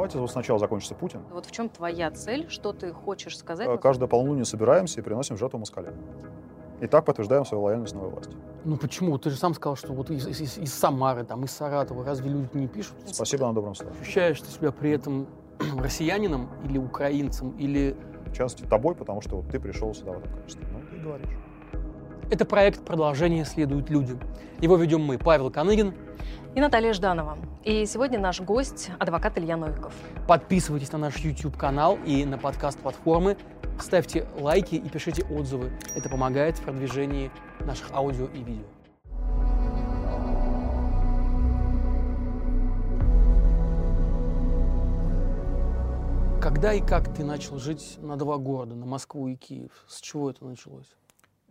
Давайте 0.00 0.18
вот 0.18 0.30
сначала 0.30 0.58
закончится 0.58 0.94
Путин. 0.94 1.20
Вот 1.30 1.44
в 1.44 1.50
чем 1.50 1.68
твоя 1.68 2.10
цель? 2.10 2.48
Что 2.48 2.72
ты 2.72 2.90
хочешь 2.90 3.36
сказать? 3.36 3.68
Э, 3.68 3.76
Каждое 3.76 4.06
полнолуние 4.06 4.46
собираемся 4.46 4.98
и 4.98 5.02
приносим 5.04 5.36
жертву 5.36 5.58
москаля. 5.58 5.92
И 6.80 6.86
так 6.86 7.04
подтверждаем 7.04 7.44
свою 7.44 7.64
лояльность 7.64 7.94
новой 7.94 8.08
власти. 8.08 8.34
Ну 8.64 8.78
почему? 8.78 9.18
Ты 9.18 9.28
же 9.28 9.36
сам 9.36 9.52
сказал, 9.52 9.76
что 9.76 9.92
вот 9.92 10.08
из, 10.08 10.26
из- 10.26 10.56
из 10.56 10.72
Самары, 10.72 11.24
там, 11.24 11.44
из 11.44 11.50
Саратова, 11.50 12.02
разве 12.02 12.30
люди 12.30 12.48
не 12.54 12.66
пишут? 12.66 12.94
Спасибо 13.04 13.46
на 13.46 13.52
добром 13.52 13.74
слове. 13.74 13.92
Ощущаешь 14.00 14.40
ты 14.40 14.46
себя 14.50 14.72
при 14.72 14.90
этом 14.92 15.26
россиянином 15.78 16.48
или 16.64 16.78
украинцем, 16.78 17.50
или... 17.58 17.94
В 18.24 18.32
частности, 18.32 18.64
тобой, 18.66 18.94
потому 18.94 19.20
что 19.20 19.36
вот 19.36 19.50
ты 19.50 19.60
пришел 19.60 19.92
сюда 19.92 20.12
в 20.12 20.18
этом 20.20 20.32
качестве. 20.40 20.66
Ну, 20.72 20.80
ты 20.90 20.96
говоришь. 21.02 21.28
Это 22.30 22.44
проект 22.44 22.84
«Продолжение 22.84 23.44
следуют 23.44 23.90
люди». 23.90 24.16
Его 24.60 24.76
ведем 24.76 25.02
мы, 25.02 25.18
Павел 25.18 25.50
Коныгин. 25.50 25.92
И 26.54 26.60
Наталья 26.60 26.92
Жданова. 26.92 27.36
И 27.64 27.84
сегодня 27.86 28.20
наш 28.20 28.40
гость– 28.40 28.92
адвокат 29.00 29.36
Илья 29.36 29.56
Новиков. 29.56 29.92
Подписывайтесь 30.28 30.92
на 30.92 30.98
наш 30.98 31.16
YouTube-канал 31.16 31.98
и 32.06 32.24
на 32.24 32.38
подкаст-платформы. 32.38 33.36
Ставьте 33.80 34.28
лайки 34.38 34.76
и 34.76 34.88
пишите 34.88 35.24
отзывы. 35.24 35.72
Это 35.96 36.08
помогает 36.08 36.56
в 36.56 36.62
продвижении 36.62 37.32
наших 37.58 37.90
аудио 37.90 38.26
и 38.26 38.44
видео. 38.44 38.64
Когда 46.40 46.74
и 46.74 46.80
как 46.80 47.12
ты 47.12 47.24
начал 47.24 47.58
жить 47.58 47.98
на 48.00 48.16
два 48.16 48.36
города, 48.36 48.76
на 48.76 48.86
Москву 48.86 49.26
и 49.26 49.34
Киев? 49.34 49.72
С 49.88 50.00
чего 50.00 50.30
это 50.30 50.44
началось? 50.44 50.96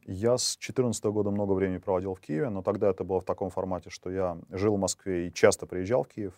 Я 0.05 0.37
с 0.37 0.57
2014 0.57 1.03
года 1.05 1.31
много 1.31 1.53
времени 1.53 1.77
проводил 1.77 2.15
в 2.15 2.19
Киеве, 2.19 2.49
но 2.49 2.61
тогда 2.61 2.89
это 2.89 3.03
было 3.03 3.19
в 3.19 3.25
таком 3.25 3.49
формате, 3.49 3.89
что 3.89 4.09
я 4.09 4.37
жил 4.49 4.75
в 4.75 4.79
Москве 4.79 5.27
и 5.27 5.33
часто 5.33 5.65
приезжал 5.65 6.03
в 6.03 6.07
Киев 6.07 6.33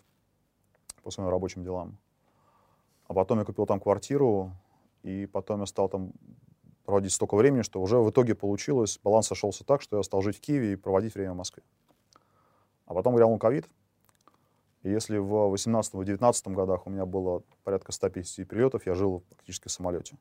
по 1.03 1.11
своим 1.11 1.29
рабочим 1.29 1.63
делам. 1.63 1.97
А 3.07 3.13
потом 3.13 3.39
я 3.39 3.45
купил 3.45 3.65
там 3.65 3.79
квартиру, 3.79 4.51
и 5.03 5.25
потом 5.25 5.61
я 5.61 5.65
стал 5.65 5.89
там 5.89 6.11
проводить 6.85 7.13
столько 7.13 7.35
времени, 7.35 7.61
что 7.61 7.81
уже 7.81 7.97
в 7.97 8.09
итоге 8.09 8.35
получилось, 8.35 8.99
баланс 9.03 9.27
сошелся 9.27 9.63
так, 9.63 9.81
что 9.81 9.97
я 9.97 10.03
стал 10.03 10.21
жить 10.21 10.37
в 10.37 10.41
Киеве 10.41 10.73
и 10.73 10.75
проводить 10.75 11.15
время 11.15 11.33
в 11.33 11.37
Москве. 11.37 11.63
А 12.85 12.93
потом 12.93 13.15
грянул 13.15 13.37
ковид, 13.37 13.69
и 14.83 14.89
если 14.89 15.17
в 15.17 15.53
18-19 15.53 16.53
годах 16.53 16.87
у 16.87 16.89
меня 16.89 17.05
было 17.05 17.43
порядка 17.63 17.91
150 17.91 18.47
перелетов, 18.47 18.85
я 18.85 18.95
жил 18.95 19.23
практически 19.29 19.67
в 19.67 19.71
самолете, 19.71 20.17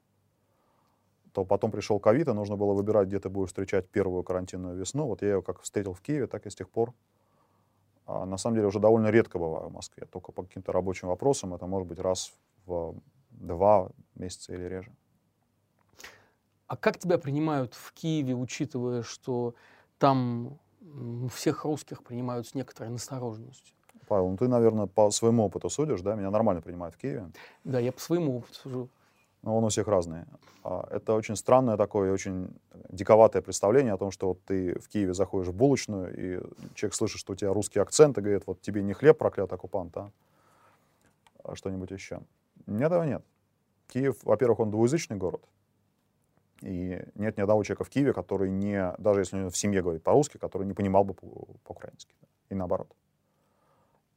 то 1.32 1.44
потом 1.44 1.70
пришел 1.70 1.98
ковид, 2.00 2.28
и 2.28 2.32
нужно 2.32 2.56
было 2.56 2.74
выбирать, 2.74 3.08
где 3.08 3.18
ты 3.18 3.28
будешь 3.28 3.48
встречать 3.48 3.88
первую 3.88 4.22
карантинную 4.22 4.76
весну. 4.76 5.06
Вот 5.06 5.22
я 5.22 5.28
ее 5.28 5.42
как 5.42 5.60
встретил 5.60 5.94
в 5.94 6.00
Киеве, 6.00 6.26
так 6.26 6.46
и 6.46 6.50
с 6.50 6.54
тех 6.54 6.68
пор. 6.68 6.92
А 8.06 8.26
на 8.26 8.36
самом 8.36 8.56
деле 8.56 8.66
уже 8.66 8.80
довольно 8.80 9.08
редко 9.08 9.38
бываю 9.38 9.68
в 9.68 9.72
Москве, 9.72 10.06
только 10.06 10.32
по 10.32 10.42
каким-то 10.42 10.72
рабочим 10.72 11.08
вопросам. 11.08 11.54
Это 11.54 11.66
может 11.66 11.88
быть 11.88 12.00
раз 12.00 12.32
в 12.66 12.96
два 13.30 13.90
месяца 14.14 14.52
или 14.52 14.64
реже. 14.64 14.92
А 16.66 16.76
как 16.76 16.98
тебя 16.98 17.18
принимают 17.18 17.74
в 17.74 17.92
Киеве, 17.92 18.34
учитывая, 18.34 19.02
что 19.02 19.54
там 19.98 20.58
всех 21.32 21.64
русских 21.64 22.02
принимают 22.02 22.46
с 22.46 22.54
некоторой 22.54 22.90
настороженностью? 22.90 23.74
Павел, 24.08 24.28
ну 24.30 24.36
ты, 24.36 24.48
наверное, 24.48 24.86
по 24.86 25.10
своему 25.10 25.44
опыту 25.44 25.70
судишь, 25.70 26.00
да? 26.00 26.16
Меня 26.16 26.30
нормально 26.30 26.62
принимают 26.62 26.94
в 26.94 26.98
Киеве, 26.98 27.30
Да, 27.64 27.78
я 27.78 27.92
по 27.92 28.00
своему 28.00 28.38
опыту 28.38 28.54
сужу. 28.54 28.88
Но 29.42 29.56
он 29.56 29.64
у 29.64 29.68
всех 29.68 29.88
разный. 29.88 30.24
А 30.62 30.86
Это 30.90 31.14
очень 31.14 31.36
странное 31.36 31.76
такое, 31.76 32.12
очень 32.12 32.48
диковатое 32.90 33.42
представление 33.42 33.94
о 33.94 33.96
том, 33.98 34.10
что 34.10 34.28
вот 34.28 34.44
ты 34.44 34.78
в 34.78 34.88
Киеве 34.88 35.14
заходишь 35.14 35.48
в 35.48 35.54
булочную, 35.54 36.12
и 36.12 36.40
человек 36.74 36.94
слышит, 36.94 37.18
что 37.18 37.32
у 37.32 37.36
тебя 37.36 37.52
русский 37.52 37.78
акцент, 37.78 38.18
и 38.18 38.20
говорит, 38.20 38.42
вот 38.46 38.60
тебе 38.60 38.82
не 38.82 38.92
хлеб, 38.92 39.18
проклятый 39.18 39.56
оккупант, 39.56 39.96
а, 39.96 40.10
а 41.44 41.56
что-нибудь 41.56 41.90
еще. 41.90 42.20
Нет, 42.66 42.92
этого 42.92 43.04
нет. 43.04 43.24
Киев, 43.88 44.16
во-первых, 44.22 44.60
он 44.60 44.70
двуязычный 44.70 45.16
город, 45.16 45.42
и 46.60 47.02
нет 47.14 47.36
ни 47.38 47.40
одного 47.40 47.64
человека 47.64 47.84
в 47.84 47.88
Киеве, 47.88 48.12
который 48.12 48.50
не, 48.50 48.94
даже 48.98 49.20
если 49.20 49.42
он 49.42 49.50
в 49.50 49.56
семье 49.56 49.82
говорит 49.82 50.02
по-русски, 50.02 50.36
который 50.36 50.66
не 50.66 50.74
понимал 50.74 51.04
бы 51.04 51.14
по- 51.14 51.46
по-украински, 51.64 52.14
и 52.50 52.54
наоборот. 52.54 52.88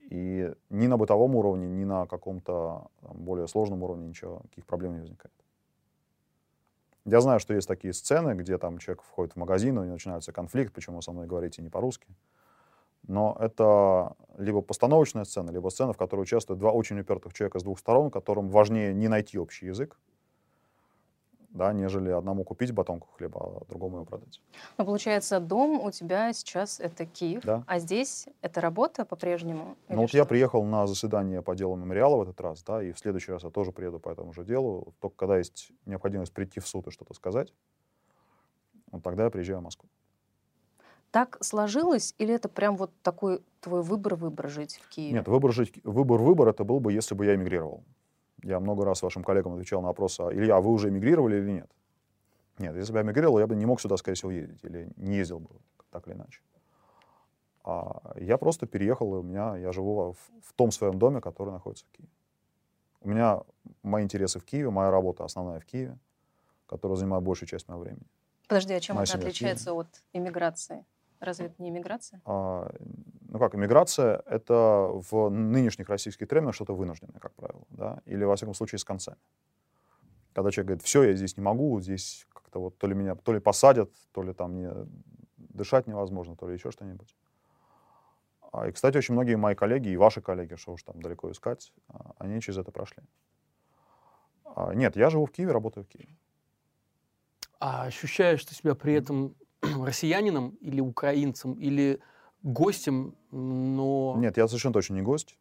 И 0.09 0.53
ни 0.69 0.87
на 0.87 0.97
бытовом 0.97 1.35
уровне, 1.35 1.67
ни 1.67 1.85
на 1.85 2.05
каком-то 2.05 2.87
более 3.01 3.47
сложном 3.47 3.83
уровне 3.83 4.07
ничего, 4.07 4.41
никаких 4.43 4.65
проблем 4.65 4.93
не 4.93 4.99
возникает. 4.99 5.33
Я 7.05 7.19
знаю, 7.19 7.39
что 7.39 7.53
есть 7.53 7.67
такие 7.67 7.93
сцены, 7.93 8.33
где 8.33 8.57
там 8.57 8.77
человек 8.77 9.03
входит 9.03 9.33
в 9.33 9.35
магазин, 9.37 9.77
и 9.83 9.87
начинается 9.87 10.31
конфликт, 10.31 10.73
почему 10.73 11.01
со 11.01 11.11
мной 11.11 11.27
говорите 11.27 11.61
не 11.61 11.69
по-русски. 11.69 12.07
Но 13.07 13.35
это 13.39 14.15
либо 14.37 14.61
постановочная 14.61 15.25
сцена, 15.25 15.51
либо 15.51 15.67
сцена, 15.69 15.91
в 15.91 15.97
которой 15.97 16.21
участвуют 16.21 16.59
два 16.59 16.71
очень 16.71 16.99
упертых 16.99 17.33
человека 17.33 17.59
с 17.59 17.63
двух 17.63 17.79
сторон, 17.79 18.09
которым 18.09 18.49
важнее 18.49 18.93
не 18.93 19.09
найти 19.09 19.37
общий 19.37 19.65
язык, 19.65 19.99
да, 21.53 21.71
нежели 21.71 22.09
одному 22.09 22.43
купить 22.43 22.71
батонку 22.71 23.07
хлеба, 23.15 23.61
а 23.61 23.65
другому 23.69 23.97
его 23.97 24.05
продать. 24.05 24.41
Ну, 24.77 24.85
получается, 24.85 25.39
дом 25.39 25.79
у 25.81 25.91
тебя 25.91 26.33
сейчас– 26.33 26.79
это 26.81 27.05
Киев, 27.05 27.43
Да. 27.43 27.63
а 27.67 27.79
здесь 27.79 28.27
это 28.41 28.59
работа 28.59 29.05
по-прежнему? 29.05 29.77
Ну 29.87 30.01
вот 30.01 30.09
я 30.11 30.23
что? 30.23 30.29
приехал 30.29 30.63
на 30.65 30.87
заседание 30.87 31.41
по 31.41 31.55
делу 31.55 31.75
мемориала 31.75 32.17
в 32.17 32.21
этот 32.23 32.41
раз, 32.41 32.63
да, 32.63 32.83
и 32.83 32.91
в 32.91 32.99
следующий 32.99 33.31
раз 33.31 33.43
я 33.43 33.49
тоже 33.51 33.71
приеду 33.71 33.99
по 33.99 34.09
этому 34.09 34.33
же 34.33 34.43
делу. 34.43 34.93
Только 34.99 35.15
когда 35.15 35.37
есть 35.37 35.71
необходимость 35.85 36.33
прийти 36.33 36.59
в 36.59 36.67
суд 36.67 36.87
и 36.87 36.91
что-то 36.91 37.13
сказать, 37.13 37.53
вот 38.91 39.03
тогда 39.03 39.25
я 39.25 39.29
приезжаю 39.29 39.59
в 39.59 39.63
Москву. 39.63 39.87
Так 41.11 41.37
сложилось 41.41 42.15
или 42.17 42.33
это 42.33 42.49
прям 42.49 42.75
вот 42.75 42.89
такой 43.03 43.43
твой 43.61 43.83
выбор-выбор 43.83 44.49
жить 44.49 44.79
в 44.83 44.89
Киеве? 44.89 45.13
Нет, 45.13 45.27
выбор, 45.27 45.51
жить, 45.53 45.73
выбор-выбор 45.83 46.47
это 46.47 46.63
был 46.63 46.79
бы, 46.79 46.91
если 46.91 47.13
бы 47.13 47.25
я 47.25 47.35
эмигрировал. 47.35 47.83
Я 48.43 48.59
много 48.59 48.85
раз 48.85 49.01
вашим 49.01 49.23
коллегам 49.23 49.53
отвечал 49.53 49.81
на 49.81 49.87
вопрос, 49.87 50.19
а, 50.19 50.31
Илья, 50.33 50.57
а 50.57 50.61
вы 50.61 50.71
уже 50.71 50.89
эмигрировали 50.89 51.37
или 51.37 51.51
нет? 51.51 51.71
Нет, 52.59 52.75
если 52.75 52.91
бы 52.91 52.99
я 52.99 53.05
эмигрировал, 53.05 53.39
я 53.39 53.47
бы 53.47 53.55
не 53.55 53.65
мог 53.65 53.81
сюда, 53.81 53.97
скорее 53.97 54.15
всего, 54.15 54.31
ездить, 54.31 54.63
или 54.63 54.91
не 54.97 55.15
ездил 55.15 55.39
бы, 55.39 55.49
так 55.89 56.07
или 56.07 56.13
иначе. 56.13 56.41
А 57.63 58.13
я 58.17 58.37
просто 58.37 58.67
переехал, 58.67 59.15
и 59.15 59.19
у 59.19 59.23
меня, 59.23 59.55
я 59.55 59.71
живу 59.71 60.11
в, 60.11 60.17
в 60.41 60.53
том 60.53 60.71
своем 60.71 60.99
доме, 60.99 61.21
который 61.21 61.51
находится 61.51 61.85
в 61.85 61.91
Киеве. 61.91 62.11
У 63.01 63.09
меня 63.09 63.41
мои 63.81 64.03
интересы 64.03 64.39
в 64.39 64.45
Киеве, 64.45 64.69
моя 64.69 64.91
работа 64.91 65.23
основная 65.23 65.59
в 65.59 65.65
Киеве, 65.65 65.97
которая 66.67 66.97
занимает 66.97 67.23
большую 67.23 67.47
часть 67.47 67.67
моего 67.69 67.83
времени. 67.83 68.05
Подожди, 68.47 68.73
а 68.73 68.79
чем 68.79 68.97
Моя 68.97 69.05
это 69.05 69.17
отличается 69.17 69.73
от 69.73 69.87
иммиграции? 70.11 70.85
Разве 71.19 71.45
это 71.47 71.55
не 71.61 71.69
иммиграция? 71.69 72.21
А, 72.25 72.69
ну 73.33 73.39
как, 73.39 73.55
иммиграция— 73.55 74.21
это 74.27 74.91
в 74.93 75.29
нынешних 75.29 75.89
российских 75.89 76.27
терминах 76.27 76.53
что-то 76.53 76.75
вынужденное, 76.75 77.19
как 77.19 77.33
правило, 77.33 77.63
да, 77.71 77.99
или, 78.05 78.23
во 78.23 78.35
всяком 78.35 78.53
случае, 78.53 78.77
с 78.77 78.83
концами. 78.83 79.17
Когда 80.33 80.51
человек 80.51 80.67
говорит, 80.67 80.83
все, 80.83 81.01
я 81.01 81.13
здесь 81.13 81.35
не 81.35 81.41
могу, 81.41 81.81
здесь 81.81 82.27
как-то 82.31 82.59
вот 82.59 82.77
то 82.77 82.85
ли 82.85 82.93
меня, 82.93 83.15
то 83.15 83.33
ли 83.33 83.39
посадят, 83.39 83.89
то 84.11 84.21
ли 84.21 84.33
там 84.33 84.51
мне 84.51 84.71
дышать 85.37 85.87
невозможно, 85.87 86.35
то 86.35 86.47
ли 86.47 86.53
еще 86.53 86.69
что-нибудь. 86.69 87.17
А, 88.51 88.67
и, 88.67 88.71
кстати, 88.71 88.97
очень 88.97 89.15
многие 89.15 89.35
мои 89.35 89.55
коллеги, 89.55 89.89
и 89.89 89.97
ваши 89.97 90.21
коллеги, 90.21 90.53
что 90.55 90.73
уж 90.73 90.83
там 90.83 91.01
далеко 91.01 91.31
искать, 91.31 91.73
а, 91.87 92.13
они 92.19 92.39
через 92.39 92.59
это 92.59 92.71
прошли. 92.71 93.01
А, 94.45 94.75
нет, 94.75 94.95
я 94.95 95.09
живу 95.09 95.25
в 95.25 95.31
Киеве, 95.31 95.53
работаю 95.53 95.85
в 95.85 95.87
Киеве. 95.87 96.15
А 97.59 97.85
ощущаешь 97.85 98.45
ты 98.45 98.53
себя 98.53 98.75
при 98.75 98.93
этом 98.93 99.35
россиянином 99.61 100.49
или 100.61 100.81
украинцем, 100.81 101.53
или 101.53 101.99
гостем, 102.43 103.15
но... 103.31 104.15
Нет, 104.17 104.37
я 104.37 104.47
совершенно 104.47 104.73
точно 104.73 104.95
не 104.95 105.01
гость. 105.01 105.37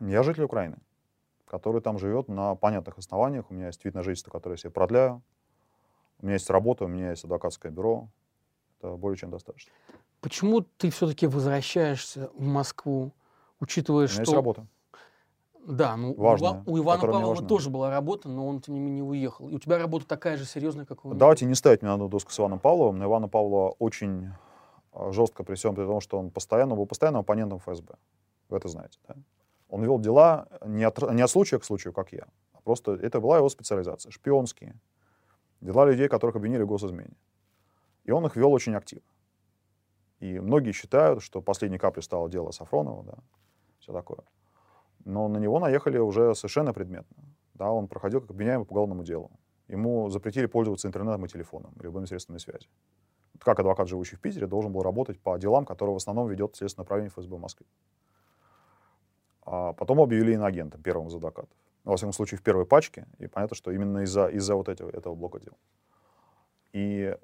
Я 0.00 0.22
житель 0.22 0.44
Украины, 0.44 0.78
который 1.46 1.80
там 1.80 1.98
живет 1.98 2.28
на 2.28 2.54
понятных 2.54 2.98
основаниях. 2.98 3.50
У 3.50 3.54
меня 3.54 3.66
есть 3.66 3.84
вид 3.84 3.94
на 3.94 4.02
жительство, 4.02 4.30
которое 4.30 4.54
я 4.54 4.58
себе 4.58 4.70
продляю. 4.70 5.22
У 6.20 6.26
меня 6.26 6.34
есть 6.34 6.48
работа, 6.50 6.84
у 6.84 6.88
меня 6.88 7.10
есть 7.10 7.24
адвокатское 7.24 7.70
бюро. 7.70 8.08
Это 8.78 8.96
более 8.96 9.16
чем 9.16 9.30
достаточно. 9.30 9.72
Почему 10.20 10.60
ты 10.60 10.90
все-таки 10.90 11.26
возвращаешься 11.26 12.30
в 12.34 12.42
Москву, 12.44 13.12
учитывая, 13.60 14.06
У 14.06 14.08
меня 14.08 14.12
что... 14.12 14.22
есть 14.22 14.32
работа. 14.32 14.66
Да, 15.66 15.96
ну, 15.96 16.12
у 16.12 16.14
Важная, 16.14 16.50
Ива- 16.50 16.62
у 16.66 16.78
Ивана 16.78 17.00
Павлова 17.02 17.42
тоже 17.42 17.68
была 17.68 17.90
работа, 17.90 18.28
но 18.28 18.48
он, 18.48 18.60
тем 18.60 18.74
не 18.74 18.80
менее, 18.80 19.04
уехал. 19.04 19.48
И 19.48 19.54
у 19.54 19.58
тебя 19.58 19.78
работа 19.78 20.06
такая 20.06 20.36
же 20.36 20.46
серьезная, 20.46 20.86
как 20.86 21.04
у 21.04 21.08
него. 21.08 21.18
Давайте 21.18 21.44
не 21.44 21.54
ставить 21.54 21.82
меня 21.82 21.96
на 21.96 22.08
доску 22.08 22.32
с 22.32 22.38
Иваном 22.38 22.58
Павловым. 22.58 22.98
Но 22.98 23.04
Ивана 23.04 23.28
Павлова 23.28 23.74
очень 23.78 24.30
жестко 25.10 25.44
при 25.44 25.54
всем 25.54 25.74
при 25.74 25.84
том, 25.84 26.00
что 26.00 26.18
он 26.18 26.30
постоянно 26.30 26.74
был 26.74 26.86
постоянным 26.86 27.20
оппонентом 27.20 27.58
ФСБ. 27.58 27.94
Вы 28.48 28.56
это 28.56 28.68
знаете, 28.68 28.98
да? 29.06 29.16
Он 29.68 29.82
вел 29.82 29.98
дела 29.98 30.48
не 30.64 30.84
от, 30.84 30.98
не 31.12 31.22
от 31.22 31.30
случая 31.30 31.58
к 31.58 31.64
случаю, 31.64 31.92
как 31.92 32.12
я, 32.12 32.26
а 32.52 32.60
просто 32.60 32.92
это 32.92 33.20
была 33.20 33.36
его 33.36 33.48
специализация. 33.48 34.10
Шпионские. 34.10 34.74
Дела 35.60 35.84
людей, 35.84 36.08
которых 36.08 36.36
обвинили 36.36 36.62
в 36.62 36.66
госизмене. 36.66 37.16
И 38.04 38.10
он 38.10 38.24
их 38.24 38.36
вел 38.36 38.52
очень 38.52 38.74
активно. 38.74 39.06
И 40.20 40.40
многие 40.40 40.72
считают, 40.72 41.22
что 41.22 41.42
последней 41.42 41.78
каплей 41.78 42.02
стало 42.02 42.30
дело 42.30 42.50
Сафронова, 42.50 43.04
да, 43.04 43.14
все 43.78 43.92
такое. 43.92 44.24
Но 45.04 45.28
на 45.28 45.38
него 45.38 45.60
наехали 45.60 45.98
уже 45.98 46.34
совершенно 46.34 46.72
предметно. 46.72 47.16
Да, 47.54 47.70
он 47.70 47.88
проходил 47.88 48.20
как 48.20 48.30
обвиняемый 48.30 48.66
по 48.66 48.72
уголовному 48.72 49.04
делу. 49.04 49.30
Ему 49.68 50.08
запретили 50.08 50.46
пользоваться 50.46 50.88
интернетом 50.88 51.24
и 51.24 51.28
телефоном, 51.28 51.74
любыми 51.80 52.06
средствами 52.06 52.38
связи. 52.38 52.68
Как 53.40 53.60
адвокат, 53.60 53.88
живущий 53.88 54.16
в 54.16 54.20
Питере, 54.20 54.46
должен 54.46 54.72
был 54.72 54.82
работать 54.82 55.20
по 55.20 55.36
делам, 55.38 55.64
которые 55.64 55.94
в 55.94 55.96
основном 55.96 56.28
ведет 56.28 56.56
Следственное 56.56 56.84
управление 56.84 57.10
ФСБ 57.10 57.36
в 57.36 57.40
Москве. 57.40 57.66
А 59.42 59.72
потом 59.72 60.00
объявили 60.00 60.34
иноагентом 60.34 60.82
первым 60.82 61.08
из 61.08 61.14
адвокатов. 61.14 61.56
Ну, 61.84 61.92
во 61.92 61.96
всяком 61.96 62.12
случае, 62.12 62.38
в 62.38 62.42
первой 62.42 62.66
пачке. 62.66 63.06
И 63.18 63.26
понятно, 63.26 63.56
что 63.56 63.70
именно 63.70 64.00
из-за 64.00 64.28
из 64.28 64.48
вот 64.50 64.68
этого, 64.68 64.90
этого 64.90 65.14
блока 65.14 65.40
дел. 65.40 65.54
И 66.72 67.16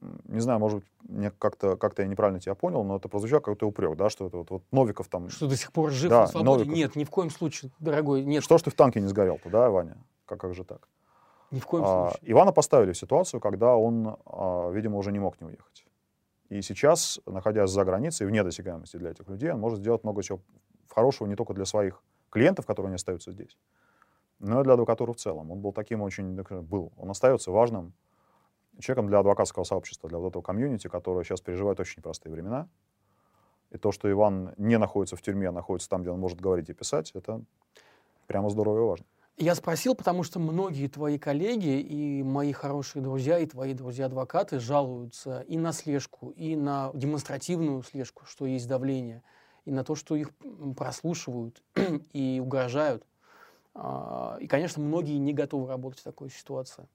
не 0.00 0.40
знаю, 0.40 0.58
может 0.58 0.78
быть, 0.78 0.88
мне 1.02 1.30
как-то 1.30 1.76
как 1.76 1.98
я 1.98 2.06
неправильно 2.06 2.40
тебя 2.40 2.54
понял, 2.54 2.84
но 2.84 2.96
это 2.96 3.08
прозвучало 3.08 3.40
как-то 3.40 3.66
упрек, 3.66 3.96
да, 3.96 4.08
что 4.08 4.26
это 4.26 4.38
вот, 4.38 4.50
вот 4.50 4.62
Новиков 4.72 5.08
там... 5.08 5.28
Что 5.28 5.46
до 5.46 5.56
сих 5.56 5.72
пор 5.72 5.90
жив 5.90 6.10
Да, 6.10 6.22
на 6.22 6.26
свободе? 6.26 6.64
Новиков. 6.64 6.74
Нет, 6.74 6.96
ни 6.96 7.04
в 7.04 7.10
коем 7.10 7.30
случае, 7.30 7.70
дорогой, 7.78 8.24
нет, 8.24 8.42
Что 8.42 8.56
ж 8.56 8.62
ты 8.62 8.70
в 8.70 8.74
танке 8.74 9.00
не 9.00 9.08
сгорел-то, 9.08 9.50
да, 9.50 9.68
Ваня? 9.68 9.98
Как, 10.24 10.40
как 10.40 10.54
же 10.54 10.64
так? 10.64 10.88
Ни 11.50 11.60
в 11.60 11.66
коем 11.66 11.84
А, 11.84 12.10
случае. 12.10 12.32
Ивана 12.32 12.52
поставили 12.52 12.92
в 12.92 12.98
ситуацию, 12.98 13.40
когда 13.40 13.76
он, 13.76 14.16
а, 14.26 14.70
видимо, 14.70 14.98
уже 14.98 15.12
не 15.12 15.18
мог 15.18 15.40
не 15.40 15.46
уехать. 15.46 15.84
И 16.48 16.62
сейчас, 16.62 17.20
находясь 17.26 17.70
за 17.70 17.84
границей, 17.84 18.26
вне 18.26 18.42
досягаемости 18.42 18.96
для 18.96 19.10
этих 19.10 19.28
людей, 19.28 19.52
он 19.52 19.60
может 19.60 19.78
сделать 19.78 20.02
много 20.02 20.22
чего 20.22 20.40
хорошего 20.88 21.28
не 21.28 21.36
только 21.36 21.54
для 21.54 21.64
своих 21.64 22.02
клиентов, 22.30 22.66
которые 22.66 22.90
не 22.90 22.96
остаются 22.96 23.30
здесь, 23.30 23.56
но 24.40 24.60
и 24.60 24.64
для 24.64 24.74
адвокатуры 24.74 25.12
в 25.12 25.16
целом. 25.16 25.50
Он 25.50 25.60
был 25.60 25.72
таким 25.72 26.02
очень, 26.02 26.34
был, 26.62 26.92
он 26.96 27.10
остается 27.10 27.52
важным 27.52 27.92
человеком 28.80 29.08
для 29.08 29.18
адвокатского 29.18 29.64
сообщества, 29.64 30.08
для 30.08 30.18
вот 30.18 30.28
этого 30.28 30.42
комьюнити, 30.42 30.88
которое 30.88 31.24
сейчас 31.24 31.40
переживает 31.40 31.78
очень 31.78 31.98
непростые 31.98 32.32
времена. 32.32 32.68
И 33.70 33.78
то, 33.78 33.92
что 33.92 34.10
Иван 34.10 34.54
не 34.56 34.78
находится 34.78 35.16
в 35.16 35.22
тюрьме, 35.22 35.48
а 35.48 35.52
находится 35.52 35.88
там, 35.88 36.02
где 36.02 36.10
он 36.10 36.18
может 36.18 36.40
говорить 36.40 36.68
и 36.70 36.72
писать, 36.72 37.12
это 37.14 37.42
прямо 38.26 38.50
здорово 38.50 38.78
и 38.78 38.88
важно. 38.88 39.06
Я 39.40 39.54
спросил, 39.54 39.94
потому 39.94 40.22
что 40.22 40.38
многие 40.38 40.86
твои 40.86 41.18
коллеги 41.18 41.80
и 41.80 42.22
мои 42.22 42.52
хорошие 42.52 43.02
друзья, 43.02 43.38
и 43.38 43.46
твои 43.46 43.72
друзья-адвокаты 43.72 44.60
жалуются 44.60 45.40
и 45.48 45.56
на 45.56 45.72
слежку, 45.72 46.28
и 46.36 46.54
на 46.56 46.90
демонстративную 46.92 47.82
слежку, 47.82 48.26
что 48.26 48.44
есть 48.44 48.68
давление, 48.68 49.22
и 49.64 49.72
на 49.72 49.82
то, 49.82 49.94
что 49.94 50.14
их 50.14 50.28
прослушивают 50.76 51.62
и 52.12 52.38
угрожают. 52.44 53.06
А, 53.74 54.36
И, 54.42 54.46
конечно, 54.46 54.82
многие 54.82 55.16
не 55.16 55.32
готовы 55.32 55.68
работать 55.68 56.00
в 56.00 56.04
такой 56.04 56.28
ситуации. 56.28 56.86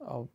А, 0.00 0.26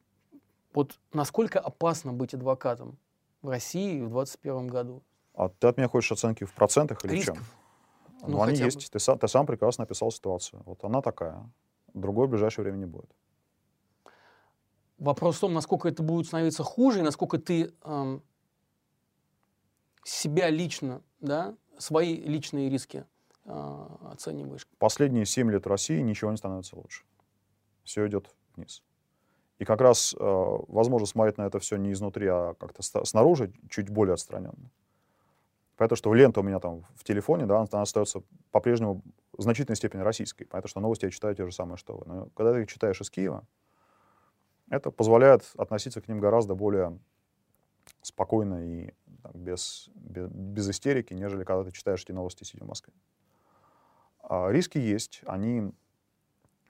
Вот 0.74 0.98
насколько 1.12 1.60
опасно 1.60 2.14
быть 2.14 2.34
адвокатом 2.34 2.98
в 3.42 3.50
России 3.50 4.00
в 4.00 4.10
2021 4.12 4.68
году? 4.68 5.04
А 5.34 5.50
ты 5.50 5.68
от 5.68 5.76
меня 5.76 5.90
хочешь 5.90 6.14
оценки 6.14 6.46
в 6.46 6.54
процентах 6.54 7.04
или 7.04 7.20
в 7.20 7.26
чем? 7.26 7.38
Ну, 8.28 8.42
они 8.42 8.58
бы. 8.58 8.66
есть. 8.66 8.92
Ты 8.92 9.00
сам, 9.00 9.18
ты 9.18 9.28
сам 9.28 9.46
прекрасно 9.46 9.84
описал 9.84 10.12
ситуацию. 10.12 10.62
Вот 10.66 10.84
она 10.84 11.02
такая. 11.02 11.50
Другой 11.94 12.28
в 12.28 12.32
ближайшее 12.32 12.64
время 12.64 12.78
не 12.78 12.86
будет. 12.86 13.10
Вопрос 14.98 15.38
в 15.38 15.40
том, 15.42 15.54
насколько 15.54 15.90
это 15.90 16.02
будет 16.02 16.28
становиться 16.28 16.64
хуже, 16.64 17.00
и 17.00 17.02
насколько 17.02 17.38
ты 17.38 17.74
эм, 17.84 18.24
себя 20.04 20.50
лично, 20.50 21.02
да, 21.20 21.56
свои 21.78 22.16
личные 22.16 22.70
риски 22.70 23.06
э, 23.46 23.88
оцениваешь. 24.12 24.68
Последние 24.80 25.26
7 25.26 25.52
лет 25.52 25.68
России 25.68 26.00
ничего 26.00 26.32
не 26.32 26.38
становится 26.38 26.78
лучше. 26.78 27.04
Все 27.84 28.08
идет 28.08 28.34
вниз. 28.56 28.82
И 29.60 29.66
как 29.66 29.82
раз 29.82 30.16
э, 30.18 30.18
возможно 30.68 31.06
смотреть 31.06 31.38
на 31.38 31.44
это 31.44 31.60
все 31.60 31.78
не 31.78 31.92
изнутри, 31.92 32.28
а 32.28 32.54
как-то 32.54 32.82
снаружи, 33.04 33.52
чуть 33.70 33.90
более 33.90 34.14
отстраненно. 34.14 34.72
Понятно, 35.84 35.98
что 35.98 36.14
лента 36.14 36.40
у 36.40 36.44
меня 36.44 36.62
там 36.62 36.86
в 36.96 37.04
телефоне, 37.04 37.46
да, 37.46 37.58
она 37.58 37.82
остается 37.82 38.24
по-прежнему 38.52 39.02
в 39.38 39.42
значительной 39.42 39.76
степени 39.76 40.00
российской. 40.00 40.46
Понятно, 40.46 40.70
что 40.70 40.80
новости 40.80 41.04
я 41.04 41.12
читаю 41.12 41.36
те 41.36 41.46
же 41.46 41.52
самые, 41.52 41.76
что 41.76 41.98
вы. 41.98 42.06
Но 42.06 42.30
когда 42.38 42.54
ты 42.54 42.62
их 42.62 42.70
читаешь 42.70 43.02
из 43.02 43.10
Киева, 43.10 43.46
это 44.70 44.92
позволяет 44.92 45.44
относиться 45.58 46.00
к 46.00 46.08
ним 46.08 46.22
гораздо 46.22 46.56
более 46.56 46.98
спокойно 48.02 48.66
и 48.66 48.94
так, 49.24 49.36
без, 49.36 49.90
без, 49.94 50.30
без 50.30 50.70
истерики, 50.70 51.14
нежели 51.14 51.44
когда 51.44 51.66
ты 51.66 51.74
читаешь 51.74 52.02
эти 52.02 52.14
новости, 52.14 52.46
сидя 52.46 52.64
в 52.64 52.70
Москве. 52.70 52.94
А, 54.22 54.48
риски 54.52 54.78
есть, 54.78 55.22
они, 55.26 55.70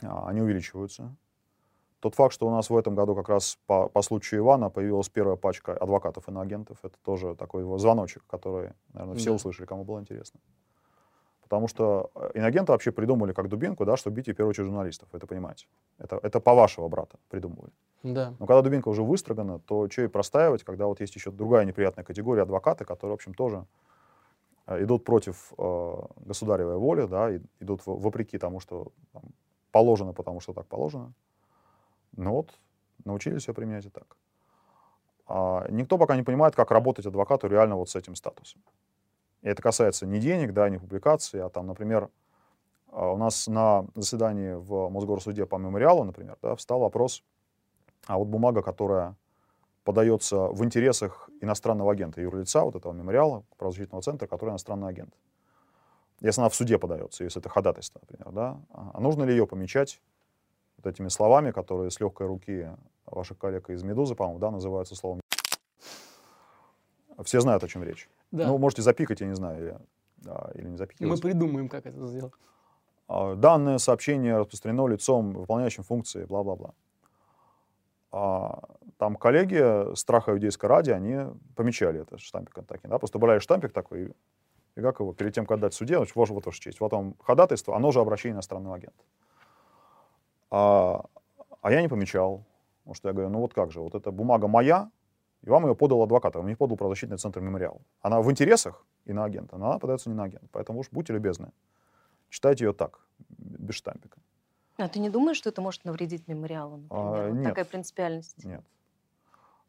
а, 0.02 0.28
они 0.28 0.42
увеличиваются. 0.42 1.16
Тот 2.04 2.16
факт, 2.16 2.34
что 2.34 2.48
у 2.48 2.52
нас 2.52 2.70
в 2.70 2.76
этом 2.76 2.96
году 2.96 3.16
как 3.16 3.30
раз 3.30 3.58
по, 3.66 3.88
по 3.88 4.02
случаю 4.02 4.42
Ивана 4.42 4.70
появилась 4.70 5.08
первая 5.08 5.38
пачка 5.38 5.72
адвокатов 5.72 6.28
иноагентов, 6.28 6.78
это 6.84 6.96
тоже 7.02 7.34
такой 7.34 7.64
вот 7.64 7.80
звоночек, 7.80 8.24
который, 8.28 8.74
наверное, 8.94 9.16
все 9.16 9.30
Да. 9.30 9.36
услышали, 9.36 9.66
кому 9.66 9.86
было 9.86 10.02
интересно. 10.02 10.42
Потому 11.44 11.70
что 11.70 12.12
э, 12.16 12.32
иноагенты 12.34 12.74
вообще 12.74 12.92
придумали 12.92 13.32
как 13.32 13.48
дубинку, 13.48 13.86
да, 13.86 13.96
чтобы 13.96 14.18
бить 14.18 14.28
в 14.28 14.34
первую 14.34 14.50
очередь 14.50 14.66
журналистов, 14.66 15.08
вы 15.14 15.18
это 15.18 15.28
понимаете. 15.28 15.66
Это, 15.98 16.20
это 16.22 16.42
по 16.42 16.54
вашего 16.54 16.90
брата 16.90 17.18
придумывали. 17.30 17.72
Да. 18.04 18.34
Но 18.38 18.48
когда 18.48 18.62
дубинка 18.62 18.90
уже 18.90 19.02
выстрогана, 19.02 19.60
то 19.60 19.90
что 19.90 20.02
и 20.02 20.08
простаивать, 20.08 20.66
когда 20.66 20.88
вот 20.88 21.00
есть 21.00 21.16
еще 21.16 21.32
другая 21.32 21.64
неприятная 21.64 22.04
категория 22.04 22.42
адвокаты, 22.42 22.84
которые, 22.84 23.12
в 23.12 23.14
общем, 23.14 23.34
тоже 23.34 23.66
э, 24.68 24.84
идут 24.84 25.06
против 25.06 25.54
э, 25.58 25.94
государевой 26.26 26.76
воли, 26.76 27.08
да, 27.08 27.32
и 27.32 27.40
идут 27.62 27.82
вопреки 27.86 28.38
тому, 28.38 28.60
что 28.60 28.92
там, 29.14 29.24
положено, 29.72 30.12
потому 30.12 30.42
что 30.42 30.52
так 30.52 30.66
положено. 30.66 31.14
Ну 32.16 32.32
вот, 32.32 32.54
научились 33.06 33.44
все 33.44 33.54
применять 33.54 33.86
и 33.86 33.90
так. 33.90 34.18
А 35.28 35.66
никто 35.70 35.98
пока 35.98 36.16
не 36.16 36.24
понимает, 36.24 36.56
как 36.56 36.72
работать 36.72 37.06
адвокату 37.06 37.48
реально 37.48 37.76
вот 37.76 37.90
с 37.90 37.96
этим 37.96 38.16
статусом. 38.16 38.62
И 39.42 39.48
это 39.48 39.62
касается 39.62 40.06
не 40.06 40.20
денег, 40.20 40.54
да, 40.54 40.70
не 40.70 40.78
публикаций, 40.78 41.42
а 41.42 41.50
там, 41.50 41.68
например, 41.68 42.10
а, 42.92 43.12
у 43.12 43.18
нас 43.18 43.48
на 43.48 43.86
заседании 43.96 44.54
в 44.54 44.90
Мосгорсуде 44.90 45.46
по 45.46 45.58
мемориалу, 45.58 46.04
например, 46.04 46.38
да, 46.42 46.56
встал 46.56 46.80
вопрос, 46.80 47.24
а 48.06 48.18
вот 48.18 48.28
бумага, 48.28 48.62
которая 48.62 49.16
подается 49.84 50.48
в 50.48 50.64
интересах 50.64 51.30
иностранного 51.42 51.92
агента, 51.92 52.22
юрлица, 52.22 52.62
вот 52.62 52.76
этого 52.76 52.94
мемориала, 52.94 53.44
правозащитного 53.58 54.02
центра, 54.02 54.28
который 54.28 54.52
иностранный 54.52 54.88
агент. 54.88 55.14
Если 56.22 56.40
она 56.40 56.50
в 56.50 56.56
суде 56.56 56.78
подается, 56.78 57.24
если 57.24 57.42
это 57.42 57.50
ходатайство, 57.50 58.00
например, 58.00 58.32
да, 58.32 58.62
а 58.72 59.00
нужно 59.02 59.24
ли 59.24 59.32
ее 59.32 59.46
помечать 59.46 60.00
вот 60.84 60.94
этими 60.94 61.08
словами, 61.08 61.52
которые 61.52 61.92
с 61.92 62.00
легкой 62.00 62.28
руки 62.28 62.70
ваших 63.06 63.38
коллег 63.38 63.70
из 63.70 63.84
«Медузы», 63.84 64.16
по-моему, 64.16 64.40
да, 64.40 64.52
называются 64.52 64.96
словом 64.96 65.22
все 67.24 67.40
знают, 67.42 67.64
о 67.64 67.68
чем 67.68 67.84
речь. 67.84 68.10
Да. 68.32 68.48
Ну, 68.48 68.58
можете 68.58 68.82
запикать, 68.82 69.22
я 69.22 69.28
не 69.28 69.36
знаю, 69.36 69.62
или, 69.62 69.78
да, 70.18 70.50
или 70.56 70.68
не 70.68 70.78
запикивать. 70.78 71.12
Мы 71.12 71.18
придумаем, 71.18 71.70
как 71.70 71.86
это 71.86 72.06
сделать. 72.08 72.34
А, 73.08 73.36
Данное 73.36 73.78
сообщение 73.78 74.38
распространено 74.38 74.88
лицом, 74.88 75.34
выполняющим 75.34 75.84
функции, 75.84 76.26
бла-бла-бла. 76.26 76.74
А, 78.12 78.64
Там 78.98 79.16
коллеги 79.16 79.96
страха 79.96 80.32
иудейской 80.32 80.70
ради, 80.70 80.92
они 80.92 81.20
помечали 81.56 82.02
это 82.02 82.18
штампиком 82.18 82.66
таким, 82.66 82.90
да, 82.90 82.98
просто 82.98 83.20
брали 83.20 83.40
штампик 83.40 83.72
такой, 83.72 84.14
и, 84.76 84.82
как 84.82 85.00
его, 85.00 85.14
перед 85.14 85.34
тем, 85.36 85.46
как 85.46 85.58
отдать 85.58 85.74
суде, 85.74 86.00
вот, 86.00 86.10
вот 86.16 86.46
ваша 86.46 86.60
честь, 86.60 86.80
вот 86.80 86.92
вам 86.92 87.16
ходатайство, 87.22 87.76
оно 87.76 87.92
же 87.92 88.00
обращение 88.00 88.34
иностранного 88.34 88.76
агента. 88.76 89.04
А, 90.54 91.04
а 91.62 91.72
я 91.72 91.82
не 91.82 91.88
помечал, 91.88 92.46
потому 92.84 92.94
что 92.94 93.08
я 93.08 93.14
говорю, 93.14 93.30
ну 93.32 93.40
вот 93.40 93.56
как 93.56 93.72
же, 93.72 93.82
вот 93.82 93.96
эта 93.96 94.12
бумага 94.12 94.48
моя, 94.48 94.92
и 95.42 95.50
вам 95.50 95.66
ее 95.66 95.76
подал 95.76 96.04
адвокат, 96.04 96.36
а 96.36 96.40
вам 96.40 96.48
не 96.48 96.56
подал 96.56 96.78
правозащитный 96.78 97.18
центр 97.18 97.42
мемориал. 97.42 97.82
Она 98.02 98.22
в 98.22 98.30
интересах 98.30 98.86
иноагента, 99.06 99.58
но 99.58 99.72
она 99.72 99.80
подается 99.80 100.10
не 100.10 100.16
на 100.16 100.26
агента. 100.26 100.48
Поэтому 100.52 100.80
уж 100.80 100.90
будьте 100.92 101.12
любезны, 101.12 101.52
читайте 102.30 102.66
ее 102.66 102.74
так, 102.74 103.00
без 103.30 103.74
штампика. 103.74 104.20
А 104.78 104.88
ты 104.88 105.00
не 105.00 105.10
думаешь, 105.10 105.38
что 105.38 105.50
это 105.50 105.62
может 105.62 105.86
навредить 105.86 106.28
мемориалу, 106.28 106.78
например? 106.78 107.06
А, 107.06 107.28
Вот 107.30 107.36
нет. 107.36 107.50
Такая 107.50 107.66
принципиальность. 107.66 108.46
Нет. 108.46 108.64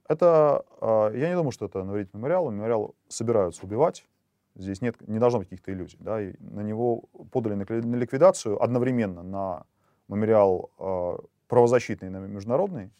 Это, 0.06 0.66
а, 0.82 1.11
я 1.12 1.30
не 1.30 1.35
думаю, 1.35 1.52
что 1.52 1.64
это 1.64 1.82
навредит 1.82 2.12
мемориалу. 2.12 2.50
Мемориал 2.50 2.94
собираются 3.08 3.64
убивать. 3.64 4.06
Здесь 4.54 4.82
нет, 4.82 4.97
не 5.08 5.18
должно 5.18 5.38
быть 5.38 5.49
каких-то 5.49 5.73
иллюзий. 5.73 5.97
Да? 6.00 6.20
И 6.20 6.35
на 6.40 6.61
него 6.61 7.04
подали 7.32 7.54
на 7.54 7.64
на 7.64 7.97
ликвидацию 7.97 8.62
одновременно 8.62 9.23
на 9.23 9.64
мемориал 10.08 10.70
а, 10.78 11.18
правозащитный 11.49 12.11
на 12.11 12.18
международный. 12.18 12.90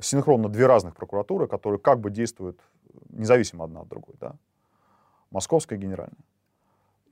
Синхронно 0.00 0.48
две 0.48 0.66
разных 0.66 0.96
прокуратуры, 0.96 1.46
которые 1.46 1.78
как 1.78 2.00
бы 2.00 2.10
действуют 2.10 2.60
независимо 3.10 3.64
одна 3.64 3.80
от 3.80 3.88
другой. 3.88 4.16
Да? 4.20 4.36
Московская 5.30 5.76
и 5.76 5.78
генеральная. 5.78 6.24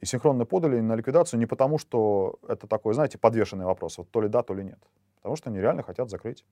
И 0.00 0.06
синхронно 0.06 0.46
подали 0.46 0.80
на 0.80 0.94
ликвидацию 0.94 1.38
не 1.38 1.46
потому, 1.46 1.78
что 1.78 2.38
это 2.48 2.66
такой, 2.66 2.94
знаете, 2.94 3.18
подвешенный 3.18 3.66
вопрос, 3.66 3.98
вот 3.98 4.10
то 4.10 4.20
ли 4.22 4.28
да, 4.28 4.42
то 4.42 4.54
ли 4.54 4.64
нет. 4.64 4.78
Потому 5.16 5.36
что 5.36 5.50
они 5.50 5.60
реально 5.60 5.82
хотят 5.82 6.08
закрыть 6.08 6.44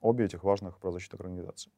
обе 0.00 0.24
этих 0.24 0.42
важных 0.42 0.78
правозащитных 0.78 1.20
организаций. 1.20 1.72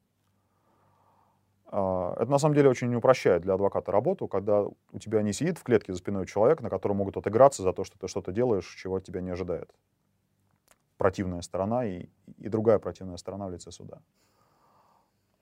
А, 1.70 2.14
Это 2.18 2.30
на 2.30 2.38
самом 2.38 2.54
деле 2.54 2.70
очень 2.70 2.94
упрощает 2.94 3.42
для 3.42 3.54
адвоката 3.54 3.92
работу, 3.92 4.26
когда 4.26 4.62
у 4.62 4.98
тебя 4.98 5.22
не 5.22 5.32
сидит 5.32 5.58
в 5.58 5.62
клетке 5.62 5.92
за 5.92 5.98
спиной 5.98 6.26
человек, 6.26 6.60
на 6.62 6.70
котором 6.70 6.96
могут 6.96 7.16
отыграться 7.16 7.62
за 7.62 7.72
то, 7.72 7.84
что 7.84 7.98
ты 7.98 8.08
что-то 8.08 8.32
делаешь, 8.32 8.74
чего 8.80 8.96
от 8.96 9.04
тебя 9.04 9.20
не 9.20 9.30
ожидает. 9.30 9.70
Противная 10.96 11.42
сторона 11.42 11.84
и, 11.84 12.08
и 12.38 12.48
другая 12.48 12.78
противная 12.78 13.18
сторона 13.18 13.46
в 13.46 13.52
лице 13.52 13.70
суда. 13.70 14.00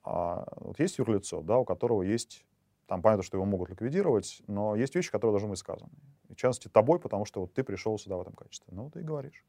А 0.04 0.46
вот 0.56 0.78
есть 0.78 0.98
юрлицо, 0.98 1.42
да, 1.42 1.58
у 1.58 1.64
которого 1.64 2.02
есть, 2.02 2.44
там 2.86 3.02
понятно, 3.02 3.22
что 3.22 3.36
его 3.36 3.44
могут 3.44 3.70
ликвидировать, 3.70 4.42
но 4.46 4.76
есть 4.76 4.94
вещи, 4.94 5.10
которые 5.10 5.32
должны 5.32 5.48
быть 5.48 5.58
сказаны. 5.58 5.90
И 6.28 6.34
в 6.34 6.36
частности, 6.36 6.68
тобой, 6.68 7.00
потому 7.00 7.24
что 7.24 7.40
вот 7.40 7.54
ты 7.54 7.64
пришел 7.64 7.98
сюда 7.98 8.16
в 8.16 8.20
этом 8.20 8.34
качестве. 8.34 8.72
Ну, 8.74 8.90
ты 8.90 9.00
и 9.00 9.02
говоришь. 9.02 9.44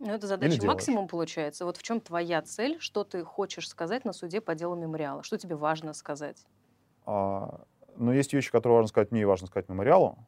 Ну, 0.00 0.12
это 0.12 0.26
задача 0.26 0.54
делаешь. 0.54 0.66
максимум 0.66 1.08
получается. 1.08 1.66
Вот 1.66 1.76
в 1.76 1.82
чем 1.82 2.00
твоя 2.00 2.40
цель, 2.40 2.78
что 2.80 3.04
ты 3.04 3.22
хочешь 3.22 3.68
сказать 3.68 4.04
на 4.06 4.14
суде 4.14 4.40
по 4.40 4.54
делу 4.54 4.74
мемориала? 4.74 5.22
Что 5.22 5.36
тебе 5.36 5.56
важно 5.56 5.92
сказать? 5.92 6.46
А, 7.04 7.60
но 7.96 8.12
есть 8.12 8.32
вещи, 8.32 8.50
которые 8.50 8.76
важно 8.76 8.88
сказать 8.88 9.10
мне 9.12 9.20
и 9.22 9.24
важно 9.26 9.46
сказать 9.46 9.68
мемориалу. 9.68 10.18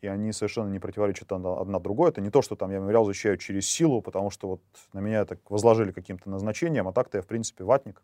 и 0.00 0.08
они 0.08 0.32
совершенно 0.32 0.68
не 0.68 0.80
противоречат 0.80 1.30
одна 1.30 1.78
другой. 1.78 2.10
Это 2.10 2.20
не 2.20 2.30
то, 2.30 2.42
что 2.42 2.56
там 2.56 2.70
я 2.72 2.78
мемориал 2.78 3.04
защищаю 3.04 3.36
через 3.36 3.68
силу, 3.68 4.02
потому 4.02 4.30
что 4.30 4.48
вот 4.48 4.62
на 4.92 4.98
меня 4.98 5.20
это 5.20 5.38
возложили 5.48 5.92
каким-то 5.92 6.28
назначением, 6.28 6.88
а 6.88 6.92
так-то 6.92 7.18
я, 7.18 7.22
в 7.22 7.26
принципе, 7.26 7.64
ватник. 7.64 8.02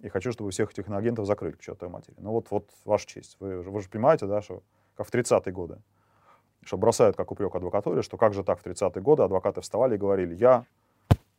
И 0.00 0.08
хочу, 0.08 0.32
чтобы 0.32 0.50
всех 0.50 0.72
этих 0.72 0.88
агентов 0.88 1.26
закрыли 1.26 1.52
к 1.52 1.60
чертовой 1.60 1.92
матери. 1.92 2.16
Ну 2.18 2.32
вот, 2.32 2.50
вот 2.50 2.68
ваша 2.84 3.06
честь. 3.06 3.36
Вы, 3.40 3.60
вы 3.60 3.80
же 3.80 3.88
понимаете, 3.88 4.26
да, 4.26 4.42
что 4.42 4.62
как 4.96 5.06
в 5.06 5.14
30-е 5.14 5.52
годы, 5.52 5.78
что 6.64 6.76
бросают 6.76 7.16
как 7.16 7.30
упрек 7.30 7.54
адвокатуре, 7.54 8.02
что 8.02 8.16
как 8.16 8.34
же 8.34 8.42
так 8.42 8.60
в 8.60 8.66
30-е 8.66 9.02
годы 9.02 9.22
адвокаты 9.22 9.60
вставали 9.60 9.94
и 9.94 9.98
говорили, 9.98 10.34
я 10.34 10.64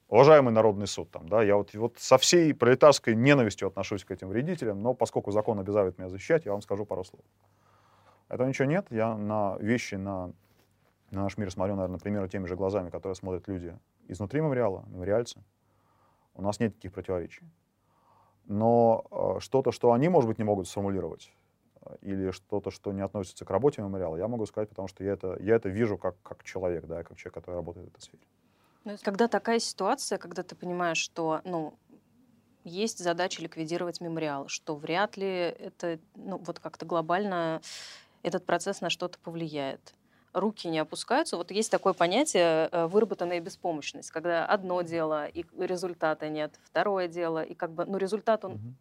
уважаемый 0.08 0.51
народный 0.51 0.88
суд, 0.88 1.10
там, 1.12 1.27
да, 1.27 1.44
я 1.44 1.55
вот, 1.55 1.74
вот 1.74 1.98
со 1.98 2.17
всей 2.17 2.53
пролетарской 2.53 3.15
ненавистью 3.15 3.67
отношусь 3.67 4.05
к 4.05 4.12
этим 4.12 4.29
вредителям, 4.29 4.82
но 4.82 4.94
поскольку 4.94 5.32
закон 5.32 5.60
обязывает 5.60 5.98
меня 5.98 6.10
защищать, 6.10 6.46
я 6.46 6.51
вам 6.51 6.62
скажу 6.62 6.86
пару 6.86 7.03
слов. 7.03 7.22
Этого 8.29 8.48
ничего 8.48 8.67
нет. 8.67 8.88
Я 8.89 9.15
на 9.15 9.58
вещи, 9.60 9.96
на, 9.96 10.32
на 11.12 11.24
наш 11.24 11.38
мир 11.38 11.51
смотрю, 11.51 11.75
наверное, 11.75 12.00
примерно 12.00 12.27
теми 12.27 12.46
же 12.46 12.55
глазами, 12.55 12.89
которые 12.89 13.15
смотрят 13.15 13.48
люди 13.48 13.77
изнутри 14.08 14.41
мемориала, 14.41 14.84
мемориальцы. 14.88 15.44
У 16.34 16.41
нас 16.41 16.60
нет 16.60 16.75
таких 16.75 16.94
противоречий. 16.94 17.44
Но 18.46 19.05
э, 19.10 19.39
что-то, 19.39 19.72
что 19.72 19.91
они, 19.91 20.10
может 20.10 20.27
быть, 20.27 20.38
не 20.38 20.44
могут 20.44 20.67
сформулировать, 20.67 21.32
или 22.01 22.32
что-то, 22.32 22.72
что 22.72 22.92
не 22.92 23.01
относится 23.01 23.46
к 23.46 23.50
работе 23.50 23.82
мемориала, 23.82 24.18
я 24.18 24.27
могу 24.27 24.46
сказать, 24.46 24.70
потому 24.70 24.88
что 24.88 25.04
я 25.04 25.13
это, 25.13 25.38
я 25.39 25.56
это 25.56 25.70
вижу 25.70 25.98
как, 25.98 26.15
как 26.24 26.44
человек, 26.44 26.86
да, 26.86 27.04
как 27.04 27.18
человек, 27.18 27.34
который 27.36 27.56
работает 27.56 27.88
в 27.88 27.89
этой 27.89 28.01
сфере. 28.01 28.24
Ну, 28.84 28.96
когда 29.01 29.27
такая 29.27 29.60
ситуация, 29.60 30.18
когда 30.18 30.44
ты 30.44 30.56
понимаешь, 30.56 31.00
что 31.00 31.42
ну, 31.44 31.74
есть 32.63 33.00
задача 33.00 33.42
ликвидировать 33.42 34.01
мемориал, 34.01 34.48
что 34.48 34.75
вряд 34.75 35.18
ли 35.18 35.27
это 35.27 36.00
ну, 36.15 36.38
вот 36.38 36.60
как-то 36.60 36.86
глобально 36.86 37.62
этот 38.24 38.46
процесс 38.46 38.82
на 38.82 38.89
что-то 38.89 39.20
повлияет. 39.20 39.94
Руки 40.34 40.68
не 40.68 40.80
опускаются. 40.80 41.38
Вот 41.38 41.51
есть 41.51 41.72
такое 41.72 41.94
понятие 41.94 42.68
э, 42.72 42.88
выработанная 42.88 43.39
беспомощность, 43.39 44.12
когда 44.12 44.46
одно 44.46 44.82
дело 44.82 45.27
и 45.27 45.46
результата 45.58 46.27
нет, 46.27 46.60
второе 46.63 47.08
дело 47.08 47.42
и 47.44 47.54
как 47.54 47.72
бы, 47.72 47.86
ну 47.86 47.98
результат 47.98 48.44
он 48.44 48.54
угу. 48.54 48.74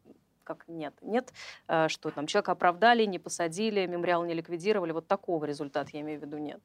Как 0.45 0.65
нет, 0.69 0.95
нет, 1.03 1.33
э, 1.69 1.89
что 1.89 2.11
там 2.11 2.27
человека 2.27 2.53
оправдали, 2.53 3.05
не 3.05 3.19
посадили, 3.19 3.87
мемориал 3.87 4.25
не 4.25 4.35
ликвидировали, 4.35 4.93
вот 4.93 5.07
такого 5.07 5.45
результата 5.45 5.91
я 5.93 6.01
имею 6.03 6.21
в 6.21 6.23
виду 6.23 6.39
нет. 6.39 6.61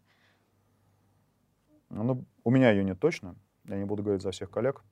Ну, 1.89 2.23
у 2.43 2.51
меня 2.51 2.71
ее 2.71 2.83
нет 2.83 2.99
точно, 2.99 3.35
я 3.65 3.77
не 3.77 3.85
буду 3.85 4.03
говорить 4.03 4.21
за 4.21 4.31
всех 4.31 4.51
коллег. 4.51 4.83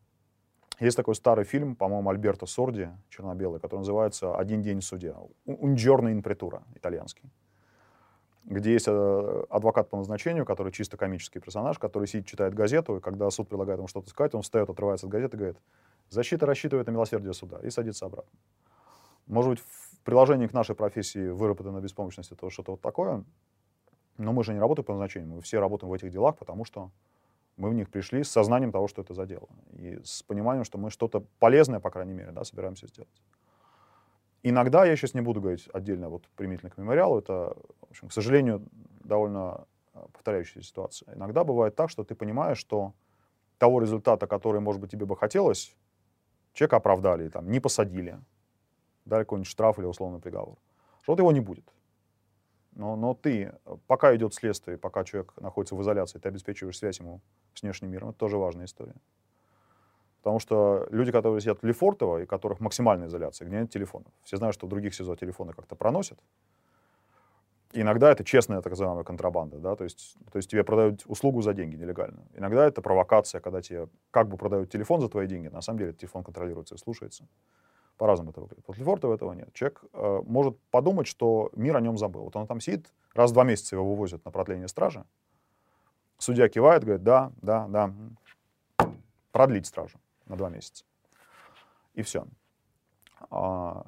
Есть 0.79 0.95
такой 0.95 1.15
старый 1.15 1.43
фильм, 1.43 1.75
по-моему, 1.75 2.09
Альберто 2.09 2.45
Сорди, 2.45 2.89
черно-белый, 3.09 3.59
который 3.59 3.79
называется 3.79 4.35
«Один 4.35 4.61
день 4.61 4.79
в 4.79 4.83
суде». 4.83 5.15
«Унджорно 5.45 6.11
инпретура» 6.11 6.63
итальянский 6.75 7.31
где 8.47 8.71
есть 8.71 8.87
э, 8.87 9.43
адвокат 9.49 9.89
по 9.89 9.97
назначению, 9.97 10.45
который 10.45 10.71
чисто 10.71 10.95
комический 10.95 11.39
персонаж, 11.39 11.77
который 11.77 12.07
сидит, 12.07 12.25
читает 12.25 12.53
газету, 12.53 12.95
и 12.95 13.01
когда 13.01 13.29
суд 13.29 13.49
предлагает 13.49 13.79
ему 13.79 13.89
что-то 13.89 14.09
сказать, 14.09 14.33
он 14.33 14.41
встает, 14.41 14.69
отрывается 14.69 15.05
от 15.05 15.11
газеты 15.11 15.35
и 15.35 15.39
говорит, 15.39 15.57
защита 16.09 16.45
рассчитывает 16.45 16.87
на 16.87 16.91
милосердие 16.91 17.33
суда, 17.33 17.59
и 17.61 17.69
садится 17.69 18.05
обратно. 18.05 18.31
Может 19.27 19.51
быть, 19.51 19.59
в 19.59 19.99
приложении 20.03 20.47
к 20.47 20.53
нашей 20.53 20.75
профессии 20.75 21.29
выработана 21.29 21.79
беспомощность, 21.79 22.31
это 22.31 22.49
что-то 22.49 22.71
вот 22.71 22.81
такое, 22.81 23.23
но 24.17 24.33
мы 24.33 24.43
же 24.43 24.53
не 24.53 24.59
работаем 24.59 24.85
по 24.85 24.93
назначению, 24.93 25.35
мы 25.35 25.41
все 25.41 25.59
работаем 25.59 25.89
в 25.89 25.93
этих 25.93 26.11
делах, 26.11 26.37
потому 26.37 26.65
что 26.65 26.91
мы 27.57 27.69
в 27.69 27.73
них 27.73 27.89
пришли 27.89 28.23
с 28.23 28.29
сознанием 28.29 28.71
того, 28.71 28.87
что 28.87 29.01
это 29.01 29.13
за 29.13 29.25
дело, 29.25 29.47
и 29.73 29.99
с 30.03 30.23
пониманием, 30.23 30.63
что 30.63 30.77
мы 30.77 30.89
что-то 30.91 31.25
полезное, 31.39 31.79
по 31.79 31.89
крайней 31.89 32.13
мере, 32.13 32.31
да, 32.31 32.43
собираемся 32.43 32.87
сделать. 32.87 33.21
Иногда, 34.43 34.85
я 34.85 34.95
сейчас 34.95 35.13
не 35.13 35.21
буду 35.21 35.41
говорить 35.41 35.67
отдельно 35.73 36.09
вот 36.09 36.27
применительно 36.35 36.69
к 36.69 36.77
мемориалу, 36.77 37.19
это, 37.19 37.55
в 37.81 37.89
общем, 37.89 38.07
к 38.07 38.13
сожалению, 38.13 38.63
довольно 39.03 39.65
а, 39.93 40.07
повторяющаяся 40.13 40.67
ситуация. 40.67 41.13
Иногда 41.15 41.43
бывает 41.43 41.75
так, 41.75 41.89
что 41.89 42.03
ты 42.03 42.15
понимаешь, 42.15 42.57
что 42.57 42.93
того 43.57 43.81
результата, 43.81 44.27
который, 44.27 44.61
может 44.61 44.79
быть, 44.79 44.91
тебе 44.91 45.05
бы 45.05 45.17
хотелось, 45.17 45.75
человека 46.53 46.77
оправдали, 46.77 47.29
там, 47.29 47.49
не 47.49 47.59
посадили, 47.59 48.19
дали 49.07 49.23
какой-нибудь 49.23 49.49
штраф 49.49 49.79
или 49.79 49.85
условный 49.85 50.19
приговор, 50.19 50.57
что 51.01 51.13
вот 51.13 51.19
его 51.19 51.31
не 51.31 51.39
будет. 51.39 51.65
Но, 52.75 52.95
но 52.95 53.15
ты, 53.15 53.53
пока 53.87 54.15
идет 54.15 54.35
следствие, 54.35 54.77
пока 54.77 55.03
человек 55.03 55.33
находится 55.41 55.75
в 55.75 55.81
изоляции, 55.81 56.19
ты 56.19 56.29
обеспечиваешь 56.29 56.77
связь 56.77 56.99
ему 56.99 57.21
с 57.55 57.63
внешним 57.63 57.89
миром, 57.89 58.09
это 58.09 58.19
тоже 58.19 58.37
важная 58.37 58.65
история. 58.65 58.95
Потому 60.21 60.39
что 60.39 60.87
люди, 60.91 61.11
которые 61.11 61.41
сидят 61.41 61.61
в 61.61 61.65
Лефортово, 61.65 62.21
и 62.21 62.25
которых 62.25 62.59
максимальная 62.59 63.07
изоляция, 63.07 63.47
где 63.47 63.59
нет 63.59 63.71
телефонов. 63.71 64.11
Все 64.23 64.37
знают, 64.37 64.53
что 64.53 64.67
в 64.67 64.69
других 64.69 64.93
СИЗО 64.93 65.15
телефоны 65.15 65.53
как-то 65.53 65.75
проносят. 65.75 66.19
Иногда 67.73 68.11
это 68.11 68.23
честная 68.23 68.61
так 68.61 68.71
называемая 68.71 69.03
контрабанда, 69.03 69.57
да, 69.57 69.75
то 69.75 69.83
есть, 69.83 70.17
то 70.31 70.37
есть 70.37 70.49
тебе 70.49 70.63
продают 70.63 71.03
услугу 71.05 71.41
за 71.41 71.53
деньги 71.53 71.75
нелегально. 71.75 72.27
Иногда 72.33 72.65
это 72.65 72.81
провокация, 72.81 73.41
когда 73.41 73.61
тебе 73.61 73.87
как 74.11 74.29
бы 74.29 74.37
продают 74.37 74.69
телефон 74.69 75.01
за 75.01 75.09
твои 75.09 75.27
деньги, 75.27 75.47
на 75.47 75.61
самом 75.61 75.79
деле 75.79 75.93
телефон 75.93 76.23
контролируется 76.23 76.75
и 76.75 76.77
слушается. 76.77 77.27
По-разному 77.97 78.31
это 78.31 78.41
выглядит. 78.41 78.63
Вот 78.67 78.77
Лефортово 78.77 79.15
этого 79.15 79.33
нет. 79.33 79.53
Человек 79.53 79.83
э, 79.93 80.21
может 80.25 80.59
подумать, 80.69 81.07
что 81.07 81.49
мир 81.55 81.75
о 81.75 81.81
нем 81.81 81.97
забыл. 81.97 82.23
Вот 82.23 82.35
он 82.35 82.45
там 82.45 82.59
сидит, 82.59 82.93
раз 83.13 83.31
в 83.31 83.33
два 83.33 83.43
месяца 83.43 83.75
его 83.75 83.89
вывозят 83.89 84.23
на 84.23 84.31
продление 84.31 84.67
стражи. 84.67 85.03
Судья 86.19 86.47
кивает, 86.47 86.83
говорит, 86.83 87.03
да, 87.03 87.31
да, 87.41 87.67
да, 87.67 87.93
продлить 89.31 89.65
стражу 89.65 89.99
на 90.25 90.35
два 90.35 90.49
месяца. 90.49 90.85
И 91.93 92.01
все. 92.03 92.25
А, 93.29 93.85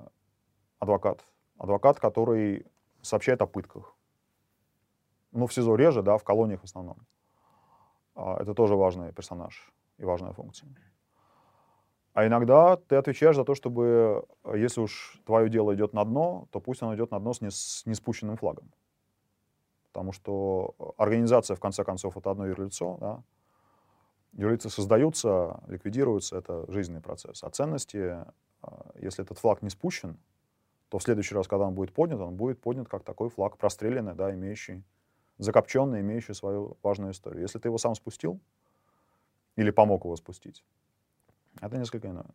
адвокат. 0.80 1.24
Адвокат, 1.58 2.00
который 2.00 2.66
сообщает 3.02 3.42
о 3.42 3.48
пытках. 3.48 3.96
Ну, 5.32 5.46
в 5.46 5.54
СИЗО 5.54 5.76
реже, 5.76 6.02
да, 6.02 6.18
в 6.18 6.24
колониях 6.24 6.62
в 6.62 6.66
основном. 6.66 6.98
А, 8.16 8.42
это 8.42 8.54
тоже 8.54 8.76
важный 8.76 9.12
персонаж 9.14 9.72
и 9.98 10.06
важная 10.06 10.34
функция. 10.34 10.70
А 12.20 12.28
иногда 12.28 12.76
ты 12.76 12.98
отвечаешь 12.98 13.38
за 13.38 13.46
то, 13.46 13.56
чтобы, 13.56 14.26
если 14.54 14.82
уж 14.82 15.22
твое 15.26 15.48
дело 15.48 15.74
идет 15.74 15.94
на 15.94 16.04
дно, 16.04 16.50
то 16.52 16.60
пусть 16.60 16.82
оно 16.82 16.94
идет 16.94 17.12
на 17.12 17.20
дно 17.22 17.32
с, 17.32 17.40
не, 17.40 17.50
с 17.50 17.86
неспущенным 17.86 18.36
флагом. 18.36 18.70
Потому 19.94 20.12
что 20.12 20.76
организация, 20.98 21.56
в 21.56 21.62
конце 21.62 21.86
концов, 21.86 22.18
это 22.18 22.32
одно 22.32 22.46
юрлицо, 22.46 22.98
да, 23.00 23.24
Юрлицы 24.34 24.70
создаются, 24.70 25.64
ликвидируются, 25.68 26.38
это 26.38 26.70
жизненный 26.70 27.00
процесс. 27.00 27.42
А 27.42 27.50
ценности, 27.52 27.98
а, 28.62 28.92
если 28.96 29.24
этот 29.24 29.38
флаг 29.38 29.62
не 29.62 29.70
спущен, 29.70 30.18
то 30.90 31.00
в 31.00 31.04
следующий 31.04 31.36
раз, 31.36 31.48
когда 31.48 31.68
он 31.68 31.74
будет 31.74 31.94
поднят, 31.94 32.20
он 32.20 32.36
будет 32.36 32.60
поднят 32.60 32.90
как 32.90 33.04
такой 33.04 33.30
флаг 33.30 33.58
простреленный, 33.58 34.14
да, 34.14 34.36
имеющий, 34.36 34.84
закопченный, 35.38 36.02
имеющий 36.02 36.34
свою 36.34 36.76
важную 36.84 37.14
историю. 37.14 37.44
Если 37.44 37.60
ты 37.60 37.70
его 37.70 37.78
сам 37.78 37.96
спустил 37.96 38.42
или 39.56 39.72
помог 39.72 40.04
его 40.04 40.18
спустить, 40.18 40.66
это 41.62 41.78
несколько 41.78 42.10
иное. 42.10 42.26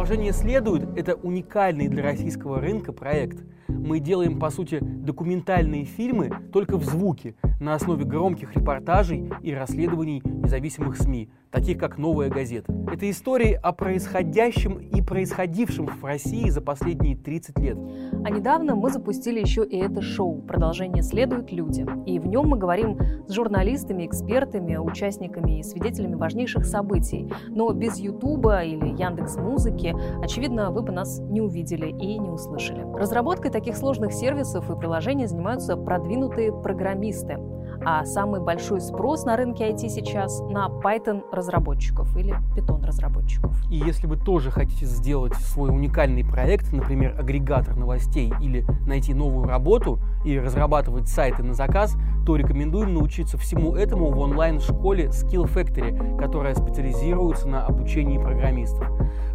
Продолжение 0.00 0.32
следует. 0.32 0.96
Это 0.96 1.14
уникальный 1.14 1.88
для 1.88 2.02
российского 2.02 2.60
рынка 2.60 2.92
проект. 2.92 3.44
Мы 3.68 4.00
делаем, 4.00 4.38
по 4.38 4.50
сути, 4.50 4.78
документальные 4.80 5.84
фильмы 5.84 6.30
только 6.52 6.78
в 6.78 6.84
звуке, 6.84 7.34
на 7.60 7.74
основе 7.74 8.04
громких 8.04 8.54
репортажей 8.54 9.30
и 9.42 9.52
расследований 9.52 10.22
независимых 10.24 10.96
СМИ 10.96 11.30
таких 11.50 11.78
как 11.78 11.98
«Новая 11.98 12.28
газета». 12.28 12.72
Это 12.92 13.10
истории 13.10 13.58
о 13.60 13.72
происходящем 13.72 14.78
и 14.78 15.02
происходившем 15.02 15.86
в 15.86 16.04
России 16.04 16.48
за 16.48 16.60
последние 16.60 17.16
30 17.16 17.58
лет. 17.58 17.78
А 18.24 18.30
недавно 18.30 18.74
мы 18.74 18.90
запустили 18.90 19.40
еще 19.40 19.64
и 19.64 19.76
это 19.76 20.00
шоу 20.00 20.42
«Продолжение 20.42 21.02
следует 21.02 21.52
люди». 21.52 21.86
И 22.06 22.18
в 22.18 22.26
нем 22.26 22.48
мы 22.48 22.58
говорим 22.58 22.98
с 23.26 23.32
журналистами, 23.32 24.06
экспертами, 24.06 24.76
участниками 24.76 25.60
и 25.60 25.62
свидетелями 25.62 26.14
важнейших 26.14 26.64
событий. 26.64 27.32
Но 27.48 27.72
без 27.72 27.98
Ютуба 27.98 28.62
или 28.62 28.88
Яндекс 28.88 29.36
Музыки, 29.36 29.94
очевидно, 30.22 30.70
вы 30.70 30.82
бы 30.82 30.92
нас 30.92 31.20
не 31.20 31.40
увидели 31.40 31.88
и 31.88 32.18
не 32.18 32.30
услышали. 32.30 32.82
Разработкой 32.94 33.50
таких 33.50 33.76
сложных 33.76 34.12
сервисов 34.12 34.70
и 34.70 34.78
приложений 34.78 35.26
занимаются 35.26 35.76
продвинутые 35.76 36.52
программисты 36.52 37.38
а 37.84 38.04
самый 38.04 38.40
большой 38.40 38.80
спрос 38.80 39.24
на 39.24 39.36
рынке 39.36 39.70
IT 39.70 39.88
сейчас 39.88 40.40
на 40.50 40.68
Python 40.68 41.22
разработчиков 41.32 42.14
или 42.16 42.34
Python 42.54 42.84
разработчиков. 42.84 43.56
И 43.70 43.76
если 43.76 44.06
вы 44.06 44.16
тоже 44.16 44.50
хотите 44.50 44.84
сделать 44.84 45.34
свой 45.34 45.70
уникальный 45.70 46.24
проект, 46.24 46.72
например, 46.72 47.16
агрегатор 47.18 47.76
новостей 47.76 48.32
или 48.40 48.66
найти 48.86 49.14
новую 49.14 49.46
работу 49.46 49.98
и 50.24 50.38
разрабатывать 50.38 51.08
сайты 51.08 51.42
на 51.42 51.54
заказ, 51.54 51.96
то 52.26 52.36
рекомендуем 52.36 52.92
научиться 52.92 53.38
всему 53.38 53.74
этому 53.74 54.10
в 54.10 54.18
онлайн-школе 54.18 55.06
Skill 55.06 55.50
Factory, 55.52 56.18
которая 56.18 56.54
специализируется 56.54 57.48
на 57.48 57.64
обучении 57.64 58.18
программистов. 58.18 58.88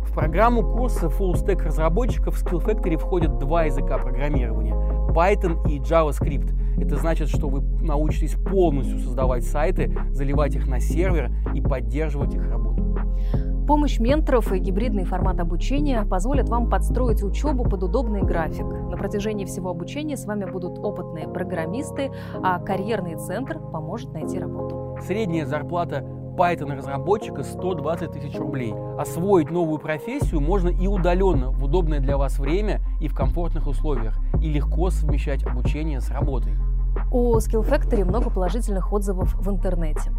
В 0.03 0.13
программу 0.13 0.61
курса 0.61 1.07
Full 1.07 1.33
Stack 1.33 1.63
разработчиков 1.63 2.41
Skill 2.41 2.63
Factory 2.63 2.97
входят 2.97 3.39
два 3.39 3.63
языка 3.63 3.97
программирования– 3.97 4.75
Python 5.15 5.67
и 5.69 5.79
JavaScript– 5.79 6.53
это 6.77 6.97
значит, 6.97 7.29
что 7.29 7.47
вы 7.47 7.61
научитесь 7.83 8.35
полностью 8.35 8.99
создавать 8.99 9.43
сайты, 9.43 9.95
заливать 10.11 10.55
их 10.55 10.67
на 10.67 10.79
сервер 10.79 11.31
и 11.53 11.61
поддерживать 11.61 12.33
их 12.33 12.49
работу. 12.49 12.83
Помощь 13.67 13.99
менторов 13.99 14.51
и 14.51 14.59
гибридный 14.59 15.05
формат 15.05 15.39
обучения 15.39 16.05
позволят 16.05 16.49
вам 16.49 16.69
подстроить 16.69 17.23
учебу 17.23 17.63
под 17.63 17.81
удобный 17.81 18.21
график. 18.21 18.65
На 18.65 18.95
протяжении 18.95 19.45
всего 19.45 19.71
обучения 19.71 20.17
с 20.17 20.25
вами 20.25 20.45
будут 20.45 20.77
опытные 20.77 21.27
программисты, 21.27 22.11
а 22.43 22.59
карьерный 22.59 23.15
центр 23.15 23.57
поможет 23.57 24.13
найти 24.13 24.37
работу. 24.37 24.99
Средняя 25.01 25.47
зарплата 25.47 26.05
Python-разработчика 26.37 27.43
120 27.43 28.11
тысяч 28.11 28.37
рублей. 28.37 28.73
Освоить 28.99 29.49
новую 29.49 29.79
профессию 29.79 30.41
можно 30.41 30.69
и 30.69 30.85
удаленно, 30.85 31.49
в 31.49 31.63
удобное 31.63 31.99
для 31.99 32.17
вас 32.17 32.37
время 32.37 32.81
и 33.01 33.07
в 33.07 33.15
комфортных 33.15 33.67
условиях, 33.67 34.19
и 34.41 34.49
легко 34.49 34.89
совмещать 34.89 35.43
обучение 35.43 36.01
с 36.01 36.11
работой. 36.11 36.53
У 37.17 37.37
Skill 37.37 37.63
Factory 37.65 38.03
много 38.03 38.29
положительных 38.29 38.91
отзывов 38.91 39.35
в 39.35 39.49
интернете. 39.49 40.11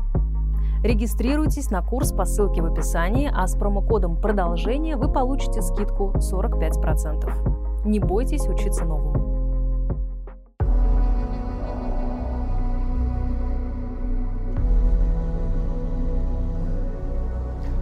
Регистрируйтесь 0.83 1.71
на 1.71 1.83
курс 1.83 2.11
по 2.11 2.25
ссылке 2.25 2.62
в 2.62 2.73
описании, 2.73 3.31
а 3.31 3.47
с 3.47 3.55
промокодом 3.55 4.19
«Продолжение» 4.19 4.97
вы 4.97 5.12
получите 5.12 5.61
скидку 5.61 6.15
45%. 6.17 7.85
Не 7.85 8.00
бойтесь 8.00 8.49
учиться 8.49 8.87
новому. 8.87 9.12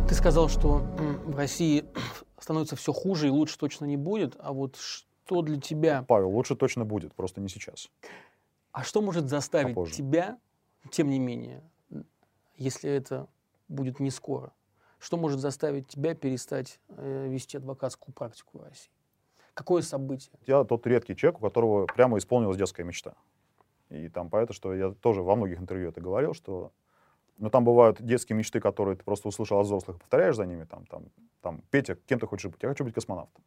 Ты 0.09 0.15
сказал, 0.17 0.49
что 0.49 0.83
в 1.25 1.37
России 1.37 1.85
становится 2.41 2.75
все 2.75 2.93
хуже 2.93 3.29
и 3.29 3.31
лучше 3.31 3.59
точно 3.59 3.85
не 3.85 3.97
будет, 3.97 4.35
а 4.41 4.53
вот 4.53 4.75
что 4.75 5.43
для 5.43 5.61
тебя... 5.61 6.05
Павел, 6.07 6.31
лучше 6.31 6.57
точно 6.57 6.85
будет, 6.85 7.15
просто 7.15 7.41
не 7.41 7.49
сейчас. 7.49 7.89
А 8.75 8.83
что 8.83 9.01
может 9.01 9.29
заставить 9.29 9.77
Попозже. 9.77 9.95
тебя, 9.95 10.37
тем 10.91 11.09
не 11.09 11.21
менее, 11.21 11.63
если 12.57 12.91
это 12.91 13.29
будет 13.69 14.01
не 14.01 14.11
скоро? 14.11 14.53
Что 14.99 15.17
может 15.17 15.39
заставить 15.39 15.87
тебя 15.87 16.17
перестать 16.17 16.81
э, 16.89 17.29
вести 17.29 17.57
адвокатскую 17.57 18.13
практику 18.13 18.59
в 18.59 18.63
России? 18.65 18.91
Какое 19.55 19.81
событие? 19.83 20.33
Я 20.45 20.65
тот 20.65 20.85
редкий 20.89 21.15
человек, 21.15 21.39
у 21.39 21.45
которого 21.45 21.87
прямо 21.87 22.19
исполнилась 22.19 22.57
детская 22.57 22.83
мечта. 22.83 23.15
И 23.91 24.09
там 24.09 24.29
поэтому, 24.29 24.55
что 24.55 24.75
я 24.75 24.91
тоже 24.91 25.23
во 25.23 25.37
многих 25.37 25.61
интервью 25.61 25.91
это 25.91 26.01
говорил, 26.01 26.35
что 26.35 26.73
ну, 27.39 27.51
там 27.51 27.63
бывают 27.63 28.03
детские 28.03 28.37
мечты, 28.37 28.59
которые 28.59 28.97
ты 28.97 29.05
просто 29.05 29.29
услышал 29.29 29.61
от 29.61 29.67
взрослых, 29.67 30.01
повторяешь 30.01 30.35
за 30.35 30.47
ними. 30.47 30.65
Там, 30.65 30.85
там, 30.87 31.05
там, 31.43 31.63
Петя, 31.71 31.95
кем 31.95 32.19
ты 32.19 32.27
хочешь 32.27 32.51
быть? 32.51 32.61
Я 32.61 32.71
хочу 32.71 32.83
быть 32.83 32.95
космонавтом. 32.95 33.45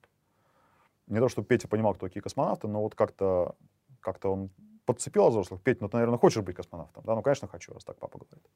Не 1.08 1.20
то, 1.20 1.28
что 1.28 1.44
Петя 1.44 1.68
понимал, 1.68 1.96
кто 1.96 2.08
такие 2.08 2.22
космонавты, 2.22 2.70
но 2.70 2.82
вот 2.82 2.96
как-то 2.96 3.56
как 4.00 4.24
он 4.24 4.52
подцепил 4.88 5.26
от 5.26 5.32
взрослых. 5.32 5.62
Петя, 5.62 5.80
ну 5.82 5.90
ты, 5.90 5.98
наверное, 5.98 6.18
хочешь 6.18 6.42
быть 6.44 6.56
космонавтом? 6.56 7.04
Да, 7.06 7.14
ну, 7.14 7.22
конечно, 7.22 7.48
хочу, 7.48 7.74
раз 7.74 7.84
так 7.84 7.98
папа 7.98 8.20
говорит. 8.20 8.50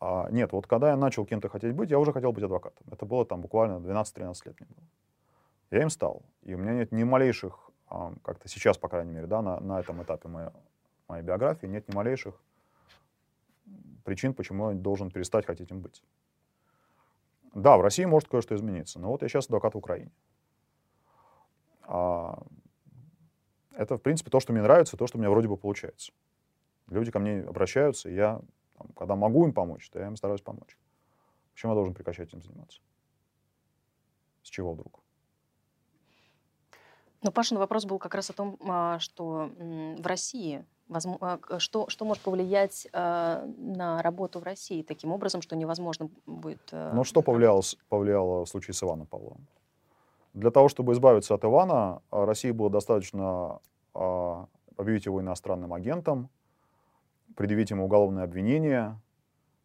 А, 0.00 0.28
нет, 0.30 0.52
вот 0.52 0.66
когда 0.66 0.90
я 0.90 0.96
начал 0.96 1.26
кем-то 1.26 1.48
хотеть 1.48 1.74
быть, 1.74 1.90
я 1.90 1.98
уже 1.98 2.12
хотел 2.12 2.32
быть 2.32 2.42
адвокатом. 2.42 2.86
Это 2.90 3.04
было 3.04 3.24
там 3.24 3.42
буквально 3.42 3.74
12-13 3.74 4.34
лет 4.46 4.60
мне 4.60 4.68
было. 4.68 4.86
Я 5.70 5.82
им 5.82 5.90
стал. 5.90 6.22
И 6.42 6.54
у 6.54 6.58
меня 6.58 6.72
нет 6.72 6.92
ни 6.92 7.04
малейших, 7.04 7.70
а, 7.88 8.14
как-то 8.24 8.48
сейчас, 8.48 8.78
по 8.78 8.88
крайней 8.88 9.12
мере, 9.12 9.26
да, 9.26 9.42
на, 9.42 9.60
на 9.60 9.80
этом 9.80 10.02
этапе 10.02 10.28
моей, 10.28 10.48
моей 11.08 11.22
биографии, 11.22 11.66
нет 11.66 11.86
ни 11.88 11.94
малейших 11.94 12.34
причин, 14.04 14.32
почему 14.32 14.70
я 14.70 14.76
должен 14.76 15.10
перестать 15.10 15.44
хотеть 15.46 15.70
им 15.70 15.80
быть. 15.80 16.02
Да, 17.54 17.76
в 17.76 17.82
России 17.82 18.06
может 18.06 18.30
кое-что 18.30 18.54
измениться, 18.54 18.98
но 18.98 19.08
вот 19.08 19.22
я 19.22 19.28
сейчас 19.28 19.44
адвокат 19.44 19.74
в 19.74 19.78
Украине. 19.78 20.10
А, 21.82 22.42
это, 23.76 23.96
в 23.96 24.02
принципе, 24.02 24.30
то, 24.30 24.40
что 24.40 24.52
мне 24.52 24.62
нравится, 24.62 24.96
то, 24.96 25.06
что 25.06 25.18
у 25.18 25.20
меня 25.20 25.30
вроде 25.30 25.48
бы 25.48 25.56
получается. 25.56 26.12
Люди 26.88 27.10
ко 27.10 27.18
мне 27.18 27.40
обращаются, 27.40 28.08
и 28.08 28.14
я 28.14 28.40
там, 28.76 28.88
когда 28.96 29.16
могу 29.16 29.44
им 29.46 29.52
помочь, 29.52 29.88
то 29.90 29.98
я 29.98 30.06
им 30.06 30.16
стараюсь 30.16 30.40
помочь. 30.40 30.76
Почему 31.52 31.72
я 31.72 31.76
должен 31.76 31.94
прекращать 31.94 32.28
этим 32.28 32.42
заниматься? 32.42 32.80
С 34.42 34.48
чего 34.48 34.72
вдруг? 34.72 35.00
Но 37.22 37.30
Пашин 37.30 37.58
вопрос 37.58 37.84
был 37.84 37.98
как 37.98 38.14
раз 38.14 38.30
о 38.30 38.32
том, 38.32 38.58
а, 38.68 38.98
что 38.98 39.50
в 39.56 40.06
России 40.06 40.64
а, 40.90 41.58
что, 41.58 41.88
что 41.88 42.04
может 42.04 42.22
повлиять 42.22 42.88
а, 42.92 43.46
на 43.56 44.02
работу 44.02 44.40
в 44.40 44.42
России 44.42 44.82
таким 44.82 45.12
образом, 45.12 45.40
что 45.40 45.54
невозможно 45.54 46.10
будет... 46.26 46.60
Ну, 46.72 47.04
что 47.04 47.22
повлияло, 47.22 47.62
повлияло 47.88 48.44
в 48.44 48.48
случае 48.48 48.74
с 48.74 48.82
Иваном 48.82 49.06
Павловым? 49.06 49.46
Для 50.34 50.50
того, 50.50 50.68
чтобы 50.68 50.92
избавиться 50.94 51.34
от 51.34 51.44
Ивана, 51.44 52.02
России 52.10 52.50
было 52.50 52.70
достаточно 52.70 53.60
объявить 53.92 55.06
его 55.06 55.20
иностранным 55.20 55.74
агентом, 55.74 56.30
предъявить 57.36 57.70
ему 57.70 57.84
уголовное 57.84 58.24
обвинение, 58.24 58.98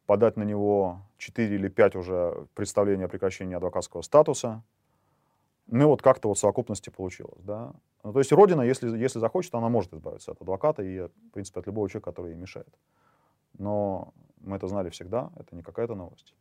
подать 0.06 0.38
на 0.38 0.43
него 0.43 1.01
4 1.17 1.56
или 1.56 1.67
5 1.69 1.95
уже 1.95 2.47
представлений 2.53 3.06
о 3.06 3.08
прекращении 3.08 3.56
адвокатского 3.56 4.01
статуса. 4.01 4.63
Ну 5.67 5.88
вот 5.88 6.01
как-то 6.01 6.30
вот 6.30 6.38
в 6.38 6.39
совокупности 6.39 6.89
получилось. 6.89 7.41
Да? 7.43 7.73
Ну, 8.03 8.13
то 8.13 8.19
есть 8.19 8.32
Родина, 8.32 8.62
если, 8.62 8.89
если 8.97 9.19
захочет, 9.19 9.53
она 9.56 9.69
может 9.69 9.93
избавиться 9.93 10.32
от 10.32 10.41
адвоката 10.41 10.82
и, 10.82 11.08
в 11.08 11.32
принципе, 11.34 11.60
от 11.60 11.67
любого 11.67 11.89
человека, 11.89 12.12
который 12.12 12.32
ей 12.32 12.38
мешает. 12.38 12.73
Но 13.58 14.13
мы 14.39 14.56
это 14.56 14.67
знали 14.67 14.89
всегда, 14.89 15.32
это 15.36 15.56
не 15.56 15.63
какая-то 15.63 15.95
новость. 15.95 16.34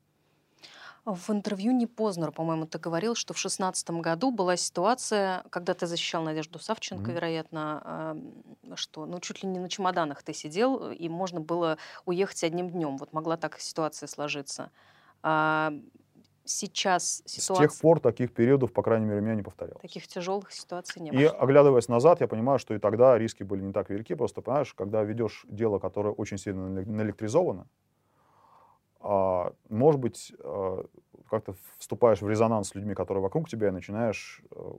В 1.07 1.31
интервью 1.31 1.71
не 1.71 1.87
Познер, 1.87 2.33
по-моему, 2.33 2.66
ты 2.66 2.81
говорил, 2.81 3.14
что 3.14 3.33
в 3.33 3.38
шестнадцатом 3.38 4.03
году 4.03 4.33
была 4.33 4.57
ситуация, 4.57 5.45
когда 5.51 5.73
ты 5.73 5.87
защищал 5.87 6.25
Надежду 6.25 6.59
Савченко, 6.59 7.09
mm-hmm. 7.09 7.14
вероятно, 7.14 8.16
что 8.75 9.07
ну, 9.07 9.21
чуть 9.21 9.45
ли 9.45 9.49
не 9.49 9.61
на 9.61 9.69
чемоданах 9.69 10.25
ты 10.25 10.35
сидел, 10.35 10.90
и 10.90 11.09
можно 11.09 11.40
было 11.40 11.79
уехать 12.07 12.42
одним 12.42 12.71
днем. 12.71 12.97
Вот 12.97 13.12
могла 13.12 13.37
так 13.37 13.61
ситуация 13.61 14.09
сложиться. 14.09 14.73
А 15.23 15.73
сейчас 16.45 17.23
ситуация... 17.25 17.69
С 17.69 17.73
тех 17.73 17.81
пор 17.81 18.01
таких 18.01 18.33
периодов, 18.33 18.73
по 18.73 18.83
крайней 18.83 19.07
мере, 19.07 19.21
у 19.21 19.23
меня 19.23 19.37
не 19.37 19.42
повторялось. 19.42 19.81
Таких 19.81 20.09
тяжелых 20.09 20.51
ситуаций 20.51 21.01
не 21.01 21.12
было. 21.12 21.21
И 21.21 21.25
оглядываясь 21.25 21.87
назад, 21.87 22.21
я 22.21 22.27
понимаю, 22.27 22.59
что 22.59 22.75
и 22.75 22.81
тогда 22.81 23.16
риски 23.16 23.45
были 23.45 23.62
не 23.62 23.73
так 23.73 23.90
велики. 23.90 24.16
Просто, 24.16 24.42
понимаешь, 24.42 24.75
когда 24.75 25.05
ведешь 25.05 25.47
дело, 25.49 25.79
которое 25.79 26.12
очень 26.12 26.38
сильно 26.38 26.69
наэлектризовано, 26.69 27.69
может 29.69 30.01
быть, 30.01 30.33
а, 30.40 30.85
как-то 31.31 31.55
вступаешь 31.79 32.23
в 32.23 32.29
резонанс 32.29 32.69
с 32.69 32.75
людьми, 32.75 32.95
которые 32.95 33.23
вокруг 33.23 33.49
тебя, 33.49 33.69
и 33.69 33.71
начинаешь 33.71 34.42
а, 34.51 34.77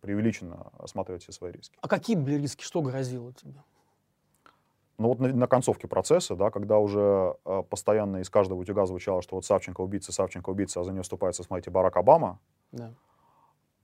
преувеличенно 0.00 0.70
осматривать 0.78 1.22
все 1.22 1.32
свои 1.32 1.52
риски. 1.52 1.78
А 1.80 1.88
какие 1.88 2.16
были 2.16 2.40
риски? 2.40 2.62
Что 2.62 2.82
грозило 2.82 3.32
тебе? 3.32 3.62
Ну 4.98 5.08
вот 5.08 5.18
на, 5.18 5.28
на 5.28 5.46
концовке 5.46 5.88
процесса, 5.88 6.36
да, 6.36 6.50
когда 6.50 6.78
уже 6.78 7.36
э, 7.44 7.62
постоянно 7.68 8.18
из 8.18 8.30
каждого 8.30 8.60
утюга 8.60 8.86
звучало, 8.86 9.22
что 9.22 9.34
вот 9.34 9.44
Савченко 9.44 9.80
убийца, 9.80 10.12
Савченко 10.12 10.50
убийца, 10.50 10.80
а 10.80 10.84
за 10.84 10.92
нее 10.92 11.02
вступается, 11.02 11.42
смотрите, 11.42 11.70
Барак 11.70 11.96
Обама. 11.96 12.38
Да. 12.70 12.92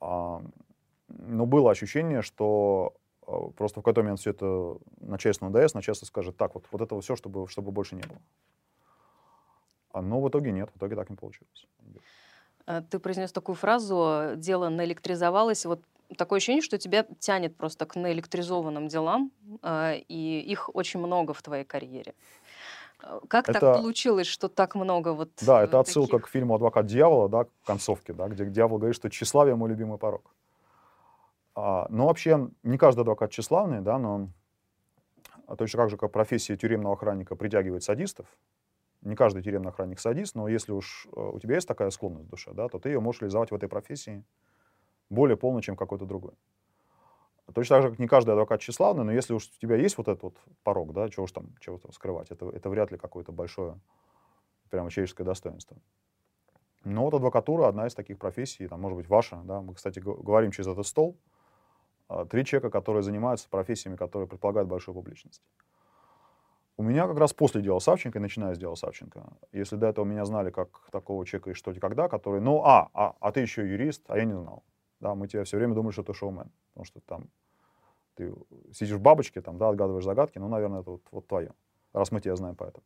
Э, 0.00 0.40
но 1.08 1.46
было 1.46 1.72
ощущение, 1.72 2.22
что 2.22 2.94
э, 3.26 3.32
просто 3.56 3.80
в 3.80 3.82
какой-то 3.82 4.02
момент 4.02 4.20
все 4.20 4.30
это 4.30 4.76
начальство 5.00 5.48
НДС, 5.48 5.74
начальство 5.74 6.06
скажет, 6.06 6.36
так, 6.36 6.54
вот, 6.54 6.66
вот 6.70 6.80
этого 6.80 7.00
все, 7.00 7.16
чтобы, 7.16 7.48
чтобы 7.48 7.72
больше 7.72 7.96
не 7.96 8.02
было. 8.02 8.18
А, 9.92 10.03
но 10.03 10.20
в 10.20 10.29
итоге 10.29 10.53
нет, 10.53 10.70
в 10.72 10.76
итоге 10.76 10.96
так 10.96 11.11
не 11.11 11.16
получилось. 11.16 11.66
Э, 12.66 12.83
ты 12.88 12.98
произнес 12.98 13.33
такую 13.33 13.57
фразу, 13.57 14.33
дело 14.37 14.68
наэлектризовалось. 14.68 15.66
Вот 15.66 15.83
такое 16.16 16.38
ощущение, 16.38 16.62
что 16.62 16.79
тебя 16.79 17.07
тянет 17.18 17.57
просто 17.57 17.87
к 17.87 17.96
наэлектризованным 17.96 18.88
делам, 18.88 19.33
э, 19.62 19.98
и 20.09 20.40
их 20.40 20.74
очень 20.74 21.00
много 21.00 21.33
в 21.33 21.42
твоей 21.42 21.64
карьере. 21.64 22.14
Э, 23.03 23.20
как 23.29 23.48
это, 23.48 23.61
так 23.61 23.76
получилось, 23.76 24.26
что 24.26 24.48
так 24.48 24.74
много 24.74 25.12
вот 25.12 25.31
Да, 25.40 25.62
это 25.62 25.72
таких... 25.72 25.88
отсылка 25.88 26.18
к 26.20 26.29
фильму 26.29 26.55
«Адвокат 26.55 26.87
дьявола», 26.87 27.29
да, 27.29 27.44
к 27.44 27.48
концовке, 27.64 28.12
да, 28.12 28.29
где 28.29 28.44
дьявол 28.44 28.79
говорит, 28.79 28.96
что 28.96 29.11
тщеславие— 29.11 29.55
мой 29.57 29.68
любимый 29.68 29.98
порог. 29.98 30.35
А, 31.57 31.87
ну, 31.90 32.07
вообще, 32.07 32.48
не 32.62 32.79
каждый 32.79 33.00
адвокат 33.00 33.31
тщеславный, 33.33 33.81
да, 33.81 33.98
но 33.98 34.29
точно 35.59 35.79
так 35.79 35.90
же, 35.90 35.96
как 35.96 36.12
профессия 36.12 36.57
тюремного 36.57 36.94
охранника 36.94 37.35
притягивает 37.35 37.83
садистов, 37.83 38.26
не 39.02 39.16
каждый 39.16 39.42
тюремный 39.42 39.70
охранник 39.70 40.00
садист, 40.00 40.34
но 40.34 40.48
если 40.48 40.72
уж 40.72 41.06
э, 41.14 41.20
у 41.20 41.38
тебя 41.38 41.54
есть 41.54 41.68
такая 41.68 41.90
склонность 41.90 42.26
в 42.26 42.30
душе, 42.30 42.52
да, 42.52 42.68
то 42.68 42.78
ты 42.78 42.90
ее 42.90 43.00
можешь 43.00 43.22
реализовать 43.22 43.50
в 43.50 43.54
этой 43.54 43.68
профессии 43.68 44.24
более 45.08 45.36
полно, 45.36 45.60
чем 45.60 45.76
какой-то 45.76 46.06
другой. 46.06 46.34
Точно 47.54 47.76
так 47.76 47.82
же, 47.82 47.90
как 47.90 47.98
не 47.98 48.06
каждый 48.06 48.30
адвокат 48.30 48.60
тщеславный, 48.60 49.04
но 49.04 49.12
если 49.12 49.32
уж 49.32 49.48
у 49.48 49.60
тебя 49.60 49.76
есть 49.76 49.98
вот 49.98 50.08
этот 50.08 50.22
вот 50.22 50.36
порог, 50.62 50.92
да, 50.92 51.08
чего 51.08 51.24
уж 51.24 51.32
там, 51.32 51.48
чего 51.60 51.78
там 51.78 51.92
скрывать, 51.92 52.30
это, 52.30 52.48
это 52.50 52.70
вряд 52.70 52.92
ли 52.92 52.98
какое-то 52.98 53.32
большое 53.32 53.80
прямо 54.70 54.90
человеческое 54.90 55.24
достоинство. 55.24 55.76
Но 56.84 57.04
вот 57.04 57.14
адвокатура 57.14 57.68
одна 57.68 57.86
из 57.86 57.94
таких 57.94 58.18
профессий, 58.18 58.68
там, 58.68 58.80
может 58.80 58.96
быть, 58.96 59.08
ваша, 59.08 59.36
да, 59.44 59.60
мы, 59.60 59.74
кстати, 59.74 59.98
говорим 59.98 60.50
через 60.52 60.68
этот 60.68 60.86
стол, 60.86 61.18
а, 62.08 62.24
три 62.24 62.44
человека, 62.44 62.70
которые 62.70 63.02
занимаются 63.02 63.48
профессиями, 63.48 63.96
которые 63.96 64.28
предполагают 64.28 64.68
большую 64.68 64.94
публичность. 64.94 65.42
У 66.80 66.82
меня 66.82 67.06
как 67.06 67.18
раз 67.18 67.34
после 67.34 67.60
дела 67.60 67.78
Савченко, 67.78 68.18
и 68.18 68.22
начиная 68.22 68.54
с 68.54 68.58
дела 68.58 68.74
Савченко, 68.74 69.34
если 69.52 69.76
до 69.76 69.88
этого 69.88 70.06
меня 70.06 70.24
знали 70.24 70.50
как 70.50 70.88
такого 70.90 71.26
человека 71.26 71.50
и 71.50 71.52
что 71.52 71.72
и 71.72 71.78
когда, 71.78 72.08
который, 72.08 72.40
ну, 72.40 72.62
а, 72.64 72.88
а, 72.94 73.16
а 73.20 73.32
ты 73.32 73.40
еще 73.40 73.68
юрист, 73.68 74.02
а 74.08 74.16
я 74.16 74.24
не 74.24 74.32
знал. 74.32 74.64
Да, 74.98 75.14
мы 75.14 75.28
тебе 75.28 75.44
все 75.44 75.58
время 75.58 75.74
думали, 75.74 75.92
что 75.92 76.04
ты 76.04 76.14
шоумен, 76.14 76.50
потому 76.70 76.86
что 76.86 77.00
там 77.00 77.28
ты 78.14 78.32
сидишь 78.72 78.96
в 78.96 79.00
бабочке, 79.02 79.42
там, 79.42 79.58
да, 79.58 79.68
отгадываешь 79.68 80.04
загадки, 80.04 80.38
ну, 80.38 80.48
наверное, 80.48 80.80
это 80.80 80.92
вот, 80.92 81.02
вот 81.10 81.26
твое, 81.26 81.52
раз 81.92 82.12
мы 82.12 82.22
тебя 82.22 82.34
знаем 82.34 82.56
поэтому. 82.56 82.82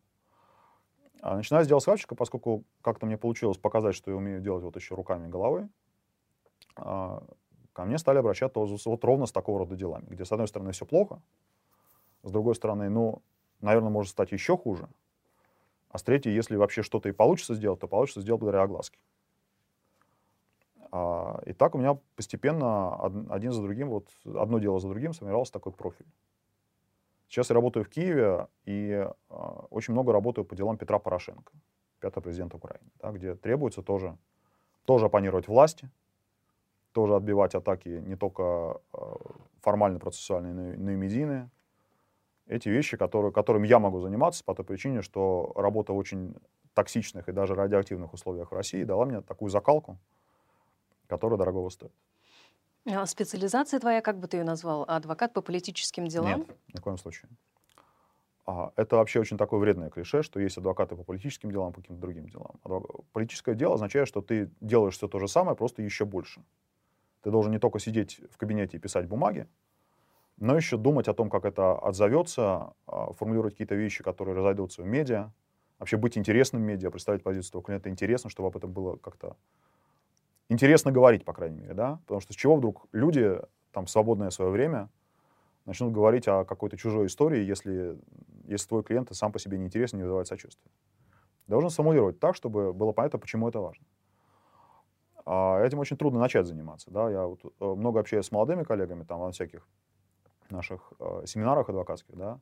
А 1.23 1.37
начиная 1.37 1.63
с 1.63 1.69
дела 1.69 1.79
сварщика, 1.79 2.17
поскольку 2.17 2.65
как-то 2.83 3.07
мне 3.07 3.17
получилось 3.17 3.59
показать, 3.59 3.95
что 3.95 4.11
я 4.11 4.17
умею 4.17 4.41
делать 4.41 4.65
вот 4.65 4.75
еще 4.75 4.97
руками 4.97 5.29
и 5.29 5.31
головой, 5.31 5.69
а, 6.75 7.23
ко 7.73 7.85
мне 7.85 7.99
стали 7.99 8.19
обращаться 8.19 8.59
вот 8.59 9.05
ровно 9.05 9.27
с 9.27 9.31
такого 9.31 9.61
рода 9.61 9.77
делами, 9.77 10.07
где, 10.09 10.25
с 10.25 10.33
одной 10.33 10.49
стороны, 10.49 10.73
все 10.73 10.85
плохо, 10.85 11.23
с 12.25 12.33
другой 12.33 12.57
стороны, 12.57 12.89
ну, 12.89 13.23
наверное, 13.61 13.91
может 13.91 14.13
стать 14.13 14.33
еще 14.33 14.57
хуже, 14.57 14.89
а 15.91 15.99
с 15.99 16.03
третьей, 16.03 16.35
если 16.35 16.57
вообще 16.57 16.83
что-то 16.83 17.09
и 17.09 17.13
получится 17.13 17.55
сделать, 17.55 17.81
то 17.81 17.87
получится 17.87 18.21
сделать 18.21 18.41
благодаря 18.41 18.65
огласке. 18.65 18.99
А, 20.91 21.41
и 21.45 21.53
так 21.53 21.75
у 21.75 21.79
меня 21.79 21.99
постепенно 22.17 22.95
один 23.31 23.53
за 23.53 23.63
другим, 23.63 23.91
вот 23.91 24.09
одно 24.25 24.59
дело 24.59 24.79
за 24.79 24.89
другим 24.89 25.13
сформировался 25.13 25.53
такой 25.53 25.73
профиль. 25.73 26.07
Сейчас 27.29 27.51
я 27.51 27.55
работаю 27.55 27.85
в 27.85 27.89
Киеве 27.89 28.47
и 28.65 29.09
а, 29.29 29.67
очень 29.71 29.93
много 29.93 30.13
работаю 30.13 30.45
по 30.45 30.55
делам 30.55 30.77
Петра 30.77 31.01
Порошенко, 31.01 31.53
пятого 31.99 32.23
президента 32.23 32.57
Украины, 32.57 32.87
да, 33.01 33.11
где 33.11 33.35
требуется 33.35 33.83
тоже, 33.83 34.17
тоже 34.85 35.07
оппонировать 35.07 35.49
власти, 35.49 35.91
тоже 36.93 37.17
отбивать 37.17 37.57
атаки 37.57 37.89
не 37.89 38.15
только 38.15 38.43
а, 38.93 39.17
формально 39.63 39.99
процессуальные, 39.99 40.55
но 40.55 40.73
и, 40.73 40.77
но 40.77 40.91
и 40.93 40.97
медийные. 40.97 41.51
Эти 42.47 42.69
вещи, 42.69 42.97
которые, 42.97 43.33
которыми 43.33 43.67
я 43.67 43.79
могу 43.79 44.01
заниматься 44.01 44.45
по 44.45 44.55
той 44.55 44.65
причине, 44.65 45.03
что 45.03 45.53
работа 45.57 45.93
в 45.93 45.97
очень 45.97 46.35
токсичных 46.75 47.29
и 47.29 47.33
даже 47.33 47.55
радиоактивных 47.55 48.13
условиях 48.13 48.51
в 48.51 48.55
России 48.55 48.85
дала 48.85 49.07
мне 49.07 49.23
такую 49.23 49.51
закалку, 49.51 49.99
которая 51.07 51.39
дорогого 51.39 51.71
стоит. 51.71 51.93
А 52.87 53.07
специализация 53.07 53.81
твоя, 53.81 54.03
как 54.03 54.19
бы 54.19 54.29
ты 54.29 54.39
ее 54.39 54.45
назвал? 54.45 54.85
Адвокат 54.87 55.33
по 55.33 55.41
политическим 55.41 56.07
делам? 56.07 56.41
Нет, 56.41 56.57
ни 56.75 56.79
в 56.79 56.83
коем 56.83 56.99
случае. 56.99 57.31
А, 58.47 58.73
это 58.77 58.97
вообще 58.97 59.21
очень 59.21 59.39
такое 59.39 59.59
вредное 59.59 59.89
клише, 59.89 60.23
что 60.23 60.39
есть 60.39 60.59
адвокаты 60.59 60.97
по 60.97 61.03
политическим 61.03 61.51
делам, 61.51 61.73
по 61.73 61.81
каким-то 61.81 62.03
другим 62.03 62.29
делам. 62.29 62.61
Адвок... 62.63 63.07
Политическое 63.13 63.55
дело 63.55 63.75
означает, 63.75 64.07
что 64.07 64.21
ты 64.21 64.51
делаешь 64.61 64.97
все 64.97 65.09
то 65.09 65.19
же 65.19 65.29
самое, 65.29 65.57
просто 65.57 65.81
еще 65.81 66.05
больше. 66.05 66.45
Ты 67.23 67.31
должен 67.31 67.53
не 67.53 67.59
только 67.59 67.79
сидеть 67.79 68.21
в 68.31 68.37
кабинете 68.37 68.77
и 68.77 68.81
писать 68.81 69.09
бумаги, 69.09 69.49
но 70.39 70.57
еще 70.57 70.77
думать 70.77 71.09
о 71.09 71.15
том, 71.15 71.31
как 71.31 71.45
это 71.45 71.79
отзовется, 71.79 72.75
а, 72.87 73.13
формулировать 73.13 73.55
какие-то 73.55 73.75
вещи, 73.75 74.03
которые 74.03 74.37
разойдутся 74.37 74.83
в 74.83 74.87
медиа, 74.87 75.31
вообще 75.79 75.97
быть 75.97 76.19
интересным 76.19 76.63
медиа, 76.63 76.91
представить 76.91 77.23
позицию 77.23 77.53
твоего 77.53 77.67
клиента 77.67 77.89
интересно, 77.89 78.31
чтобы 78.31 78.49
об 78.49 78.57
этом 78.57 78.73
было 78.73 78.97
как-то 78.97 79.37
интересно 80.49 80.93
говорить, 80.93 81.25
по 81.25 81.33
крайней 81.33 81.61
мере, 81.61 81.75
да, 81.75 82.01
потому 82.07 82.21
что 82.21 82.33
с 82.33 82.37
чего 82.37 82.57
вдруг 82.57 82.87
люди 82.93 83.41
там 83.73 83.87
в 83.87 83.91
свободное 83.91 84.31
свое 84.31 84.51
время 84.51 84.89
начнут 85.67 85.93
говорить 85.93 86.29
о 86.29 86.45
какой-то 86.45 86.77
чужой 86.77 87.07
истории, 87.07 87.43
если, 87.43 87.99
если 88.45 88.69
твой 88.69 88.83
клиент 88.83 89.15
сам 89.15 89.33
по 89.33 89.39
себе 89.39 89.59
не 89.59 89.67
интересен, 89.67 89.99
не 89.99 90.05
вызывает 90.05 90.27
сочувствия. 90.27 90.71
Должен 91.47 91.71
сформулировать 91.71 92.19
так, 92.19 92.37
чтобы 92.37 92.73
было 92.73 92.93
понятно, 92.93 93.19
почему 93.19 93.49
это 93.49 93.61
важно. 93.61 93.85
А 95.27 95.61
этим 95.63 95.79
очень 95.79 95.97
трудно 95.97 96.21
начать 96.21 96.47
заниматься. 96.47 96.91
Да? 96.91 97.11
Я 97.11 97.27
вот 97.27 97.41
э, 97.45 97.65
много 97.65 98.01
общаюсь 98.01 98.27
с 98.27 98.33
молодыми 98.33 98.63
коллегами 98.63 99.05
там, 99.05 99.21
на 99.21 99.31
всяких 99.31 99.67
наших 100.55 100.93
э, 100.99 101.23
семинарах 101.27 101.69
адвокатских. 101.69 102.17
Да? 102.17 102.41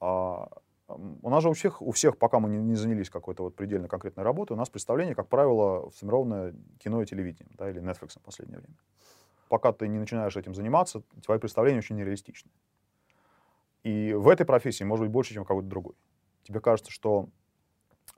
А 0.00 0.48
у 0.88 1.30
нас 1.30 1.42
же 1.42 1.48
у 1.48 1.52
всех, 1.52 1.80
у 1.82 1.92
всех 1.92 2.18
пока 2.18 2.38
мы 2.40 2.48
не, 2.48 2.58
не 2.58 2.74
занялись 2.74 3.10
какой-то 3.10 3.44
вот 3.44 3.56
предельно 3.56 3.88
конкретной 3.88 4.24
работой, 4.24 4.54
у 4.54 4.56
нас 4.56 4.68
представление, 4.68 5.14
как 5.14 5.28
правило, 5.28 5.90
сформированное 5.90 6.54
кино 6.78 7.02
и 7.02 7.06
телевидением, 7.06 7.54
да, 7.56 7.70
или 7.70 7.80
Netflix 7.80 8.18
в 8.18 8.22
последнее 8.22 8.58
время. 8.58 8.76
Пока 9.48 9.72
ты 9.72 9.88
не 9.88 9.98
начинаешь 9.98 10.36
этим 10.36 10.54
заниматься, 10.54 11.02
твои 11.24 11.38
представления 11.38 11.78
очень 11.78 11.96
нереалистичны. 11.96 12.50
И 13.82 14.12
в 14.14 14.28
этой 14.28 14.46
профессии 14.46 14.84
может 14.84 15.04
быть 15.04 15.12
больше, 15.12 15.34
чем 15.34 15.44
в 15.44 15.46
какой-то 15.46 15.68
другой. 15.68 15.94
Тебе 16.44 16.60
кажется, 16.60 16.90
что... 16.90 17.28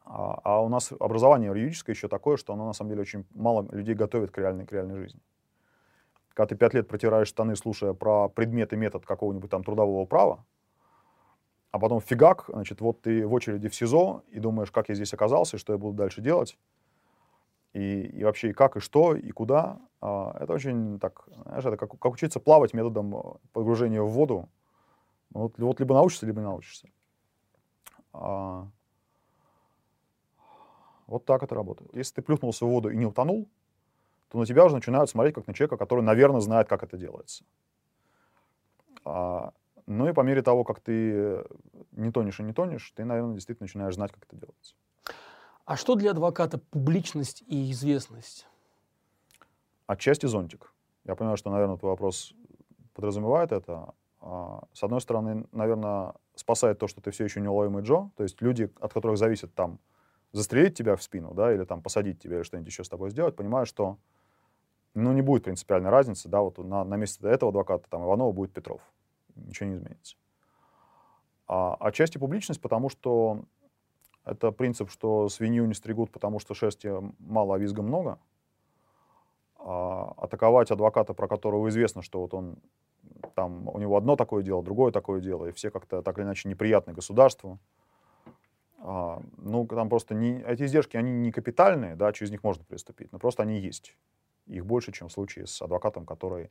А, 0.05 0.41
а 0.45 0.63
у 0.63 0.69
нас 0.69 0.93
образование 0.93 1.49
юридическое 1.49 1.95
еще 1.95 2.09
такое, 2.09 2.37
что 2.37 2.53
оно 2.53 2.67
на 2.67 2.73
самом 2.73 2.91
деле 2.91 3.03
очень 3.03 3.27
мало 3.35 3.67
людей 3.73 3.95
готовит 3.95 4.31
к 4.31 4.39
реальной, 4.39 4.67
к 4.67 4.73
реальной 4.73 4.97
жизни. 4.97 5.21
Когда 6.35 6.49
ты 6.49 6.57
пять 6.57 6.75
лет 6.75 6.89
протираешь 6.89 7.29
штаны, 7.29 7.55
слушая 7.55 7.95
про 7.95 8.29
предмет 8.29 8.73
и 8.73 8.77
метод 8.77 9.07
какого-нибудь 9.07 9.51
там 9.51 9.63
трудового 9.63 10.05
права, 10.05 10.45
а 11.71 11.79
потом 11.79 12.01
фигак, 12.01 12.45
значит, 12.49 12.81
вот 12.81 13.03
ты 13.03 13.27
в 13.27 13.33
очереди 13.33 13.69
в 13.69 13.75
СИЗО 13.75 14.23
и 14.29 14.41
думаешь, 14.41 14.71
как 14.71 14.89
я 14.89 14.95
здесь 14.95 15.15
оказался, 15.15 15.59
что 15.59 15.73
я 15.73 15.79
буду 15.79 15.97
дальше 15.97 16.21
делать, 16.21 16.59
и, 17.73 18.03
и 18.03 18.25
вообще 18.25 18.51
и 18.51 18.53
как, 18.53 18.77
и 18.77 18.81
что, 18.81 19.15
и 19.15 19.31
куда. 19.31 19.81
А, 20.01 20.37
это 20.41 20.53
очень 20.53 20.99
так, 21.01 21.29
знаешь, 21.47 21.65
это 21.65 21.77
как, 21.77 21.99
как 21.99 22.13
учиться 22.13 22.41
плавать 22.41 22.75
методом 22.75 23.39
погружения 23.53 24.03
в 24.03 24.11
воду. 24.11 24.49
Вот, 25.31 25.59
вот 25.59 25.81
либо 25.81 25.95
научишься, 25.95 26.27
либо 26.27 26.41
не 26.41 26.47
научишься. 26.47 26.89
А, 28.13 28.69
вот 31.07 31.25
так 31.25 31.43
это 31.43 31.55
работает. 31.55 31.95
Если 31.95 32.15
ты 32.15 32.23
плюхнулся 32.23 32.65
в 32.65 32.69
воду 32.69 32.91
и 32.91 32.97
не 32.97 33.07
утонул, 33.07 33.49
то 34.35 34.39
на 34.41 34.47
тебя 34.47 34.65
уже 34.65 34.75
начинают 34.75 35.09
смотреть 35.09 35.37
как 35.37 35.47
на 35.47 35.55
человека, 35.55 35.77
который, 35.77 36.01
наверное, 36.01 36.41
знает, 36.41 36.67
как 36.69 36.83
это 36.83 36.97
делается. 36.97 37.45
А, 39.05 39.53
ну 39.87 40.09
и 40.09 40.13
по 40.13 40.23
мере 40.23 40.43
того, 40.43 40.65
как 40.65 40.81
ты 40.81 41.45
не 41.93 42.11
тонешь 42.11 42.41
и 42.41 42.43
не 42.43 42.53
тонешь, 42.53 42.93
ты, 42.97 43.05
наверное, 43.05 43.35
действительно 43.35 43.67
начинаешь 43.67 43.95
знать, 43.95 44.11
как 44.11 44.25
это 44.25 44.35
делается. 44.35 44.75
А 45.67 45.77
что 45.77 45.95
для 45.95 46.11
адвоката 46.11 46.59
публичность 46.59 47.45
и 47.47 47.71
известность? 47.71 48.49
Отчасти 49.87 50.27
зонтик. 50.27 50.73
Я 51.05 51.15
понимаю, 51.15 51.37
что, 51.37 51.53
наверное, 51.53 51.77
твой 51.77 51.93
вопрос 51.93 52.35
подразумевает 52.93 53.53
это. 53.53 53.95
А, 54.21 54.65
с 54.73 54.83
одной 54.83 55.01
стороны, 55.01 55.47
наверное, 55.53 56.15
спасает 56.35 56.81
то, 56.81 56.89
что 56.89 57.01
ты 57.01 57.13
все 57.13 57.23
еще 57.23 57.41
неуловимый 57.41 57.85
Джо, 57.85 58.11
то 58.17 58.25
есть 58.25 58.43
люди, 58.43 58.69
от 58.81 58.93
которых 58.93 59.17
зависит 59.17 59.55
там 59.55 59.79
застрелить 60.33 60.77
тебя 60.77 60.97
в 60.97 61.03
спину, 61.05 61.35
да, 61.35 61.55
или 61.55 61.63
там 61.63 61.83
посадить 61.83 62.21
тебя, 62.21 62.39
или 62.39 62.43
что-нибудь 62.43 62.69
еще 62.69 62.83
с 62.83 62.89
тобой 62.89 63.11
сделать, 63.11 63.37
понимают, 63.37 63.69
что 63.69 63.97
ну, 64.95 65.13
не 65.13 65.23
будет 65.23 65.45
принципиальной 65.45 65.91
разницы, 65.91 66.29
да, 66.29 66.41
вот 66.41 66.59
на, 66.59 66.85
на 66.85 66.95
месте 66.97 67.27
этого 67.29 67.51
адвоката 67.51 67.89
там 67.89 68.05
Иванова 68.05 68.33
будет 68.33 68.53
Петров 68.53 68.81
ничего 69.37 69.69
не 69.69 69.77
изменится. 69.77 70.17
А 71.47 71.75
отчасти 71.81 72.19
публичность, 72.19 72.61
потому 72.61 72.89
что 72.89 73.45
это 74.25 74.53
принцип, 74.53 74.91
что 74.91 75.29
свинью 75.29 75.67
не 75.67 75.75
стригут, 75.75 76.11
потому 76.11 76.39
что 76.39 76.55
шерсти 76.55 76.91
мало, 77.19 77.57
а 77.57 77.59
визга 77.59 77.83
много. 77.83 78.19
А 79.59 80.15
атаковать 80.17 80.71
адвоката, 80.71 81.15
про 81.15 81.29
которого 81.29 81.69
известно, 81.69 82.03
что 82.03 82.21
вот 82.21 82.35
он 82.35 82.57
там 83.35 83.69
у 83.69 83.79
него 83.79 83.97
одно 83.97 84.17
такое 84.17 84.43
дело, 84.43 84.63
другое 84.63 84.93
такое 84.93 85.21
дело, 85.21 85.47
и 85.47 85.53
все 85.53 85.71
как-то 85.71 86.03
так 86.03 86.19
или 86.19 86.25
иначе 86.25 86.49
неприятны 86.49 86.93
государству. 86.93 87.59
А, 88.79 89.21
ну, 89.39 89.67
там 89.67 89.89
просто 89.89 90.15
не, 90.15 90.43
эти 90.43 90.65
издержки, 90.65 90.97
они 90.97 91.11
не 91.13 91.33
капитальные, 91.33 91.97
да, 91.97 92.13
через 92.13 92.31
них 92.31 92.43
можно 92.43 92.65
приступить, 92.65 93.13
но 93.13 93.19
просто 93.19 93.43
они 93.43 93.59
есть. 93.59 93.97
Их 94.47 94.65
больше, 94.67 94.93
чем 94.93 95.09
в 95.09 95.13
случае 95.13 95.47
с 95.47 95.61
адвокатом, 95.63 96.07
который 96.07 96.51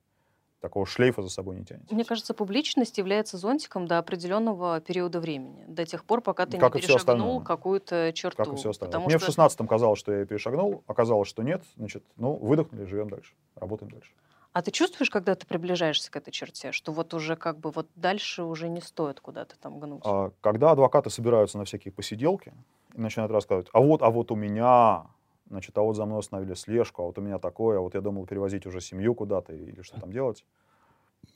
такого 0.64 0.86
шлейфа 0.86 1.22
за 1.22 1.30
собой 1.30 1.58
не 1.58 1.66
тянет. 1.66 1.92
Мне 1.92 2.06
кажется, 2.06 2.34
публичность 2.34 2.98
является 2.98 3.38
зонтиком 3.38 3.86
до 3.86 3.98
определенного 3.98 4.80
периода 4.80 5.20
времени, 5.20 5.66
до 5.68 5.86
тех 5.86 6.06
пор, 6.06 6.22
пока 6.22 6.46
ты 6.46 6.58
как 6.58 6.76
не 6.76 6.82
перешагнул 6.82 7.42
какую-то 7.42 8.14
черту. 8.14 8.38
Как 8.38 8.54
и 8.54 8.56
все 8.56 8.70
остальное. 8.70 9.06
Мне 9.06 9.20
что... 9.20 9.32
в 9.32 9.38
16-м 9.38 9.68
казалось, 9.68 10.00
что 10.00 10.14
я 10.14 10.26
перешагнул, 10.26 10.84
оказалось, 10.88 11.28
что 11.28 11.44
нет, 11.44 11.64
значит, 11.76 12.04
ну, 12.16 12.36
выдохнули, 12.36 12.86
живем 12.86 13.10
дальше, 13.10 13.34
работаем 13.56 13.92
дальше. 13.92 14.12
А 14.54 14.62
ты 14.62 14.70
чувствуешь, 14.70 15.10
когда 15.10 15.34
ты 15.34 15.48
приближаешься 15.48 16.12
к 16.12 16.16
этой 16.16 16.32
черте, 16.32 16.72
что 16.72 16.92
вот 16.92 17.14
уже 17.16 17.36
как 17.36 17.60
бы 17.60 17.72
вот 17.72 17.88
дальше 17.96 18.44
уже 18.44 18.70
не 18.70 18.82
стоит 18.82 19.20
куда-то 19.20 19.58
там 19.60 19.80
гнуть? 19.80 20.04
А, 20.06 20.32
когда 20.42 20.72
адвокаты 20.72 21.10
собираются 21.10 21.58
на 21.58 21.66
всякие 21.66 21.92
посиделки 21.92 22.54
и 22.94 23.02
начинают 23.02 23.32
рассказывать, 23.32 23.68
а 23.74 23.82
вот, 23.82 24.04
а 24.04 24.12
вот 24.12 24.32
у 24.32 24.36
меня, 24.36 25.08
значит, 25.54 25.78
а 25.78 25.82
вот 25.82 25.96
за 25.96 26.06
мной 26.06 26.20
установили 26.20 26.56
слежку, 26.56 27.04
а 27.04 27.06
вот 27.06 27.18
у 27.18 27.22
меня 27.22 27.38
такое, 27.38 27.78
а 27.78 27.82
вот 27.82 27.94
я 27.94 28.02
думал 28.02 28.26
перевозить 28.26 28.66
уже 28.66 28.82
семью 28.82 29.14
куда-то 29.14 29.54
или 29.54 29.82
что 29.82 30.00
там 30.00 30.12
делать. 30.12 30.46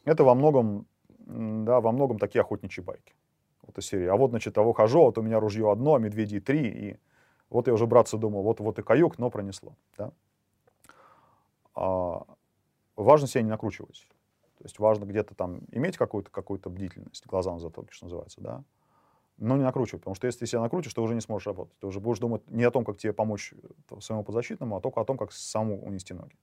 Это 0.06 0.24
во 0.24 0.34
многом, 0.34 0.88
да, 1.20 1.80
во 1.80 1.92
многом 1.92 2.18
такие 2.18 2.42
охотничьи 2.42 2.84
байки. 2.84 3.14
Вот 3.62 3.78
из 3.78 3.86
серии. 3.86 4.08
А 4.08 4.16
вот, 4.16 4.32
значит, 4.32 4.56
того 4.56 4.74
хожу, 4.74 5.02
а 5.02 5.06
вот 5.06 5.18
у 5.18 5.22
меня 5.22 5.40
ружье 5.40 5.72
одно, 5.72 5.96
а 5.96 6.00
медведей 6.00 6.40
три, 6.40 6.68
и 6.68 6.98
вот 7.50 7.68
я 7.68 7.74
уже, 7.74 7.86
братцы, 7.86 8.18
думал, 8.18 8.42
вот, 8.42 8.60
вот 8.60 8.80
и 8.80 8.82
каюк, 8.82 9.20
но 9.20 9.30
пронесло. 9.30 9.76
Да? 9.98 10.12
А, 11.76 12.26
важно 12.96 13.28
себя 13.28 13.44
не 13.44 13.50
накручивать. 13.50 14.08
То 14.58 14.64
есть 14.64 14.80
важно 14.80 15.06
где-то 15.06 15.36
там 15.36 15.60
иметь 15.72 15.98
какую-то 15.98 16.32
какую 16.32 16.60
бдительность, 16.60 17.26
глаза 17.28 17.54
на 17.54 17.60
затылке, 17.60 17.94
что 17.94 18.06
называется, 18.06 18.42
да, 18.42 18.64
но 19.38 19.56
не 19.56 19.64
накручивать, 19.64 20.02
потому 20.02 20.16
что 20.16 20.28
если 20.28 20.40
ты 20.40 20.46
себя 20.48 20.62
накрутишь, 20.62 20.94
ты 20.94 21.02
уже 21.02 21.14
не 21.14 21.22
сможешь 21.22 21.48
работать. 21.48 21.78
Ты 21.80 21.88
уже 21.88 22.00
будешь 22.00 22.20
думать 22.20 22.48
не 22.50 22.64
о 22.64 22.72
том, 22.72 22.84
как 22.84 22.98
тебе 22.98 23.14
помочь 23.14 23.54
своему 24.00 24.24
подзащитному, 24.24 24.78
а 24.78 24.82
только 24.82 25.00
о 25.02 25.06
том, 25.06 25.18
как 25.18 25.32
самому 25.32 25.86
унести 25.86 26.14
ноги. 26.14 26.36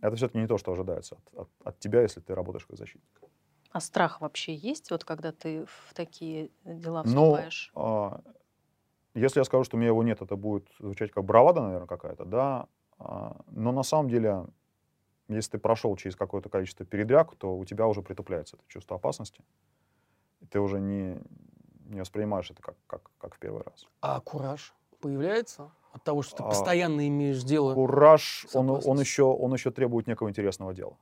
Это 0.00 0.16
все-таки 0.16 0.38
не 0.38 0.46
то, 0.46 0.58
что 0.58 0.72
ожидается 0.72 1.16
от, 1.16 1.40
от, 1.40 1.48
от 1.64 1.78
тебя, 1.78 2.02
если 2.02 2.20
ты 2.20 2.34
работаешь 2.34 2.66
как 2.66 2.76
защитник. 2.76 3.20
А 3.70 3.80
страх 3.80 4.20
вообще 4.20 4.54
есть, 4.54 4.90
вот 4.90 5.04
когда 5.04 5.32
ты 5.32 5.66
в 5.66 5.94
такие 5.94 6.50
дела 6.64 7.02
ну, 7.04 7.08
вступаешь? 7.08 7.72
Ну, 7.74 7.82
а, 7.82 8.22
если 9.14 9.40
я 9.40 9.44
скажу, 9.44 9.64
что 9.64 9.76
у 9.76 9.80
меня 9.80 9.88
его 9.88 10.02
нет, 10.02 10.22
это 10.22 10.36
будет 10.36 10.68
звучать 10.78 11.10
как 11.10 11.24
бравада, 11.24 11.62
наверное, 11.62 11.88
какая-то, 11.88 12.24
да. 12.24 12.66
А, 12.98 13.40
но 13.50 13.72
на 13.72 13.82
самом 13.82 14.08
деле, 14.08 14.46
если 15.28 15.52
ты 15.52 15.58
прошел 15.58 15.94
через 15.96 16.16
какое-то 16.16 16.48
количество 16.48 16.86
передряг, 16.86 17.34
то 17.36 17.56
у 17.56 17.64
тебя 17.64 17.86
уже 17.86 18.02
притупляется 18.02 18.56
это 18.56 18.64
чувство 18.68 18.96
опасности. 18.96 19.42
Ты 20.50 20.60
уже 20.60 20.80
не, 20.80 21.20
не 21.88 22.00
воспринимаешь 22.00 22.50
это 22.50 22.62
как, 22.62 22.76
как, 22.86 23.10
как 23.18 23.34
в 23.34 23.38
первый 23.38 23.62
раз. 23.64 23.86
А 24.00 24.20
кураж 24.20 24.74
появляется 25.00 25.70
от 25.92 26.02
того, 26.04 26.22
что 26.22 26.36
ты 26.36 26.42
А, 26.42 26.46
постоянно 26.48 27.06
имеешь 27.08 27.42
дело? 27.42 27.74
Кураж, 27.74 28.46
он, 28.52 28.70
он, 28.70 29.00
еще, 29.00 29.24
он 29.24 29.52
еще 29.52 29.70
требует 29.70 30.06
некого 30.06 30.28
интересного 30.28 30.74
дела. 30.74 30.96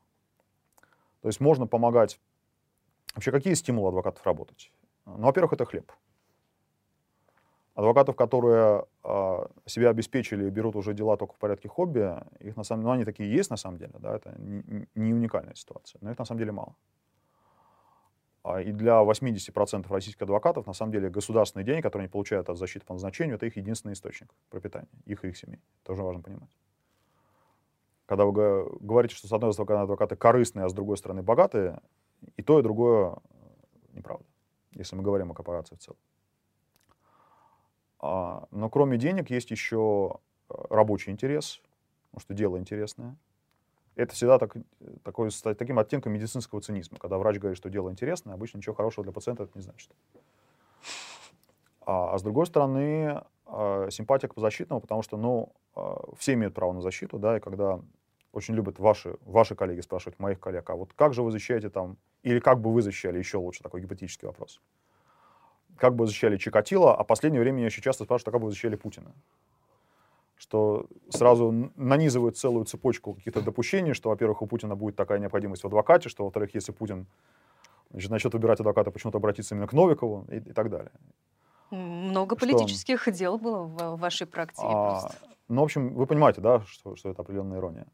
То 1.23 1.29
есть 1.29 1.41
можно 1.41 1.67
помогать... 1.67 2.21
Вообще, 3.15 3.33
какие 3.33 3.55
стимулы 3.55 3.89
адвокатов 3.89 4.25
работать? 4.27 4.71
Ну, 5.07 5.19
во-первых, 5.19 5.55
это 5.55 5.65
хлеб. 5.65 5.91
Адвокатов, 7.75 8.17
которые 8.17 8.87
а, 9.03 9.51
себя 9.67 9.91
обеспечили 9.91 10.47
и 10.47 10.51
берут 10.51 10.77
уже 10.77 10.95
дела 10.95 11.17
только 11.17 11.35
в 11.35 11.39
порядке 11.39 11.69
хобби, 11.69 12.15
их 12.41 12.57
на 12.57 12.63
самом 12.63 12.85
ну, 12.85 12.91
они 12.91 13.05
такие 13.05 13.31
есть 13.31 13.51
на 13.51 13.57
самом 13.57 13.79
деле, 13.79 13.93
да, 13.99 14.17
это 14.17 14.35
не, 14.39 14.89
не 14.95 15.13
уникальная 15.13 15.55
ситуация, 15.55 15.99
но 16.01 16.11
их 16.11 16.19
на 16.19 16.25
самом 16.25 16.39
деле 16.39 16.53
мало. 16.53 16.75
А, 18.47 18.61
И 18.61 18.71
для 18.71 19.03
80% 19.03 19.91
российских 19.91 20.23
адвокатов, 20.23 20.67
на 20.67 20.73
самом 20.73 20.93
деле, 20.93 21.11
государственные 21.11 21.67
деньги, 21.67 21.81
которые 21.81 22.05
они 22.05 22.13
получают 22.13 22.49
от 22.49 22.57
защиты 22.57 22.87
по 22.87 22.95
назначению, 22.95 23.35
это 23.35 23.47
их 23.47 23.57
единственный 23.57 23.95
источник 23.95 24.33
пропитания, 24.51 24.89
их 25.05 25.25
и 25.25 25.29
их 25.29 25.37
семей. 25.37 25.61
Тоже 25.83 26.05
важно 26.05 26.23
понимать. 26.23 26.51
Когда 28.07 28.25
вы 28.25 28.33
говорите, 28.79 29.17
что 29.17 29.27
с 29.27 29.33
одной 29.33 29.53
стороны 29.53 29.83
адвокаты 29.83 30.15
корыстные, 30.15 30.67
а 30.67 30.69
с 30.69 30.73
другой 30.73 30.97
стороны 30.97 31.25
богатые, 31.25 31.81
и 32.37 32.43
то, 32.43 32.61
и 32.61 32.63
другое 32.63 33.15
э, 33.15 33.17
неправда, 33.95 34.25
если 34.75 34.95
мы 34.95 35.03
говорим 35.03 35.33
о 35.33 35.35
корпорации 35.35 35.75
в 35.75 35.81
целом. 35.81 35.99
А, 37.99 38.47
но 38.53 38.71
кроме 38.71 38.97
денег 38.97 39.29
есть 39.29 39.51
еще 39.51 40.21
э, 40.51 40.55
рабочий 40.71 41.11
интерес, 41.11 41.61
потому 42.11 42.21
что 42.21 42.35
дело 42.35 42.59
интересное. 42.59 43.17
Это 43.97 44.15
всегда 44.15 44.39
так, 44.39 44.55
такой, 45.03 45.31
с 45.31 45.41
таким 45.41 45.79
оттенком 45.79 46.13
медицинского 46.13 46.61
цинизма. 46.61 46.99
Когда 46.99 47.17
врач 47.17 47.39
говорит, 47.39 47.57
что 47.57 47.71
дело 47.71 47.91
интересное, 47.91 48.35
обычно 48.35 48.59
ничего 48.59 48.75
хорошего 48.75 49.05
для 49.05 49.13
пациента 49.13 49.45
это 49.45 49.53
не 49.55 49.63
значит. 49.63 49.91
А, 51.81 52.15
а 52.15 52.19
с 52.19 52.23
другой 52.23 52.47
стороны, 52.47 53.23
а, 53.47 53.89
симпатия 53.91 54.29
к 54.29 54.35
подзащитному, 54.35 54.83
потому 54.83 55.03
что, 55.03 55.17
ну, 55.17 55.53
а, 55.75 56.03
все 56.19 56.35
имеют 56.35 56.53
право 56.53 56.73
на 56.73 56.83
защиту, 56.83 57.19
да, 57.19 57.39
и 57.39 57.41
когда 57.41 57.81
очень 58.33 58.55
любят 58.55 58.79
ваши, 58.79 59.17
ваши 59.25 59.55
коллеги 59.55 59.81
спрашивать 59.81 60.19
моих 60.19 60.39
коллег, 60.41 60.69
а 60.69 60.75
вот 60.75 60.93
как 60.93 61.15
же 61.15 61.23
вы 61.23 61.31
защищаете 61.31 61.71
там, 61.71 61.97
или 62.23 62.39
как 62.39 62.61
бы 62.61 62.71
вы 62.73 62.83
защищали, 62.83 63.19
еще 63.19 63.39
лучше 63.39 63.63
такой 63.63 63.81
гипотетический 63.81 64.29
вопрос. 64.29 64.61
Как 65.79 65.95
бы 65.95 66.07
защищали 66.07 66.37
Чикатило, 66.37 66.95
а 66.95 67.03
в 67.03 67.07
последнее 67.07 67.41
время 67.41 67.65
очень 67.65 67.83
часто 67.83 68.05
спрашивают, 68.05 68.29
а 68.29 68.33
как 68.33 68.41
бы 68.41 68.45
вы 68.47 68.51
защищали 68.51 68.77
Путина. 68.77 69.15
Что 70.37 70.87
сразу 71.09 71.71
нанизывают 71.77 72.37
целую 72.37 72.67
цепочку 72.67 73.15
каких-то 73.15 73.41
допущений, 73.41 73.95
что, 73.95 74.11
во-первых, 74.11 74.43
у 74.43 74.47
Путина 74.47 74.77
будет 74.77 74.95
такая 74.95 75.19
необходимость 75.19 75.63
в 75.63 75.67
адвокате, 75.67 76.09
что, 76.09 76.25
во-вторых, 76.25 76.55
если 76.55 76.73
Путин 76.73 77.07
значит, 77.91 78.11
начнет 78.11 78.35
выбирать 78.35 78.61
адвоката, 78.61 78.91
почему-то 78.91 79.19
обратиться 79.19 79.55
именно 79.55 79.67
к 79.67 79.73
Новикову 79.73 80.27
и, 80.31 80.37
и 80.37 80.53
так 80.53 80.69
далее. 80.69 80.93
Много 81.71 82.37
Что? 82.37 82.47
политических 82.47 83.11
дел 83.13 83.39
было 83.39 83.63
в 83.63 83.97
в 83.97 84.01
вашей 84.01 84.27
практике. 84.27 84.63
А, 84.67 85.01
просто. 85.01 85.19
ну, 85.49 85.63
в 85.63 85.65
общем, 85.65 85.95
вы 85.95 86.07
понимаете, 86.07 86.41
да, 86.41 86.61
что, 86.61 86.97
что 86.97 87.11
это 87.11 87.23
определенная 87.23 87.59
ирония. 87.59 87.87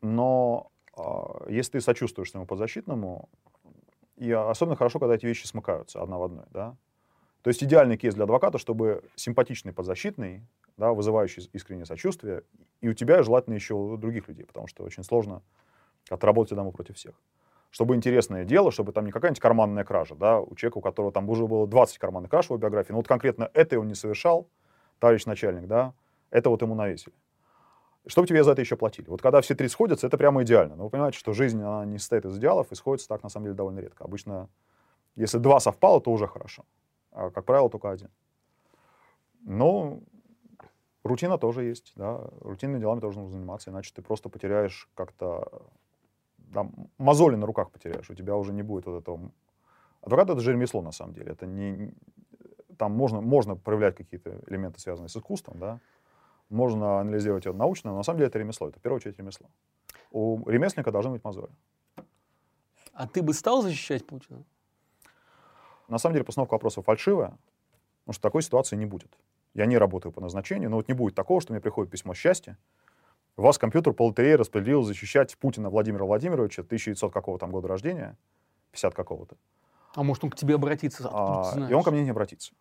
Но 0.00 0.70
а, 0.96 1.44
если 1.48 1.72
ты 1.72 1.80
сочувствуешь 1.80 2.30
своему 2.30 2.46
подзащитному, 2.46 3.28
и 4.16 4.30
особенно 4.32 4.76
хорошо, 4.76 4.98
когда 4.98 5.14
эти 5.14 5.26
вещи 5.26 5.46
смыкаются 5.46 6.02
одна 6.02 6.18
в 6.18 6.22
одной, 6.22 6.46
да. 6.50 6.76
То 7.42 7.48
есть 7.48 7.62
идеальный 7.62 7.96
кейс 7.96 8.14
для 8.14 8.24
адвоката, 8.24 8.58
чтобы 8.58 9.04
симпатичный 9.14 9.72
подзащитный, 9.72 10.42
да, 10.76 10.92
вызывающий 10.92 11.48
искреннее 11.52 11.86
сочувствие, 11.86 12.42
и 12.80 12.88
у 12.88 12.94
тебя, 12.94 13.22
желательно 13.22 13.54
еще 13.54 13.74
у 13.74 13.96
других 13.96 14.28
людей, 14.28 14.44
потому 14.44 14.66
что 14.66 14.84
очень 14.84 15.02
сложно 15.02 15.42
отработать 16.10 16.52
одному 16.52 16.72
против 16.72 16.96
всех. 16.96 17.14
Чтобы 17.70 17.96
интересное 17.96 18.44
дело, 18.44 18.70
чтобы 18.70 18.92
там 18.92 19.06
не 19.06 19.12
какая-нибудь 19.12 19.40
карманная 19.40 19.84
кража, 19.84 20.14
да, 20.14 20.40
у 20.40 20.54
человека, 20.54 20.78
у 20.78 20.80
которого 20.80 21.12
там 21.12 21.28
уже 21.28 21.46
было 21.46 21.66
20 21.66 21.98
карманных 21.98 22.30
краж 22.30 22.46
в 22.46 22.50
его 22.50 22.58
биографии, 22.58 22.92
но 22.92 22.98
вот 22.98 23.08
конкретно 23.08 23.50
это 23.54 23.78
он 23.78 23.88
не 23.88 23.94
совершал, 23.94 24.48
товарищ 24.98 25.24
начальник, 25.26 25.66
да, 25.66 25.92
это 26.30 26.50
вот 26.50 26.62
ему 26.62 26.74
навесили. 26.74 27.14
Чтобы 28.06 28.28
тебе 28.28 28.44
за 28.44 28.52
это 28.52 28.60
еще 28.60 28.76
платили. 28.76 29.08
Вот 29.08 29.20
когда 29.20 29.40
все 29.40 29.56
три 29.56 29.68
сходятся, 29.68 30.06
это 30.06 30.16
прямо 30.16 30.44
идеально. 30.44 30.76
Но 30.76 30.84
вы 30.84 30.90
понимаете, 30.90 31.18
что 31.18 31.32
жизнь, 31.32 31.60
она 31.60 31.84
не 31.84 31.98
состоит 31.98 32.24
из 32.24 32.38
идеалов, 32.38 32.70
и 32.70 32.76
сходится 32.76 33.08
так, 33.08 33.24
на 33.24 33.28
самом 33.28 33.46
деле, 33.46 33.56
довольно 33.56 33.80
редко. 33.80 34.04
Обычно, 34.04 34.48
если 35.16 35.38
два 35.38 35.58
совпало, 35.58 36.00
то 36.00 36.12
уже 36.12 36.28
хорошо. 36.28 36.64
А, 37.10 37.30
как 37.30 37.44
правило, 37.44 37.68
только 37.68 37.90
один. 37.90 38.10
Но 39.40 40.00
рутина 41.06 41.38
тоже 41.38 41.64
есть, 41.64 41.92
да. 41.96 42.28
Рутинными 42.40 42.80
делами 42.80 43.00
тоже 43.00 43.18
нужно 43.18 43.32
заниматься, 43.32 43.70
иначе 43.70 43.92
ты 43.94 44.02
просто 44.02 44.28
потеряешь 44.28 44.88
как-то... 44.94 45.62
Да, 46.38 46.68
мозоли 46.98 47.36
на 47.36 47.46
руках 47.46 47.70
потеряешь, 47.70 48.08
у 48.08 48.14
тебя 48.14 48.36
уже 48.36 48.52
не 48.52 48.62
будет 48.62 48.86
вот 48.86 49.00
этого... 49.00 49.32
Адвокат— 50.02 50.30
это 50.30 50.40
же 50.40 50.52
ремесло, 50.52 50.82
на 50.82 50.92
самом 50.92 51.14
деле. 51.14 51.32
Это 51.32 51.46
не... 51.46 51.92
Там 52.78 52.92
можно, 52.92 53.20
можно 53.20 53.56
проявлять 53.56 53.96
какие-то 53.96 54.40
элементы, 54.46 54.80
связанные 54.80 55.08
с 55.08 55.16
искусством, 55.16 55.58
да, 55.58 55.80
можно 56.48 57.00
анализировать 57.00 57.46
это 57.46 57.56
научно, 57.56 57.90
но 57.90 57.96
на 57.96 58.02
самом 58.02 58.18
деле 58.18 58.28
это 58.28 58.38
ремесло, 58.38 58.68
это 58.68 58.78
в 58.78 58.82
первую 58.82 58.98
очередь 58.98 59.18
ремесло. 59.18 59.48
У 60.10 60.48
ремесленника 60.48 60.92
должны 60.92 61.12
быть 61.12 61.24
мозоли. 61.24 61.50
А 62.92 63.06
ты 63.06 63.22
бы 63.22 63.34
стал 63.34 63.62
защищать 63.62 64.06
Путина? 64.06 64.44
На 65.88 65.98
самом 65.98 66.14
деле 66.14 66.24
постановка 66.24 66.54
вопроса 66.54 66.82
фальшивая, 66.82 67.36
потому 68.04 68.14
что 68.14 68.22
такой 68.22 68.42
ситуации 68.42 68.76
не 68.76 68.86
будет. 68.86 69.16
Я 69.56 69.64
не 69.64 69.78
работаю 69.78 70.12
по 70.12 70.20
назначению, 70.20 70.68
но 70.68 70.76
вот 70.76 70.86
не 70.86 70.92
будет 70.92 71.14
такого, 71.14 71.40
что 71.40 71.54
мне 71.54 71.62
приходит 71.62 71.90
письмо 71.90 72.12
счастья, 72.12 72.58
вас 73.36 73.56
компьютер 73.56 73.94
по 73.94 74.06
лотерее 74.06 74.36
распределил 74.36 74.82
защищать 74.82 75.34
Путина 75.38 75.70
Владимира 75.70 76.04
Владимировича, 76.04 76.60
1900 76.60 77.10
какого 77.10 77.38
там 77.38 77.50
года 77.52 77.66
рождения, 77.66 78.18
50 78.72 78.94
какого-то, 78.94 79.36
А 79.94 80.02
может, 80.02 80.24
он 80.24 80.30
к 80.30 80.36
тебе 80.36 80.56
обратится? 80.56 81.08
А, 81.10 81.54
и 81.70 81.72
он 81.72 81.82
ко 81.82 81.90
мне 81.90 82.04
не 82.04 82.10
обратится. 82.10 82.52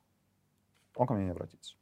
Он 0.96 1.06
ко 1.06 1.14
мне 1.14 1.26
не 1.26 1.32
обратится. 1.32 1.76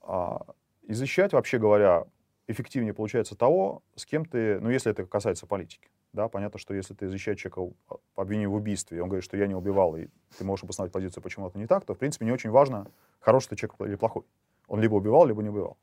А, 0.00 0.46
и 0.84 0.94
защищать, 0.94 1.34
вообще 1.34 1.58
говоря, 1.58 2.06
эффективнее 2.46 2.94
получается 2.94 3.36
того, 3.36 3.82
с 3.94 4.06
кем 4.06 4.24
ты, 4.24 4.58
ну, 4.60 4.70
если 4.70 4.90
это 4.90 5.04
касается 5.04 5.46
политики, 5.46 5.90
да, 6.12 6.28
понятно, 6.28 6.58
что 6.58 6.74
если 6.74 6.94
ты 6.94 7.08
защищаешь 7.08 7.38
человека 7.38 7.60
у- 7.60 7.74
по 8.14 8.24
в 8.24 8.54
убийстве, 8.54 8.98
и 8.98 9.00
он 9.00 9.08
говорит, 9.08 9.24
что 9.24 9.36
я 9.36 9.46
не 9.46 9.54
убивал, 9.54 9.96
и 9.96 10.08
ты 10.38 10.44
можешь 10.44 10.64
обосновать 10.64 10.92
позицию, 10.92 11.22
почему 11.22 11.48
это 11.48 11.58
не 11.58 11.66
так, 11.66 11.84
то, 11.84 11.94
в 11.94 11.98
принципе, 11.98 12.26
не 12.26 12.32
очень 12.32 12.50
важно, 12.50 12.86
хороший 13.20 13.48
ты 13.48 13.56
человек 13.56 13.80
или 13.80 13.96
плохой. 13.96 14.24
Он 14.68 14.80
либо 14.80 14.94
убивал, 14.94 15.26
либо 15.26 15.42
не 15.42 15.48
убивал. 15.48 15.78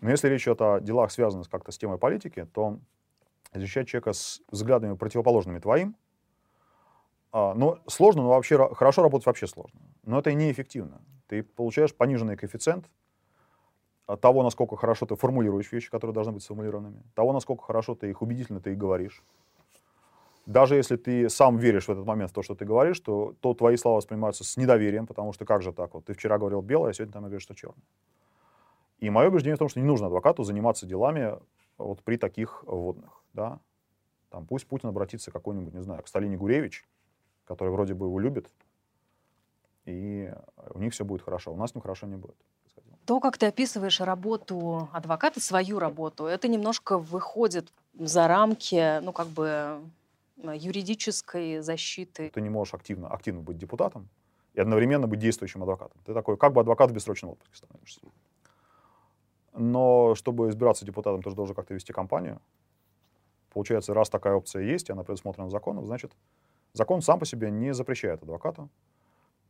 Но 0.00 0.10
если 0.10 0.28
речь 0.28 0.42
идет 0.42 0.60
о 0.62 0.80
делах, 0.80 1.12
связанных 1.12 1.48
как-то 1.48 1.72
с 1.72 1.78
темой 1.78 1.98
политики, 1.98 2.46
то 2.52 2.78
защищать 3.52 3.88
человека 3.88 4.12
с 4.12 4.40
взглядами 4.50 4.96
противоположными 4.96 5.58
твоим, 5.58 5.94
а, 7.32 7.54
ну, 7.54 7.78
сложно, 7.86 8.22
но 8.22 8.30
вообще 8.30 8.74
хорошо 8.74 9.02
работать 9.02 9.26
вообще 9.26 9.46
сложно. 9.46 9.80
Но 10.02 10.18
это 10.18 10.30
и 10.30 10.34
неэффективно. 10.34 11.00
Ты 11.28 11.42
получаешь 11.44 11.94
пониженный 11.94 12.36
коэффициент 12.36 12.90
того, 14.16 14.42
насколько 14.42 14.76
хорошо 14.76 15.06
ты 15.06 15.16
формулируешь 15.16 15.70
вещи, 15.72 15.90
которые 15.90 16.14
должны 16.14 16.32
быть 16.32 16.42
сформулированными, 16.42 17.02
того, 17.14 17.32
насколько 17.32 17.64
хорошо 17.64 17.94
ты 17.94 18.10
их 18.10 18.22
убедительно 18.22 18.60
ты 18.60 18.72
их 18.72 18.78
говоришь. 18.78 19.22
Даже 20.46 20.74
если 20.74 20.96
ты 20.96 21.28
сам 21.28 21.58
веришь 21.58 21.86
в 21.86 21.90
этот 21.90 22.04
момент 22.04 22.30
в 22.30 22.34
то, 22.34 22.42
что 22.42 22.54
ты 22.54 22.64
говоришь, 22.64 22.98
то, 23.00 23.34
то 23.40 23.54
твои 23.54 23.76
слова 23.76 23.98
воспринимаются 23.98 24.42
с 24.42 24.56
недоверием, 24.56 25.06
потому 25.06 25.32
что 25.32 25.44
как 25.44 25.62
же 25.62 25.72
так? 25.72 25.94
Вот 25.94 26.06
ты 26.06 26.14
вчера 26.14 26.38
говорил 26.38 26.60
белое, 26.62 26.90
а 26.90 26.92
сегодня 26.92 27.12
там 27.12 27.22
говоришь, 27.22 27.42
что 27.42 27.54
черное. 27.54 27.84
И 28.98 29.10
мое 29.10 29.28
убеждение 29.28 29.56
в 29.56 29.58
том, 29.58 29.68
что 29.68 29.80
не 29.80 29.86
нужно 29.86 30.06
адвокату 30.06 30.42
заниматься 30.42 30.86
делами 30.86 31.38
вот 31.78 32.02
при 32.02 32.16
таких 32.16 32.64
вводных. 32.64 33.22
Да? 33.32 33.60
Там, 34.30 34.46
пусть 34.46 34.66
Путин 34.66 34.88
обратится 34.88 35.30
к 35.30 35.34
какой-нибудь, 35.34 35.74
не 35.74 35.82
знаю, 35.82 36.02
к 36.02 36.08
Сталине 36.08 36.36
Гуревич, 36.36 36.86
который 37.44 37.70
вроде 37.70 37.94
бы 37.94 38.06
его 38.06 38.18
любит, 38.18 38.50
и 39.84 40.32
у 40.72 40.78
них 40.78 40.92
все 40.92 41.04
будет 41.04 41.22
хорошо. 41.22 41.52
У 41.52 41.56
нас 41.56 41.70
с 41.70 41.74
ним 41.74 41.82
хорошо 41.82 42.06
не 42.06 42.16
будет. 42.16 42.36
То, 43.10 43.18
как 43.18 43.38
ты 43.38 43.46
описываешь 43.46 44.00
работу 44.00 44.88
адвоката, 44.92 45.40
свою 45.40 45.80
работу, 45.80 46.26
это 46.26 46.46
немножко 46.46 46.96
выходит 46.96 47.72
за 47.98 48.28
рамки, 48.28 49.00
ну, 49.00 49.10
как 49.10 49.26
бы 49.26 49.80
юридической 50.36 51.58
защиты. 51.58 52.30
Ты 52.30 52.40
не 52.40 52.50
можешь 52.50 52.72
активно, 52.72 53.08
активно 53.08 53.40
быть 53.40 53.58
депутатом 53.58 54.08
и 54.54 54.60
одновременно 54.60 55.08
быть 55.08 55.18
действующим 55.18 55.64
адвокатом. 55.64 56.00
Ты 56.06 56.14
такой, 56.14 56.36
как 56.36 56.52
бы 56.52 56.60
адвокат 56.60 56.92
в 56.92 56.94
бессрочном 56.94 57.32
отпуске 57.32 57.56
становишься. 57.56 58.00
Но 59.54 60.14
чтобы 60.14 60.48
избираться 60.50 60.84
депутатом, 60.84 61.20
ты 61.20 61.30
же 61.30 61.34
должен 61.34 61.56
как-то 61.56 61.74
вести 61.74 61.92
кампанию. 61.92 62.40
Получается, 63.52 63.92
раз 63.92 64.08
такая 64.08 64.34
опция 64.34 64.62
есть, 64.62 64.88
и 64.88 64.92
она 64.92 65.02
предусмотрена 65.02 65.50
законом, 65.50 65.84
значит, 65.84 66.12
закон 66.74 67.02
сам 67.02 67.18
по 67.18 67.26
себе 67.26 67.50
не 67.50 67.74
запрещает 67.74 68.22
адвокату. 68.22 68.68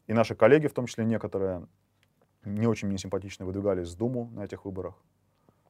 И 0.06 0.14
наши 0.14 0.34
коллеги, 0.34 0.66
в 0.66 0.72
том 0.72 0.86
числе 0.86 1.04
некоторые, 1.04 1.66
не 2.44 2.66
очень 2.66 2.88
мне 2.88 2.98
симпатично 2.98 3.44
выдвигались 3.44 3.92
в 3.92 3.96
Думу 3.96 4.30
на 4.32 4.44
этих 4.44 4.64
выборах. 4.64 4.94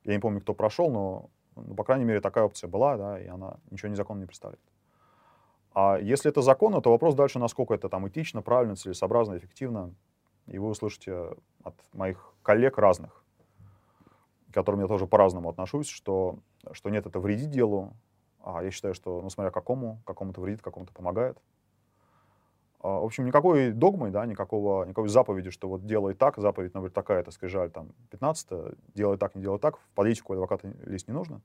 Я 0.05 0.15
не 0.15 0.21
помню, 0.21 0.41
кто 0.41 0.55
прошел, 0.55 0.91
но, 0.91 1.31
ну, 1.57 1.75
по 1.75 1.85
крайней 1.85 2.05
мере, 2.05 2.21
такая 2.21 2.45
опция 2.45 2.69
была, 2.69 2.97
да, 2.97 3.21
и 3.21 3.27
она 3.27 3.59
ничего 3.71 3.91
незаконно 3.91 4.21
не 4.21 4.27
представляет. 4.27 4.61
А 5.73 5.99
если 5.99 6.31
это 6.31 6.43
законно, 6.43 6.81
то 6.81 6.91
вопрос 6.91 7.15
дальше, 7.15 7.39
насколько 7.39 7.75
это 7.75 7.89
там 7.89 8.09
этично, 8.09 8.43
правильно, 8.43 8.77
целесообразно, 8.77 9.37
эффективно. 9.37 9.95
И 10.47 10.59
вы 10.59 10.69
услышите 10.69 11.35
от 11.63 11.75
моих 11.93 12.35
коллег 12.43 12.79
разных, 12.79 13.25
к 14.51 14.55
которым 14.55 14.81
я 14.81 14.89
тоже 14.89 15.07
по-разному 15.07 15.49
отношусь, 15.49 15.89
что, 15.89 16.39
что 16.73 16.91
нет, 16.91 17.07
это 17.07 17.21
вредит 17.21 17.51
делу, 17.51 17.93
а 18.43 18.63
я 18.65 18.71
считаю, 18.71 18.95
что, 18.95 19.21
ну, 19.21 19.31
смотря 19.31 19.51
какому, 19.51 20.03
какому-то 20.07 20.41
вредит, 20.41 20.63
какому-то 20.63 20.93
помогает. 20.93 21.39
А, 22.83 23.01
в 23.01 23.05
общем, 23.05 23.27
никакой 23.27 23.73
догмы, 23.73 24.11
да, 24.11 24.25
никакого, 24.25 24.85
никакой 24.85 25.09
заповеди, 25.09 25.51
что 25.51 25.69
вот 25.69 25.85
делай 25.85 26.15
так, 26.15 26.39
заповедь, 26.39 26.73
например, 26.73 26.93
такая-то, 26.93 27.31
скрижаль, 27.31 27.71
там, 27.71 27.91
15 28.11 28.75
делай 28.95 29.19
так, 29.19 29.35
не 29.35 29.43
делай 29.43 29.59
так, 29.59 29.79
в 29.79 29.89
политику 29.95 30.33
адвоката 30.33 30.73
лезть 30.87 31.09
не 31.09 31.15
нужно. 31.15 31.43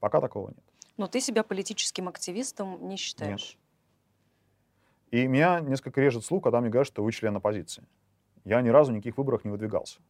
Пока 0.00 0.20
такого 0.20 0.48
нет. 0.48 0.64
Но 0.96 1.06
ты 1.06 1.20
себя 1.20 1.44
политическим 1.44 2.08
активистом 2.08 2.88
не 2.88 2.96
считаешь? 2.96 3.56
Нет. 5.12 5.22
И 5.22 5.26
меня 5.28 5.60
несколько 5.60 6.00
режет 6.00 6.24
слух, 6.24 6.42
когда 6.42 6.60
мне 6.60 6.70
говорят, 6.70 6.88
что 6.88 7.04
вы 7.04 7.12
член 7.12 7.36
оппозиции. 7.36 7.84
Я 8.44 8.60
ни 8.60 8.68
разу 8.68 8.90
никаких 8.90 9.16
выборах 9.16 9.44
не 9.44 9.50
выдвигался. 9.50 10.00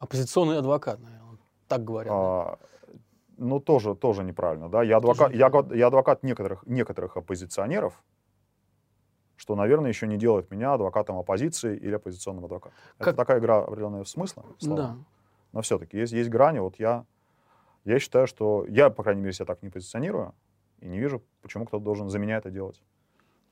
Оппозиционный 0.00 0.58
адвокат, 0.58 0.98
наверное, 1.00 1.38
так 1.68 1.84
говорят. 1.84 2.12
А, 2.12 2.58
да? 2.86 2.98
Ну, 3.36 3.60
тоже, 3.60 3.94
тоже 3.94 4.24
неправильно, 4.24 4.68
да. 4.68 4.82
Я 4.82 4.96
адвокат, 4.96 5.32
я, 5.32 5.50
я 5.74 5.86
адвокат 5.86 6.24
некоторых, 6.24 6.66
некоторых 6.66 7.16
оппозиционеров, 7.16 8.02
что, 9.38 9.54
наверное, 9.54 9.88
еще 9.88 10.06
не 10.06 10.18
делает 10.18 10.50
меня 10.50 10.74
адвокатом 10.74 11.16
оппозиции 11.16 11.76
или 11.76 11.94
оппозиционным 11.94 12.44
адвокатом. 12.44 12.76
Как... 12.98 13.08
Это 13.08 13.16
такая 13.16 13.38
игра 13.38 13.62
определенная 13.62 14.04
смысла. 14.04 14.44
Да. 14.60 14.96
Но 15.52 15.62
все-таки 15.62 15.96
есть, 15.96 16.12
есть 16.12 16.28
грани. 16.28 16.58
Вот 16.58 16.78
я, 16.78 17.06
я 17.84 17.98
считаю, 18.00 18.26
что 18.26 18.66
я, 18.68 18.90
по 18.90 19.02
крайней 19.04 19.22
мере, 19.22 19.32
себя 19.32 19.46
так 19.46 19.62
не 19.62 19.70
позиционирую 19.70 20.34
и 20.80 20.88
не 20.88 20.98
вижу, 20.98 21.22
почему 21.40 21.66
кто-то 21.66 21.84
должен 21.84 22.10
за 22.10 22.18
меня 22.18 22.36
это 22.36 22.50
делать. 22.50 22.82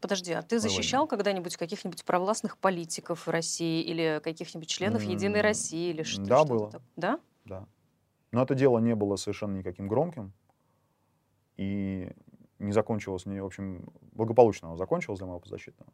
Подожди, 0.01 0.33
а 0.33 0.43
ты 0.43 0.59
защищал 0.59 1.07
когда-нибудь 1.07 1.57
каких-нибудь 1.57 2.05
провластных 2.05 2.59
политиков 2.59 3.27
в 3.27 3.31
России 3.31 3.83
или 3.83 4.21
каких-нибудь 4.23 4.69
членов. 4.69 5.03
Единой 5.03 5.41
России 5.41 5.91
или 5.91 6.03
что? 6.03 6.25
Да, 6.27 6.45
было. 6.45 6.71
Так? 6.71 6.83
Да? 6.97 7.21
Да. 7.45 7.67
Но 8.33 8.43
это 8.43 8.55
дело 8.55 8.79
не 8.79 8.95
было 8.95 9.17
совершенно 9.17 9.57
никаким 9.57 9.89
громким. 9.89 10.33
И 11.57 12.13
не 12.59 12.73
закончилось, 12.73 13.27
не, 13.27 13.41
в 13.41 13.47
общем, 13.47 13.89
благополучно 14.13 14.69
оно 14.69 14.77
закончилось 14.77 15.19
для 15.19 15.27
моего 15.27 15.41
подзащитного. 15.41 15.93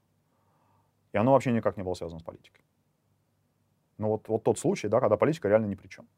И 1.12 1.18
оно 1.18 1.32
вообще 1.32 1.52
никак 1.52 1.76
не 1.76 1.82
было 1.82 1.94
связано 1.94 2.20
с 2.20 2.22
политикой. 2.22 2.64
Ну 3.98 4.08
вот, 4.08 4.28
вот 4.28 4.42
тот 4.42 4.58
случай, 4.58 4.88
да, 4.88 5.00
когда 5.00 5.16
политика 5.16 5.48
реально 5.48 5.66
ни 5.66 5.74
при 5.74 5.88
чем. 5.88 6.08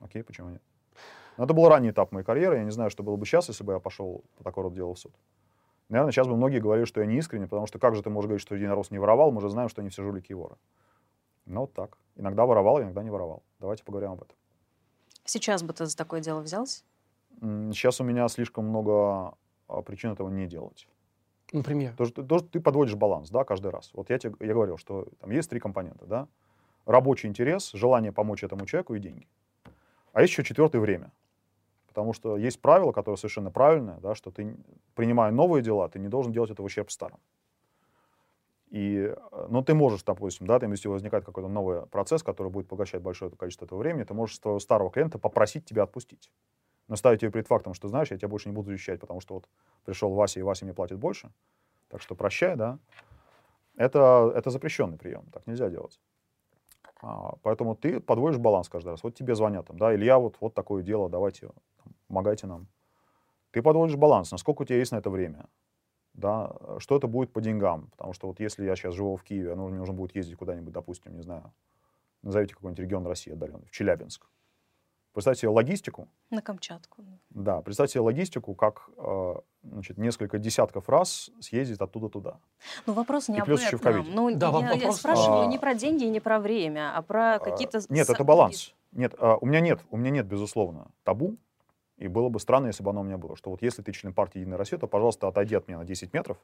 Окей, 0.00 0.22
почему 0.22 0.50
нет? 0.50 0.62
Но 1.36 1.44
это 1.44 1.54
был 1.54 1.68
ранний 1.68 1.90
этап 1.90 2.12
моей 2.12 2.24
карьеры. 2.24 2.56
Я 2.56 2.64
не 2.64 2.70
знаю, 2.70 2.90
что 2.90 3.02
было 3.02 3.16
бы 3.16 3.26
сейчас, 3.26 3.48
если 3.48 3.64
бы 3.64 3.74
я 3.74 3.78
пошел 3.78 4.24
по 4.36 4.44
такого 4.44 4.64
рода 4.64 4.76
делу 4.76 4.94
в 4.94 4.98
суд. 4.98 5.14
Наверное, 5.88 6.12
сейчас 6.12 6.26
бы 6.26 6.36
многие 6.36 6.60
говорили, 6.60 6.84
что 6.84 7.00
я 7.00 7.06
не 7.06 7.16
искренне, 7.18 7.46
потому 7.46 7.66
что 7.66 7.78
как 7.78 7.94
же 7.94 8.02
ты 8.02 8.10
можешь 8.10 8.26
говорить, 8.26 8.42
что 8.42 8.54
единорос 8.54 8.90
не 8.90 8.98
воровал, 8.98 9.30
мы 9.30 9.40
же 9.40 9.50
знаем, 9.50 9.68
что 9.68 9.82
они 9.82 9.90
все 9.90 10.02
жулики 10.02 10.32
и 10.32 10.34
воры. 10.34 10.56
Ну 11.44 11.60
вот 11.60 11.74
так. 11.74 11.98
Иногда 12.16 12.44
воровал, 12.44 12.80
иногда 12.80 13.02
не 13.02 13.10
воровал. 13.10 13.44
Давайте 13.60 13.84
поговорим 13.84 14.12
об 14.12 14.22
этом. 14.22 14.36
Сейчас 15.24 15.62
бы 15.62 15.72
ты 15.72 15.86
за 15.86 15.96
такое 15.96 16.20
дело 16.20 16.40
взялся? 16.40 16.82
Сейчас 17.40 18.00
у 18.00 18.04
меня 18.04 18.28
слишком 18.28 18.66
много 18.66 19.34
а, 19.68 19.82
причин 19.82 20.12
этого 20.12 20.28
не 20.28 20.46
делать. 20.46 20.88
Например? 21.52 21.94
То, 21.96 22.06
что, 22.06 22.22
то, 22.22 22.38
что 22.38 22.48
ты 22.48 22.60
подводишь 22.60 22.94
баланс, 22.94 23.30
да, 23.30 23.44
каждый 23.44 23.70
раз. 23.70 23.90
Вот 23.94 24.10
я 24.10 24.18
тебе 24.18 24.34
я 24.40 24.52
говорил, 24.52 24.78
что 24.78 25.06
там 25.20 25.30
есть 25.30 25.48
три 25.50 25.60
компонента, 25.60 26.06
да. 26.06 26.28
Рабочий 26.86 27.28
интерес, 27.28 27.72
желание 27.72 28.12
помочь 28.12 28.42
этому 28.42 28.66
человеку 28.66 28.94
и 28.94 28.98
деньги. 28.98 29.28
А 30.12 30.22
есть 30.22 30.32
еще 30.32 30.44
четвертое 30.44 30.78
время. 30.78 31.12
Потому 31.88 32.12
что 32.12 32.36
есть 32.36 32.60
правило, 32.60 32.92
которое 32.92 33.16
совершенно 33.16 33.50
правильное, 33.50 33.98
да, 34.00 34.14
что 34.14 34.30
ты, 34.30 34.56
принимая 34.94 35.30
новые 35.30 35.62
дела, 35.62 35.88
ты 35.88 35.98
не 35.98 36.08
должен 36.08 36.32
делать 36.32 36.50
это 36.50 36.62
в 36.62 36.64
ущерб 36.64 36.90
старым. 36.90 37.18
И, 38.70 39.14
э, 39.14 39.46
ну, 39.48 39.62
ты 39.62 39.74
можешь, 39.74 40.02
допустим, 40.02 40.46
да, 40.46 40.58
там, 40.58 40.72
если 40.72 40.88
возникает 40.88 41.24
какой-то 41.24 41.48
новый 41.48 41.86
процесс, 41.86 42.22
который 42.22 42.50
будет 42.50 42.68
поглощать 42.68 43.00
большое 43.00 43.30
количество 43.30 43.64
этого 43.64 43.78
времени, 43.78 44.04
ты 44.04 44.14
можешь 44.14 44.38
своего 44.38 44.58
старого 44.58 44.90
клиента 44.90 45.18
попросить 45.18 45.64
тебя 45.64 45.84
отпустить 45.84 46.30
но 46.88 46.96
ставить 46.96 47.22
ее 47.22 47.30
перед 47.30 47.46
фактом, 47.46 47.74
что, 47.74 47.88
знаешь, 47.88 48.10
я 48.10 48.16
тебя 48.16 48.28
больше 48.28 48.48
не 48.48 48.54
буду 48.54 48.70
защищать, 48.70 49.00
потому 49.00 49.20
что 49.20 49.34
вот 49.34 49.48
пришел 49.84 50.12
Вася, 50.12 50.40
и 50.40 50.42
Вася 50.42 50.64
мне 50.64 50.74
платит 50.74 50.98
больше, 50.98 51.30
так 51.88 52.00
что 52.00 52.14
прощай, 52.14 52.56
да, 52.56 52.78
это, 53.76 54.32
это 54.34 54.50
запрещенный 54.50 54.96
прием, 54.96 55.26
так 55.32 55.46
нельзя 55.46 55.68
делать. 55.68 56.00
А, 57.02 57.36
поэтому 57.42 57.76
ты 57.76 58.00
подводишь 58.00 58.38
баланс 58.38 58.68
каждый 58.68 58.90
раз. 58.90 59.02
Вот 59.02 59.14
тебе 59.14 59.34
звонят 59.34 59.66
там, 59.66 59.78
да, 59.78 59.94
Илья, 59.94 60.18
вот, 60.18 60.36
вот 60.40 60.54
такое 60.54 60.82
дело, 60.82 61.10
давайте, 61.10 61.48
там, 61.48 61.92
помогайте 62.08 62.46
нам. 62.46 62.68
Ты 63.50 63.62
подводишь 63.62 63.96
баланс, 63.96 64.30
насколько 64.30 64.62
у 64.62 64.64
тебя 64.64 64.78
есть 64.78 64.92
на 64.92 64.96
это 64.96 65.10
время, 65.10 65.46
да, 66.14 66.54
что 66.78 66.96
это 66.96 67.06
будет 67.06 67.32
по 67.32 67.40
деньгам, 67.40 67.88
потому 67.90 68.12
что 68.12 68.28
вот 68.28 68.40
если 68.40 68.64
я 68.64 68.76
сейчас 68.76 68.94
живу 68.94 69.16
в 69.16 69.22
Киеве, 69.22 69.54
ну, 69.54 69.68
мне 69.68 69.78
нужно 69.78 69.94
будет 69.94 70.14
ездить 70.14 70.36
куда-нибудь, 70.36 70.72
допустим, 70.72 71.14
не 71.14 71.22
знаю, 71.22 71.52
назовите 72.22 72.54
какой-нибудь 72.54 72.80
регион 72.80 73.06
России 73.06 73.32
отдаленный, 73.32 73.66
в 73.66 73.70
Челябинск, 73.70 74.26
Представьте 75.16 75.40
себе 75.40 75.48
логистику. 75.48 76.08
На 76.28 76.42
Камчатку. 76.42 77.02
Да, 77.30 77.62
представьте 77.62 77.94
себе 77.94 78.02
логистику, 78.02 78.54
как 78.54 78.90
э, 78.98 79.34
значит, 79.62 79.96
несколько 79.96 80.36
десятков 80.36 80.90
раз 80.90 81.30
съездить 81.40 81.80
оттуда 81.80 82.10
туда. 82.10 82.36
Ну, 82.84 82.92
вопрос 82.92 83.28
не 83.28 83.38
и 83.38 83.40
об 83.40 83.48
этом. 83.48 84.04
Ну, 84.12 84.36
да, 84.36 84.48
я, 84.48 84.52
вопрос... 84.52 84.82
я 84.82 84.92
спрашиваю 84.92 85.44
а... 85.44 85.46
не 85.46 85.58
про 85.58 85.74
деньги 85.74 86.04
и 86.04 86.10
не 86.10 86.20
про 86.20 86.38
время, 86.38 86.94
а 86.94 87.00
про 87.00 87.36
а... 87.36 87.38
какие-то... 87.38 87.80
Нет, 87.88 88.10
это 88.10 88.24
баланс. 88.24 88.74
Нет, 88.92 89.14
а, 89.18 89.38
у 89.40 89.46
меня 89.46 89.60
нет, 89.60 89.80
у 89.90 89.96
меня 89.96 90.10
нет, 90.10 90.26
безусловно, 90.26 90.88
табу. 91.02 91.38
И 91.96 92.08
было 92.08 92.28
бы 92.28 92.38
странно, 92.38 92.66
если 92.66 92.82
бы 92.82 92.90
оно 92.90 93.00
у 93.00 93.04
меня 93.04 93.16
было. 93.16 93.36
Что 93.36 93.48
вот 93.48 93.62
если 93.62 93.80
ты 93.80 93.92
член 93.92 94.12
партии 94.12 94.40
«Единая 94.40 94.58
Россия», 94.58 94.78
то, 94.78 94.86
пожалуйста, 94.86 95.28
отойди 95.28 95.54
от 95.54 95.66
меня 95.66 95.78
на 95.78 95.86
10 95.86 96.12
метров, 96.12 96.36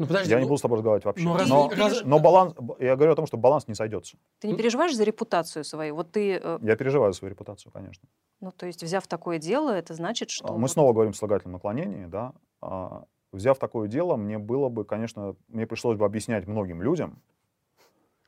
ну, 0.00 0.06
подожди, 0.06 0.30
я 0.30 0.38
ну, 0.38 0.44
не 0.44 0.48
буду 0.48 0.56
с 0.56 0.62
тобой 0.62 0.78
разговаривать 0.78 1.04
вообще. 1.04 1.24
Ну, 1.24 1.36
но, 1.46 1.70
раз... 1.76 2.02
но 2.04 2.18
баланс, 2.18 2.54
я 2.78 2.96
говорю 2.96 3.12
о 3.12 3.16
том, 3.16 3.26
что 3.26 3.36
баланс 3.36 3.68
не 3.68 3.74
сойдется. 3.74 4.16
Ты 4.38 4.48
не 4.48 4.56
переживаешь 4.56 4.96
за 4.96 5.04
репутацию 5.04 5.62
свою? 5.62 5.94
Вот 5.94 6.10
ты... 6.10 6.40
Э... 6.42 6.58
Я 6.62 6.74
переживаю 6.76 7.12
за 7.12 7.18
свою 7.18 7.32
репутацию, 7.32 7.70
конечно. 7.70 8.08
Ну, 8.40 8.50
то 8.50 8.64
есть, 8.64 8.82
взяв 8.82 9.06
такое 9.06 9.38
дело, 9.38 9.68
это 9.68 9.92
значит, 9.92 10.30
что... 10.30 10.54
Мы 10.54 10.62
вот... 10.62 10.70
снова 10.70 10.94
говорим 10.94 11.10
о 11.10 11.14
слагательном 11.14 11.52
наклонении, 11.52 12.06
да. 12.06 12.32
А, 12.62 13.04
взяв 13.30 13.58
такое 13.58 13.88
дело, 13.88 14.16
мне 14.16 14.38
было 14.38 14.70
бы, 14.70 14.86
конечно, 14.86 15.36
мне 15.48 15.66
пришлось 15.66 15.98
бы 15.98 16.06
объяснять 16.06 16.46
многим 16.46 16.80
людям, 16.80 17.20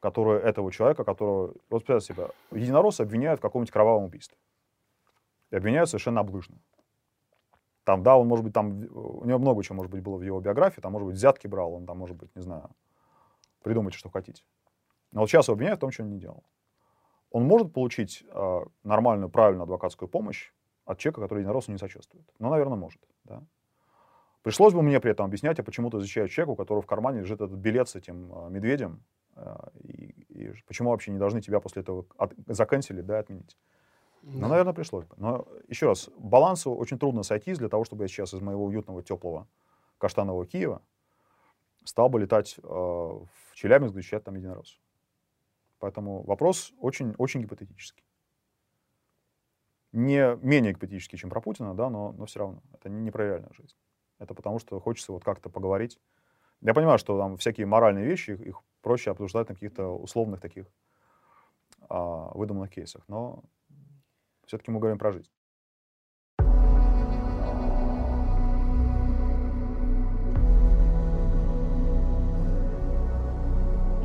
которые 0.00 0.42
этого 0.42 0.70
человека, 0.70 1.04
которого... 1.04 1.54
Вот 1.70 1.86
представьте 1.86 2.12
себе, 2.12 2.28
единороссы 2.50 3.00
обвиняют 3.00 3.40
в 3.40 3.42
каком-нибудь 3.42 3.72
кровавом 3.72 4.04
убийстве. 4.04 4.36
И 5.50 5.56
обвиняют 5.56 5.88
совершенно 5.88 6.20
облыжно. 6.20 6.56
Там, 7.84 8.02
да, 8.02 8.16
он, 8.16 8.28
может 8.28 8.44
быть, 8.44 8.54
там, 8.54 8.86
у 8.92 9.24
него 9.24 9.38
много 9.38 9.62
чего, 9.62 9.76
может 9.76 9.90
быть, 9.90 10.02
было 10.02 10.16
в 10.16 10.22
его 10.22 10.40
биографии, 10.40 10.80
там, 10.80 10.92
может 10.92 11.06
быть, 11.06 11.16
взятки 11.16 11.48
брал, 11.48 11.74
он 11.74 11.86
там, 11.86 11.98
может 11.98 12.16
быть, 12.16 12.34
не 12.36 12.42
знаю, 12.42 12.70
придумайте, 13.62 13.98
что 13.98 14.08
хотите. 14.08 14.44
Но 15.10 15.20
вот 15.20 15.28
сейчас 15.28 15.48
его 15.48 15.54
обвиняют 15.54 15.78
в 15.78 15.80
том, 15.80 15.90
что 15.90 16.04
он 16.04 16.10
не 16.10 16.18
делал. 16.18 16.44
Он 17.30 17.44
может 17.44 17.72
получить 17.72 18.24
э, 18.28 18.60
нормальную, 18.84 19.30
правильную 19.30 19.64
адвокатскую 19.64 20.08
помощь 20.08 20.52
от 20.84 20.98
человека, 20.98 21.22
который 21.22 21.40
единороссу 21.40 21.72
не 21.72 21.78
сочувствует. 21.78 22.26
Ну, 22.38 22.50
наверное, 22.50 22.76
может, 22.76 23.00
да. 23.24 23.42
Пришлось 24.42 24.74
бы 24.74 24.82
мне 24.82 25.00
при 25.00 25.12
этом 25.12 25.26
объяснять, 25.26 25.58
а 25.58 25.62
почему 25.62 25.90
ты 25.90 25.98
защищаешь 26.00 26.30
человека, 26.30 26.50
у 26.50 26.56
которого 26.56 26.82
в 26.82 26.86
кармане 26.86 27.20
лежит 27.20 27.40
этот 27.40 27.58
билет 27.58 27.88
с 27.88 27.96
этим 27.96 28.32
э, 28.32 28.50
медведем, 28.50 29.02
э, 29.34 29.56
и, 29.80 30.24
и 30.28 30.52
почему 30.66 30.90
вообще 30.90 31.10
не 31.10 31.18
должны 31.18 31.40
тебя 31.40 31.60
после 31.60 31.82
этого 31.82 32.06
от, 32.16 32.32
заканчивать, 32.46 33.06
да, 33.06 33.18
отменить. 33.18 33.56
Ну, 34.22 34.48
наверное, 34.48 34.72
пришлось 34.72 35.04
бы. 35.04 35.14
Но 35.18 35.46
еще 35.68 35.86
раз, 35.86 36.08
балансу 36.16 36.72
очень 36.72 36.98
трудно 36.98 37.22
сойтись 37.22 37.58
для 37.58 37.68
того, 37.68 37.84
чтобы 37.84 38.04
я 38.04 38.08
сейчас 38.08 38.32
из 38.34 38.40
моего 38.40 38.64
уютного, 38.64 39.02
теплого 39.02 39.48
каштанового 39.98 40.46
Киева 40.46 40.80
стал 41.84 42.08
бы 42.08 42.20
летать 42.20 42.56
э, 42.58 42.62
в 42.62 43.54
Челябинск, 43.54 43.94
защищать 43.94 44.24
там 44.24 44.36
единорос. 44.36 44.78
Поэтому 45.80 46.22
вопрос 46.22 46.72
очень, 46.78 47.14
очень 47.18 47.42
гипотетический. 47.42 48.04
Не 49.90 50.36
менее 50.36 50.72
гипотетический, 50.72 51.18
чем 51.18 51.28
про 51.28 51.40
Путина, 51.40 51.74
да, 51.74 51.90
но, 51.90 52.12
но 52.12 52.26
все 52.26 52.38
равно. 52.38 52.62
Это 52.72 52.88
не, 52.88 53.00
не 53.00 53.10
про 53.10 53.24
реальную 53.24 53.52
жизнь. 53.54 53.74
Это 54.18 54.34
потому, 54.34 54.60
что 54.60 54.78
хочется 54.78 55.12
вот 55.12 55.24
как-то 55.24 55.50
поговорить. 55.50 55.98
Я 56.60 56.74
понимаю, 56.74 56.98
что 56.98 57.18
там 57.18 57.36
всякие 57.36 57.66
моральные 57.66 58.06
вещи, 58.06 58.30
их, 58.30 58.40
их 58.40 58.62
проще 58.80 59.10
обсуждать 59.10 59.48
на 59.48 59.54
каких-то 59.54 59.88
условных 59.88 60.40
таких 60.40 60.66
а, 61.88 62.30
выдуманных 62.34 62.70
кейсах. 62.70 63.02
Но 63.08 63.42
все-таки 64.46 64.70
мы 64.70 64.80
говорим 64.80 64.98
про 64.98 65.12
жизнь. 65.12 65.30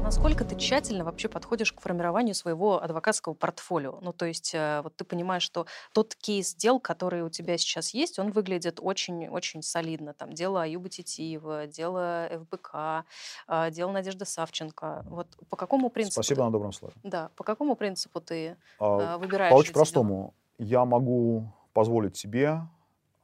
Насколько 0.07 0.45
ты 0.45 0.55
тщательно 0.55 1.03
вообще 1.03 1.27
подходишь 1.27 1.73
к 1.73 1.81
формированию 1.81 2.33
своего 2.33 2.81
адвокатского 2.81 3.33
портфолио? 3.33 3.99
Ну, 3.99 4.13
то 4.13 4.25
есть, 4.25 4.55
э, 4.55 4.79
вот 4.81 4.95
ты 4.95 5.03
понимаешь, 5.03 5.43
что 5.43 5.65
тот 5.91 6.15
кейс 6.15 6.55
дел, 6.55 6.79
который 6.79 7.23
у 7.23 7.29
тебя 7.29 7.57
сейчас 7.57 7.93
есть, 7.93 8.17
он 8.17 8.31
выглядит 8.31 8.79
очень-очень 8.81 9.61
солидно. 9.61 10.13
Там 10.13 10.31
дело 10.31 10.61
Аюба 10.61 10.87
Титиева, 10.87 11.67
дело 11.67 12.29
ФБК, 12.31 13.03
э, 13.49 13.71
дело 13.71 13.91
Надежды 13.91 14.23
Савченко. 14.23 15.03
Вот 15.09 15.27
по 15.49 15.57
какому 15.57 15.89
принципу? 15.89 16.23
Спасибо 16.23 16.37
ты, 16.37 16.45
на 16.45 16.51
добром 16.51 16.71
слове. 16.71 16.93
Да, 17.03 17.29
по 17.35 17.43
какому 17.43 17.75
принципу 17.75 18.21
ты 18.21 18.55
а, 18.79 19.17
выбираешь? 19.17 19.51
По 19.51 19.57
очень 19.57 19.73
простому. 19.73 20.33
Дела? 20.57 20.69
Я 20.69 20.85
могу 20.85 21.51
позволить 21.73 22.15
себе 22.15 22.61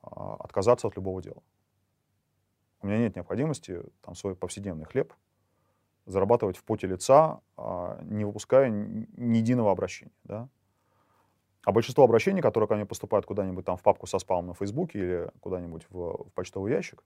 а, 0.02 0.36
отказаться 0.38 0.88
от 0.88 0.98
любого 0.98 1.22
дела. 1.22 1.42
У 2.82 2.88
меня 2.88 2.98
нет 2.98 3.16
необходимости 3.16 3.80
там 4.02 4.16
свой 4.16 4.36
повседневный 4.36 4.84
хлеб 4.84 5.14
зарабатывать 6.06 6.58
в 6.58 6.64
поте 6.64 6.88
лица, 6.88 7.42
а, 7.58 8.00
не 8.04 8.26
выпуская 8.26 8.70
ни 8.70 9.38
единого 9.38 9.72
обращения. 9.72 10.12
Да? 10.24 10.50
А 11.64 11.72
большинство 11.72 12.04
обращений, 12.04 12.42
которые 12.42 12.68
ко 12.68 12.76
мне 12.76 12.86
поступают 12.86 13.26
куда-нибудь 13.26 13.66
там 13.66 13.78
в 13.78 13.82
папку 13.82 14.06
со 14.06 14.20
спамом 14.20 14.48
на 14.48 14.54
Фейсбуке 14.54 15.00
или 15.00 15.32
куда-нибудь 15.40 15.86
в, 15.90 16.26
в 16.26 16.32
почтовый 16.34 16.74
ящик, 16.74 17.04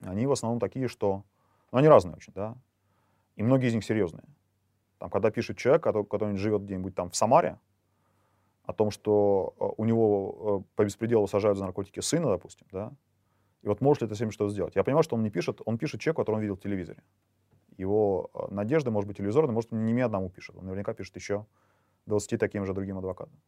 они 0.00 0.26
в 0.26 0.32
основном 0.32 0.58
такие, 0.58 0.88
что 0.88 1.24
Но 1.70 1.78
они 1.78 1.88
разные 1.88 2.16
очень, 2.16 2.32
да. 2.32 2.56
И 3.36 3.42
многие 3.42 3.68
из 3.68 3.74
них 3.74 3.84
серьезные. 3.84 4.24
Там, 4.98 5.08
когда 5.08 5.30
пишет 5.30 5.56
человек, 5.56 5.82
который, 5.82 6.04
который 6.04 6.36
живет 6.36 6.62
где-нибудь 6.62 6.94
там 6.94 7.10
в 7.10 7.16
Самаре, 7.16 7.58
о 8.64 8.72
том, 8.72 8.90
что 8.90 9.54
э, 9.58 9.64
у 9.76 9.84
него 9.84 10.62
э, 10.62 10.74
по 10.76 10.84
беспределу 10.84 11.26
сажают 11.26 11.58
за 11.58 11.64
наркотики 11.64 12.00
сына, 12.00 12.28
допустим, 12.28 12.66
да, 12.70 12.92
и 13.62 13.68
вот 13.68 13.80
может 13.80 14.02
ли 14.02 14.06
это 14.06 14.14
этим 14.14 14.30
что-то 14.30 14.52
сделать. 14.52 14.76
Я 14.76 14.84
понимаю, 14.84 15.02
что 15.02 15.16
он 15.16 15.22
не 15.22 15.30
пишет, 15.30 15.60
он 15.64 15.76
пишет 15.76 16.00
человеку, 16.00 16.22
который 16.22 16.36
он 16.36 16.42
видел 16.42 16.56
в 16.56 16.60
телевизоре. 16.60 17.02
Его 17.80 18.30
э, 18.34 18.54
надежды, 18.54 18.90
может 18.90 19.08
быть, 19.08 19.20
иллюзорны, 19.20 19.52
может, 19.52 19.72
не 19.72 19.92
мне 19.92 20.04
одному 20.04 20.28
пишет. 20.28 20.56
Он 20.56 20.64
наверняка 20.64 20.92
пишет 20.92 21.16
еще 21.16 21.46
20 22.06 22.38
таким 22.38 22.66
же 22.66 22.74
другим 22.74 22.98
адвокатам. 22.98 23.40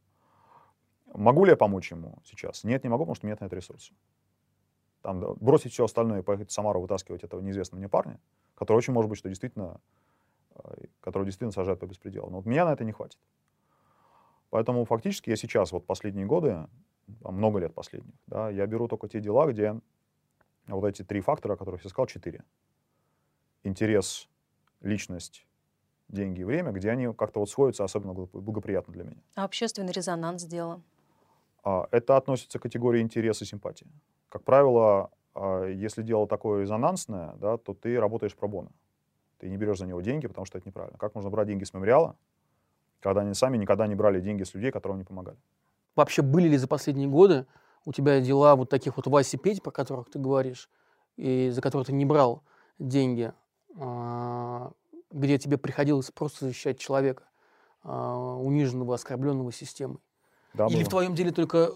Могу 1.14 1.44
ли 1.44 1.50
я 1.50 1.56
помочь 1.56 1.90
ему 1.90 2.18
сейчас? 2.24 2.64
Нет, 2.64 2.82
не 2.82 2.88
могу, 2.88 3.04
потому 3.04 3.14
что 3.14 3.26
нет 3.26 3.40
на 3.40 3.44
это 3.44 3.56
ресурса. 3.56 3.92
Там, 5.02 5.20
бросить 5.40 5.72
все 5.72 5.84
остальное 5.84 6.20
и 6.20 6.22
поехать 6.22 6.48
в 6.48 6.52
Самару 6.52 6.80
вытаскивать 6.80 7.24
этого 7.24 7.40
неизвестного 7.40 7.80
мне 7.80 7.88
парня, 7.88 8.18
который 8.54 8.78
очень 8.78 8.94
может 8.94 9.10
быть, 9.10 9.18
что 9.18 9.28
действительно, 9.28 9.80
который 11.00 11.24
действительно 11.24 11.52
сажает 11.52 11.80
по 11.80 11.86
беспределу. 11.86 12.30
Но 12.30 12.36
вот 12.36 12.46
меня 12.46 12.64
на 12.64 12.72
это 12.72 12.84
не 12.84 12.92
хватит. 12.92 13.18
Поэтому 14.48 14.84
фактически 14.86 15.28
я 15.30 15.36
сейчас, 15.36 15.72
вот 15.72 15.84
последние 15.86 16.24
годы, 16.24 16.66
много 17.20 17.58
лет 17.58 17.74
последних, 17.74 18.14
да, 18.26 18.48
я 18.48 18.66
беру 18.66 18.88
только 18.88 19.08
те 19.08 19.20
дела, 19.20 19.46
где 19.46 19.78
вот 20.66 20.84
эти 20.84 21.02
три 21.02 21.20
фактора, 21.20 21.54
о 21.54 21.56
которых 21.56 21.84
я 21.84 21.90
сказал, 21.90 22.06
четыре. 22.06 22.44
Интерес, 23.64 24.28
личность, 24.80 25.46
деньги 26.08 26.40
и 26.40 26.44
время, 26.44 26.72
где 26.72 26.90
они 26.90 27.12
как-то 27.12 27.40
вот 27.40 27.50
сходятся 27.50 27.84
особенно 27.84 28.12
благоприятно 28.12 28.92
для 28.92 29.04
меня. 29.04 29.22
А 29.34 29.44
общественный 29.44 29.92
резонанс 29.92 30.44
дела? 30.44 30.80
Это 31.64 32.16
относится 32.16 32.58
к 32.58 32.62
категории 32.62 33.00
интереса 33.00 33.44
и 33.44 33.46
симпатии. 33.46 33.86
Как 34.28 34.42
правило, 34.42 35.10
а, 35.34 35.66
если 35.66 36.02
дело 36.02 36.26
такое 36.26 36.62
резонансное, 36.62 37.34
да, 37.36 37.56
то 37.56 37.72
ты 37.72 38.00
работаешь 38.00 38.34
пробона. 38.34 38.70
Ты 39.38 39.48
не 39.48 39.56
берешь 39.56 39.78
за 39.78 39.86
него 39.86 40.00
деньги, 40.00 40.26
потому 40.26 40.44
что 40.44 40.58
это 40.58 40.68
неправильно. 40.68 40.98
Как 40.98 41.14
можно 41.14 41.30
брать 41.30 41.46
деньги 41.46 41.64
с 41.64 41.72
мемориала, 41.72 42.16
когда 43.00 43.22
они 43.22 43.34
сами 43.34 43.56
никогда 43.56 43.86
не 43.86 43.94
брали 43.94 44.20
деньги 44.20 44.42
с 44.42 44.54
людей, 44.54 44.70
которым 44.70 44.98
не 44.98 45.04
помогали. 45.04 45.38
Вообще 45.94 46.22
были 46.22 46.48
ли 46.48 46.56
за 46.56 46.68
последние 46.68 47.08
годы 47.08 47.46
у 47.84 47.92
тебя 47.92 48.20
дела 48.20 48.56
вот 48.56 48.70
таких 48.70 48.96
вот 48.96 49.06
Васи 49.06 49.36
Петь, 49.36 49.62
про 49.62 49.70
которых 49.70 50.10
ты 50.10 50.18
говоришь, 50.18 50.70
и 51.16 51.50
за 51.50 51.60
которые 51.60 51.86
ты 51.86 51.92
не 51.92 52.04
брал 52.04 52.42
деньги, 52.78 53.32
где 53.74 55.38
тебе 55.38 55.58
приходилось 55.58 56.10
просто 56.10 56.46
защищать 56.46 56.78
человека, 56.78 57.24
а, 57.82 58.36
униженного, 58.36 58.94
оскорбленного 58.94 59.52
системой? 59.52 59.98
Да, 60.54 60.66
Или 60.66 60.76
было. 60.76 60.84
в 60.84 60.88
твоем 60.88 61.14
деле 61.14 61.32
только 61.32 61.72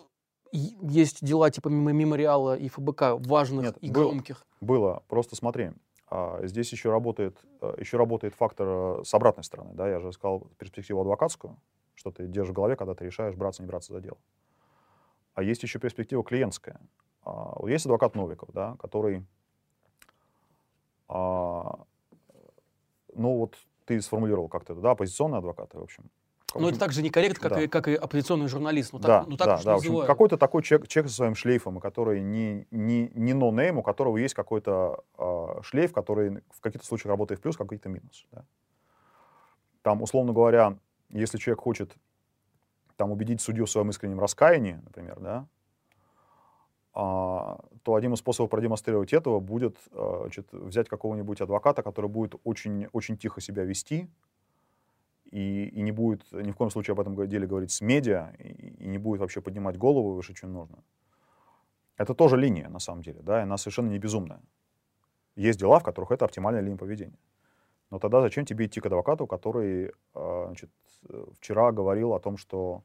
есть 0.52 1.24
дела 1.24 1.50
типа 1.50 1.68
мемориала 1.68 2.56
и 2.56 2.68
ФБК 2.68 3.26
важных 3.26 3.64
Нет, 3.64 3.78
и 3.80 3.90
было, 3.90 4.04
громких? 4.04 4.46
Было. 4.60 5.02
Просто 5.08 5.36
смотри, 5.36 5.72
а, 6.08 6.40
здесь 6.46 6.70
еще 6.72 6.90
работает, 6.90 7.38
еще 7.78 7.96
работает 7.96 8.34
фактор 8.34 9.04
с 9.04 9.12
обратной 9.12 9.44
стороны. 9.44 9.70
Да? 9.74 9.88
Я 9.88 10.00
же 10.00 10.12
сказал 10.12 10.48
перспективу 10.58 11.00
адвокатскую, 11.00 11.56
что 11.94 12.10
ты 12.10 12.26
держишь 12.26 12.50
в 12.50 12.54
голове, 12.54 12.76
когда 12.76 12.94
ты 12.94 13.04
решаешь 13.04 13.34
браться, 13.34 13.62
не 13.62 13.68
браться 13.68 13.92
за 13.92 14.00
дело. 14.00 14.18
А 15.34 15.42
есть 15.42 15.62
еще 15.62 15.78
перспектива 15.78 16.22
клиентская. 16.24 16.80
А, 17.24 17.58
есть 17.66 17.84
адвокат 17.86 18.14
Новиков, 18.14 18.50
да, 18.52 18.76
который, 18.78 19.26
а, 21.08 21.78
ну 23.14 23.38
вот 23.38 23.56
ты 23.84 24.00
сформулировал 24.00 24.48
как-то 24.48 24.72
это, 24.72 24.82
да, 24.82 24.90
оппозиционные 24.92 25.38
адвокаты, 25.38 25.78
в 25.78 25.82
общем, 25.82 26.10
ну, 26.54 26.68
это 26.68 26.78
также 26.78 27.02
некорректно, 27.02 27.48
как, 27.48 27.58
да. 27.58 27.64
и, 27.64 27.66
как 27.68 27.88
и 27.88 27.94
оппозиционный 27.94 28.48
журналист. 28.48 28.92
Ну, 28.92 28.98
так, 28.98 29.08
да, 29.08 29.24
ну, 29.28 29.36
так 29.36 29.46
да, 29.46 29.62
да. 29.62 29.74
В 29.74 29.78
общем, 29.78 30.06
какой-то 30.06 30.36
такой 30.36 30.62
человек, 30.62 30.88
человек 30.88 31.10
со 31.10 31.16
своим 31.16 31.34
шлейфом, 31.34 31.80
который 31.80 32.20
не, 32.20 32.66
не, 32.70 33.10
не 33.14 33.32
no-name, 33.32 33.78
у 33.78 33.82
которого 33.82 34.16
есть 34.16 34.34
какой-то 34.34 35.04
э, 35.18 35.60
шлейф, 35.62 35.92
который 35.92 36.42
в 36.50 36.60
каких-то 36.60 36.86
случаях 36.86 37.10
работает 37.10 37.40
в 37.40 37.42
плюс, 37.42 37.56
в 37.56 37.58
каких-то 37.58 37.88
минус. 37.88 38.26
Да. 38.32 38.44
Там, 39.82 40.02
условно 40.02 40.32
говоря, 40.32 40.78
если 41.10 41.38
человек 41.38 41.60
хочет 41.60 41.94
там, 42.96 43.10
убедить 43.10 43.40
судью 43.40 43.66
в 43.66 43.70
своем 43.70 43.90
искреннем 43.90 44.20
раскаянии, 44.20 44.80
например, 44.84 45.18
да, 45.20 45.46
то 46.96 47.94
один 47.94 48.14
из 48.14 48.20
способов 48.20 48.50
продемонстрировать 48.50 49.12
этого 49.12 49.38
будет 49.38 49.76
а, 49.92 50.20
значит, 50.22 50.48
взять 50.50 50.88
какого-нибудь 50.88 51.42
адвоката, 51.42 51.82
который 51.82 52.08
будет 52.08 52.36
очень, 52.44 52.86
очень 52.92 53.18
тихо 53.18 53.42
себя 53.42 53.64
вести, 53.64 54.08
и, 55.30 55.68
и 55.68 55.82
не 55.82 55.92
будет 55.92 56.22
ни 56.32 56.50
в 56.50 56.56
коем 56.56 56.70
случае 56.70 56.92
об 56.92 57.00
этом 57.00 57.28
деле 57.28 57.46
говорить 57.46 57.70
с 57.70 57.82
медиа, 57.82 58.32
и, 58.38 58.84
и 58.84 58.86
не 58.86 58.96
будет 58.96 59.20
вообще 59.20 59.42
поднимать 59.42 59.76
голову 59.76 60.14
выше, 60.14 60.32
чем 60.32 60.54
нужно. 60.54 60.78
Это 61.98 62.14
тоже 62.14 62.38
линия, 62.38 62.68
на 62.70 62.78
самом 62.78 63.02
деле, 63.02 63.20
да, 63.22 63.40
и 63.40 63.42
она 63.42 63.58
совершенно 63.58 63.90
не 63.90 63.98
безумная. 63.98 64.40
Есть 65.34 65.58
дела, 65.58 65.78
в 65.78 65.82
которых 65.82 66.12
это 66.12 66.24
оптимальная 66.24 66.62
линия 66.62 66.78
поведения. 66.78 67.18
Но 67.90 67.98
тогда 67.98 68.22
зачем 68.22 68.46
тебе 68.46 68.64
идти 68.64 68.80
к 68.80 68.86
адвокату, 68.86 69.26
который 69.26 69.92
а, 70.14 70.46
значит, 70.46 70.70
вчера 71.38 71.72
говорил 71.72 72.14
о 72.14 72.20
том, 72.20 72.38
что 72.38 72.82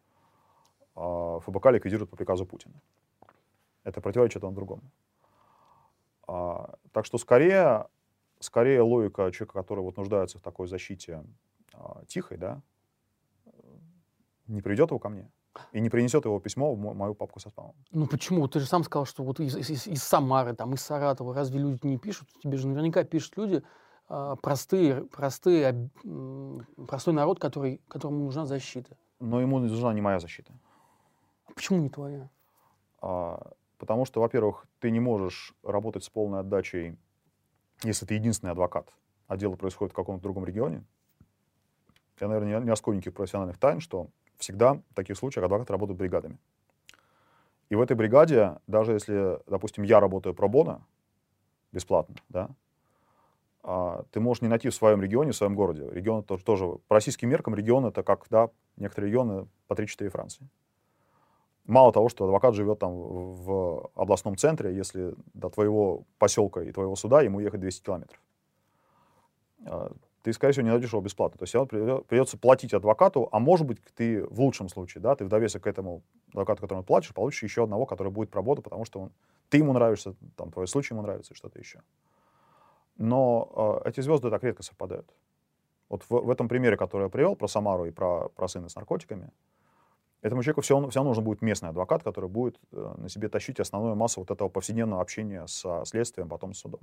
а, 0.96 1.40
ФБК 1.40 1.68
ликвидирует 1.72 2.10
по 2.10 2.18
приказу 2.18 2.46
Путина? 2.46 2.74
Это 3.84 4.02
противоречит 4.02 4.38
одному 4.38 4.56
другому. 4.56 4.84
А, 6.28 6.76
так 6.92 7.06
что 7.06 7.18
скорее, 7.18 7.88
скорее 8.40 8.82
логика 8.82 9.32
человека, 9.32 9.54
который 9.54 9.82
вот 9.82 9.98
нуждается 9.98 10.38
в 10.38 10.42
такой 10.42 10.68
защите 10.68 11.24
а, 11.74 12.04
тихой, 12.08 12.38
да, 12.38 12.62
не 14.48 14.62
приведет 14.62 14.92
его 14.92 15.00
ко 15.00 15.10
мне 15.10 15.30
и 15.72 15.80
не 15.80 15.90
принесет 15.90 16.26
его 16.26 16.40
письмо 16.40 16.74
в 16.74 16.96
мою 16.96 17.14
папку 17.14 17.40
со 17.40 17.50
спамом. 17.50 17.76
Ну 17.92 18.08
почему? 18.08 18.48
Ты 18.48 18.60
же 18.60 18.66
сам 18.66 18.84
сказал, 18.84 19.06
что 19.06 19.24
вот 19.24 19.40
из, 19.40 19.56
из, 19.56 19.88
из 19.88 20.04
Самары, 20.04 20.56
там, 20.56 20.74
из 20.74 20.82
Саратова, 20.82 21.34
разве 21.34 21.60
люди 21.60 21.80
не 21.84 21.98
пишут? 21.98 22.30
Тебе 22.42 22.58
же 22.58 22.68
наверняка 22.68 23.04
пишут 23.04 23.38
люди, 23.38 23.64
э, 24.10 24.36
простые, 24.42 25.04
простые, 25.06 25.90
э, 26.04 26.60
простой 26.88 27.14
народ, 27.14 27.40
который, 27.40 27.82
которому 27.88 28.26
нужна 28.26 28.46
защита. 28.46 28.96
Но 29.20 29.42
ему 29.42 29.60
нужна 29.60 29.94
не 29.94 30.02
моя 30.02 30.20
защита. 30.20 30.54
А 31.48 31.54
почему 31.54 31.80
не 31.80 31.90
твоя? 31.90 32.30
А, 33.02 33.52
потому 33.82 34.06
что, 34.06 34.22
во-первых, 34.22 34.68
ты 34.80 34.92
не 34.92 35.00
можешь 35.00 35.56
работать 35.64 36.04
с 36.04 36.10
полной 36.10 36.42
отдачей, 36.42 37.00
если 37.82 38.06
ты 38.06 38.14
единственный 38.14 38.52
адвокат, 38.52 38.88
а 39.26 39.38
дело 39.38 39.56
происходит 39.56 39.92
в 39.92 39.96
каком-то 39.96 40.22
другом 40.22 40.46
регионе, 40.46 40.84
я, 42.20 42.28
наверное, 42.28 42.60
не, 42.60 42.66
не 42.66 42.72
оскольников 42.72 43.16
профессиональных 43.16 43.58
тайн, 43.58 43.80
что 43.80 44.10
всегда 44.38 44.76
в 44.76 44.94
таких 44.94 45.18
случаях 45.18 45.46
адвокаты 45.46 45.74
работают 45.74 45.98
бригадами. 45.98 46.38
И 47.70 47.76
в 47.76 47.82
этой 47.82 47.98
бригаде, 47.98 48.60
даже 48.68 48.92
если, 48.92 49.40
допустим, 49.48 49.84
я 49.84 50.00
работаю 50.00 50.36
про 50.36 50.48
бона 50.48 50.86
бесплатно, 51.72 52.18
да, 52.30 52.52
а, 53.64 54.06
ты 54.12 54.20
можешь 54.20 54.44
не 54.44 54.48
найти 54.48 54.70
в 54.70 54.76
своем 54.76 55.02
регионе, 55.02 55.32
в 55.32 55.36
своем 55.36 55.56
городе. 55.56 55.90
Регион 55.90 56.22
тоже, 56.22 56.44
тоже 56.44 56.68
по 56.88 56.94
российским 56.94 57.30
меркам 57.30 57.56
регион 57.56 57.88
это 57.88 58.04
как, 58.04 58.28
да, 58.30 58.52
некоторые 58.78 59.10
регионы 59.10 59.48
по 59.66 59.74
3-4 59.74 60.10
Франции. 60.10 60.48
Мало 61.66 61.94
того, 61.94 62.10
что 62.10 62.26
адвокат 62.26 62.56
живет 62.56 62.80
там 62.80 62.92
в 62.94 63.92
областном 63.96 64.36
центре, 64.36 64.76
если 64.76 65.14
до 65.34 65.50
твоего 65.50 66.04
поселка 66.18 66.64
и 66.64 66.72
твоего 66.72 66.96
суда 66.96 67.22
ему 67.22 67.40
ехать 67.40 67.60
200 67.60 67.84
километров. 67.84 68.22
А, 69.66 69.92
ты, 70.24 70.34
скорее 70.34 70.54
всего, 70.54 70.66
не 70.66 70.72
найдешь 70.72 70.92
его 70.92 71.02
бесплатно. 71.02 71.38
То 71.38 71.44
есть 71.44 72.08
придется 72.08 72.38
платить 72.38 72.74
адвокату, 72.74 73.30
а 73.32 73.40
может 73.40 73.66
быть, 73.66 73.80
ты 73.96 74.24
в 74.26 74.40
лучшем 74.42 74.70
случае, 74.70 75.02
да, 75.02 75.16
ты 75.16 75.26
в 75.26 75.30
довесок 75.30 75.64
к 75.64 75.68
этому 75.68 76.04
адвокату, 76.30 76.62
которому 76.62 76.84
платишь, 76.84 77.14
получишь 77.14 77.44
еще 77.44 77.64
одного, 77.64 77.86
который 77.86 78.12
будет 78.12 78.36
работать, 78.36 78.64
потому 78.64 78.86
что 78.86 79.00
он, 79.00 79.12
ты 79.50 79.58
ему 79.58 79.74
нравишься, 79.74 80.16
там, 80.36 80.52
твой 80.52 80.68
случай 80.68 80.94
ему 80.94 81.04
нравится 81.04 81.36
что-то 81.36 81.60
еще. 81.60 81.82
Но 82.98 83.82
э, 83.86 83.90
эти 83.90 84.02
звезды 84.02 84.30
так 84.30 84.44
редко 84.44 84.64
совпадают. 84.64 85.12
Вот 85.90 86.04
в, 86.04 86.10
в 86.10 86.30
этом 86.30 86.48
примере, 86.48 86.78
который 86.78 87.04
я 87.04 87.10
привел, 87.10 87.36
про 87.36 87.48
Самару 87.48 87.86
и 87.86 87.92
про, 87.92 88.30
про 88.30 88.48
сына 88.48 88.70
с 88.70 88.76
наркотиками, 88.76 89.32
этому 90.22 90.44
человеку 90.44 90.62
все, 90.62 90.76
все 90.90 91.00
равно 91.00 91.10
нужен 91.10 91.24
будет 91.24 91.42
местный 91.42 91.70
адвокат, 91.70 92.04
который 92.04 92.30
будет 92.30 92.60
э, 92.72 92.94
на 92.98 93.10
себе 93.10 93.30
тащить 93.30 93.60
основную 93.60 93.96
массу 93.96 94.22
вот 94.22 94.32
этого 94.32 94.50
повседневного 94.50 95.02
общения 95.02 95.48
со 95.48 95.84
следствием, 95.86 96.30
потом 96.30 96.54
с 96.54 96.60
судом 96.60 96.82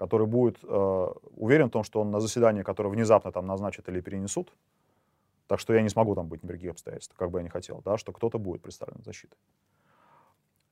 который 0.00 0.26
будет 0.26 0.56
э, 0.62 1.08
уверен 1.36 1.66
в 1.66 1.70
том, 1.70 1.84
что 1.84 2.00
он 2.00 2.10
на 2.10 2.20
заседание, 2.20 2.64
которое 2.64 2.88
внезапно 2.88 3.32
там 3.32 3.46
назначат 3.46 3.86
или 3.90 4.00
перенесут, 4.00 4.50
так 5.46 5.60
что 5.60 5.74
я 5.74 5.82
не 5.82 5.90
смогу 5.90 6.14
там 6.14 6.26
быть 6.26 6.42
ни 6.42 6.46
при 6.46 6.54
каких 6.54 6.70
обстоятельствах, 6.70 7.18
как 7.18 7.30
бы 7.30 7.38
я 7.40 7.44
ни 7.44 7.50
хотел, 7.50 7.82
да, 7.84 7.98
что 7.98 8.10
кто-то 8.10 8.38
будет 8.38 8.62
представлен 8.62 9.02
защитой. 9.04 9.36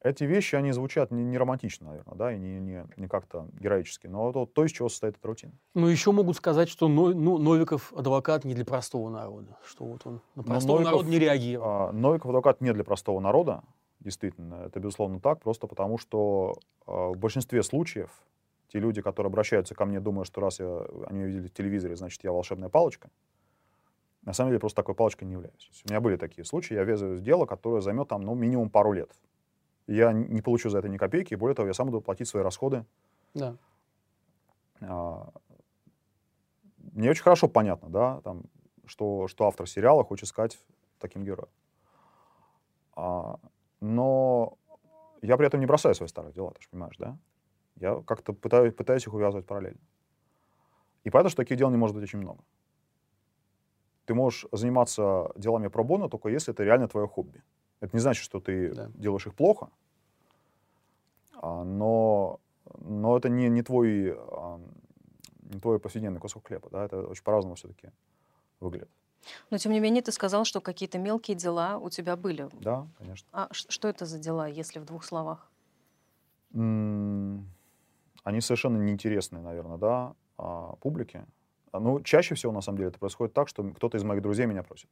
Эти 0.00 0.22
вещи, 0.22 0.54
они 0.54 0.70
звучат 0.70 1.10
не, 1.10 1.24
не 1.24 1.36
романтично, 1.36 1.88
наверное, 1.88 2.14
да, 2.14 2.32
и 2.32 2.38
не, 2.38 2.60
не, 2.60 2.86
не 2.96 3.08
как-то 3.08 3.48
героически, 3.58 4.06
но 4.06 4.30
это 4.30 4.46
то, 4.46 4.64
из 4.64 4.70
чего 4.70 4.88
состоит 4.88 5.16
эта 5.16 5.26
рутина. 5.26 5.52
Ну, 5.74 5.88
еще 5.88 6.12
могут 6.12 6.36
сказать, 6.36 6.68
что 6.68 6.86
ну, 6.86 7.38
Новиков 7.38 7.92
адвокат 7.92 8.44
не 8.44 8.54
для 8.54 8.64
простого 8.64 9.10
народа, 9.10 9.56
что 9.64 9.84
вот 9.84 10.02
он 10.04 10.20
на 10.36 10.44
простого 10.44 10.76
Новиков, 10.76 10.92
народа 10.92 11.10
не 11.10 11.18
реагировал. 11.18 11.68
А, 11.68 11.92
Новиков 11.92 12.30
адвокат 12.30 12.60
не 12.60 12.72
для 12.72 12.84
простого 12.84 13.18
народа, 13.18 13.64
действительно, 13.98 14.66
это 14.66 14.78
безусловно 14.78 15.18
так, 15.18 15.40
просто 15.40 15.66
потому 15.66 15.98
что 15.98 16.54
а, 16.86 17.08
в 17.08 17.18
большинстве 17.18 17.64
случаев 17.64 18.10
те 18.68 18.78
люди, 18.78 19.02
которые 19.02 19.30
обращаются 19.30 19.74
ко 19.74 19.84
мне, 19.84 19.98
думая, 19.98 20.24
что 20.24 20.40
раз 20.40 20.60
я, 20.60 20.86
они 21.06 21.24
увидели 21.24 21.48
в 21.48 21.52
телевизоре, 21.52 21.96
значит, 21.96 22.22
я 22.22 22.30
волшебная 22.30 22.68
палочка. 22.68 23.10
На 24.22 24.32
самом 24.32 24.50
деле, 24.50 24.60
просто 24.60 24.76
такой 24.76 24.94
палочкой 24.94 25.26
не 25.26 25.32
являюсь. 25.32 25.70
У 25.86 25.90
меня 25.90 26.00
были 26.00 26.16
такие 26.16 26.44
случаи, 26.44 26.74
я 26.74 26.84
везу 26.84 27.16
дело, 27.16 27.46
которое 27.46 27.80
займет 27.80 28.08
там, 28.08 28.22
ну, 28.22 28.34
минимум 28.34 28.68
пару 28.70 28.92
лет. 28.92 29.10
Я 29.88 30.12
не 30.12 30.42
получу 30.42 30.68
за 30.68 30.78
это 30.78 30.88
ни 30.88 30.98
копейки, 30.98 31.32
и 31.32 31.36
более 31.36 31.54
того, 31.54 31.66
я 31.66 31.74
сам 31.74 31.86
буду 31.86 32.02
платить 32.02 32.28
свои 32.28 32.42
расходы. 32.42 32.84
Да. 33.32 33.56
А, 34.82 35.32
мне 36.92 37.10
очень 37.10 37.22
хорошо 37.22 37.48
понятно, 37.48 37.88
да, 37.88 38.20
там, 38.20 38.44
что, 38.84 39.28
что 39.28 39.46
автор 39.46 39.66
сериала 39.66 40.04
хочет 40.04 40.28
сказать 40.28 40.58
таким 40.98 41.24
героем. 41.24 41.48
А, 42.96 43.40
но 43.80 44.58
я 45.22 45.38
при 45.38 45.46
этом 45.46 45.60
не 45.60 45.66
бросаю 45.66 45.94
свои 45.94 46.08
старые 46.08 46.34
дела, 46.34 46.52
ты 46.52 46.60
же 46.60 46.68
понимаешь, 46.68 46.96
да? 46.98 47.16
Я 47.76 48.02
как-то 48.06 48.34
пытаюсь, 48.34 48.74
пытаюсь 48.74 49.06
их 49.06 49.14
увязывать 49.14 49.46
параллельно. 49.46 49.80
И 51.04 51.10
понятно, 51.10 51.30
что 51.30 51.42
таких 51.42 51.56
дел 51.56 51.70
не 51.70 51.78
может 51.78 51.96
быть 51.96 52.04
очень 52.04 52.18
много. 52.18 52.44
Ты 54.04 54.12
можешь 54.12 54.46
заниматься 54.52 55.32
делами 55.34 55.68
про 55.68 55.82
боно 55.82 56.10
только 56.10 56.28
если 56.28 56.52
это 56.52 56.62
реально 56.62 56.88
твое 56.88 57.08
хобби. 57.08 57.42
Это 57.80 57.96
не 57.96 58.00
значит, 58.00 58.24
что 58.24 58.40
ты 58.40 58.74
да. 58.74 58.90
делаешь 58.94 59.26
их 59.26 59.34
плохо, 59.34 59.70
а, 61.34 61.64
но, 61.64 62.40
но 62.78 63.16
это 63.16 63.28
не, 63.28 63.48
не, 63.48 63.62
твой, 63.62 64.14
а, 64.16 64.60
не 65.42 65.60
твой 65.60 65.78
повседневный 65.78 66.20
кусок 66.20 66.46
хлеба. 66.46 66.68
Да? 66.70 66.84
Это 66.84 67.06
очень 67.06 67.22
по-разному 67.22 67.54
все-таки 67.54 67.90
выглядит. 68.60 68.90
Но, 69.50 69.58
тем 69.58 69.72
не 69.72 69.80
менее, 69.80 70.02
ты 70.02 70.12
сказал, 70.12 70.44
что 70.44 70.60
какие-то 70.60 70.98
мелкие 70.98 71.36
дела 71.36 71.78
у 71.78 71.90
тебя 71.90 72.16
были. 72.16 72.48
Да, 72.60 72.86
конечно. 72.98 73.28
А 73.32 73.48
что 73.52 73.88
это 73.88 74.06
за 74.06 74.18
дела, 74.18 74.46
если 74.46 74.78
в 74.78 74.84
двух 74.84 75.04
словах? 75.04 75.50
Они 76.52 78.40
совершенно 78.40 78.78
неинтересные, 78.78 79.42
наверное, 79.42 79.76
да, 79.76 80.14
а, 80.36 80.76
публике. 80.76 81.26
А, 81.72 81.80
ну, 81.80 82.00
чаще 82.00 82.34
всего, 82.34 82.52
на 82.52 82.60
самом 82.60 82.78
деле, 82.78 82.88
это 82.90 82.98
происходит 82.98 83.34
так, 83.34 83.48
что 83.48 83.62
кто-то 83.62 83.96
из 83.96 84.04
моих 84.04 84.22
друзей 84.22 84.46
меня 84.46 84.62
просит. 84.62 84.90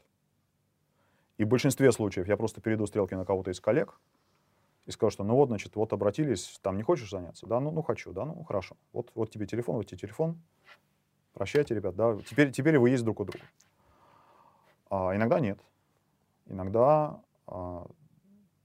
И 1.39 1.45
в 1.45 1.49
большинстве 1.49 1.93
случаев 1.93 2.29
я 2.29 2.37
просто 2.37 2.61
перейду 2.61 2.87
стрелки 2.87 3.15
на 3.15 3.25
кого-то 3.25 3.51
из 3.51 3.61
коллег 3.61 4.01
и 4.87 4.91
скажу, 4.91 5.11
что 5.11 5.25
ну 5.25 5.35
вот, 5.35 5.49
значит, 5.49 5.77
вот 5.77 5.93
обратились, 5.93 6.59
там 6.63 6.77
не 6.77 6.83
хочешь 6.83 7.11
заняться? 7.11 7.47
Да, 7.47 7.61
ну, 7.61 7.71
ну 7.71 7.83
хочу, 7.83 8.13
да, 8.13 8.25
ну 8.25 8.43
хорошо. 8.45 8.77
Вот, 8.93 9.11
вот 9.15 9.31
тебе 9.31 9.47
телефон, 9.47 9.77
вот 9.77 9.87
тебе 9.87 9.99
телефон. 9.99 10.41
Прощайте, 11.35 11.75
ребят, 11.75 11.97
да. 11.97 12.17
Теперь, 12.29 12.53
теперь 12.53 12.79
вы 12.79 12.91
есть 12.91 13.05
друг 13.05 13.21
у 13.21 13.25
друга. 13.25 13.45
А 14.89 15.15
иногда 15.15 15.41
нет. 15.41 15.59
Иногда 16.47 17.21
а, 17.47 17.87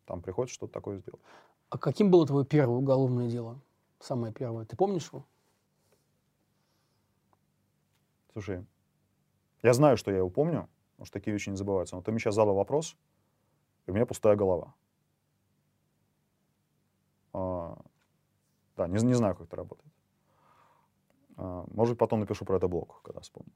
там 0.06 0.22
приходится 0.22 0.54
что-то 0.54 0.72
такое 0.72 1.00
сделать. 1.00 1.22
А 1.70 1.78
каким 1.78 2.12
было 2.12 2.26
твое 2.28 2.46
первое 2.46 2.78
уголовное 2.78 3.28
дело? 3.28 3.60
Самое 4.00 4.32
первое. 4.32 4.66
Ты 4.66 4.76
помнишь 4.76 5.10
его? 5.12 5.26
Слушай, 8.34 8.66
я 9.64 9.74
знаю, 9.74 9.98
что 9.98 10.12
я 10.12 10.18
его 10.18 10.30
помню, 10.30 10.70
потому 11.02 11.08
что 11.08 11.20
такие 11.20 11.34
вещи 11.34 11.50
не 11.50 11.56
забываются. 11.56 11.96
Но 11.96 12.04
ты 12.04 12.12
мне 12.12 12.20
сейчас 12.20 12.36
задал 12.36 12.54
вопрос, 12.54 12.96
и 13.88 13.92
у 13.92 13.94
меня 13.94 14.06
пустая 14.06 14.36
голова. 14.36 14.76
А, 17.34 17.76
да, 18.78 18.88
не, 18.88 19.04
не 19.04 19.16
знаю, 19.16 19.36
как 19.36 19.48
это 19.48 19.56
работает. 19.56 19.92
А, 21.38 21.66
может, 21.74 21.98
потом 21.98 22.20
напишу 22.20 22.46
про 22.46 22.58
это 22.58 22.68
блог, 22.68 23.02
когда 23.02 23.20
вспомню. 23.20 23.52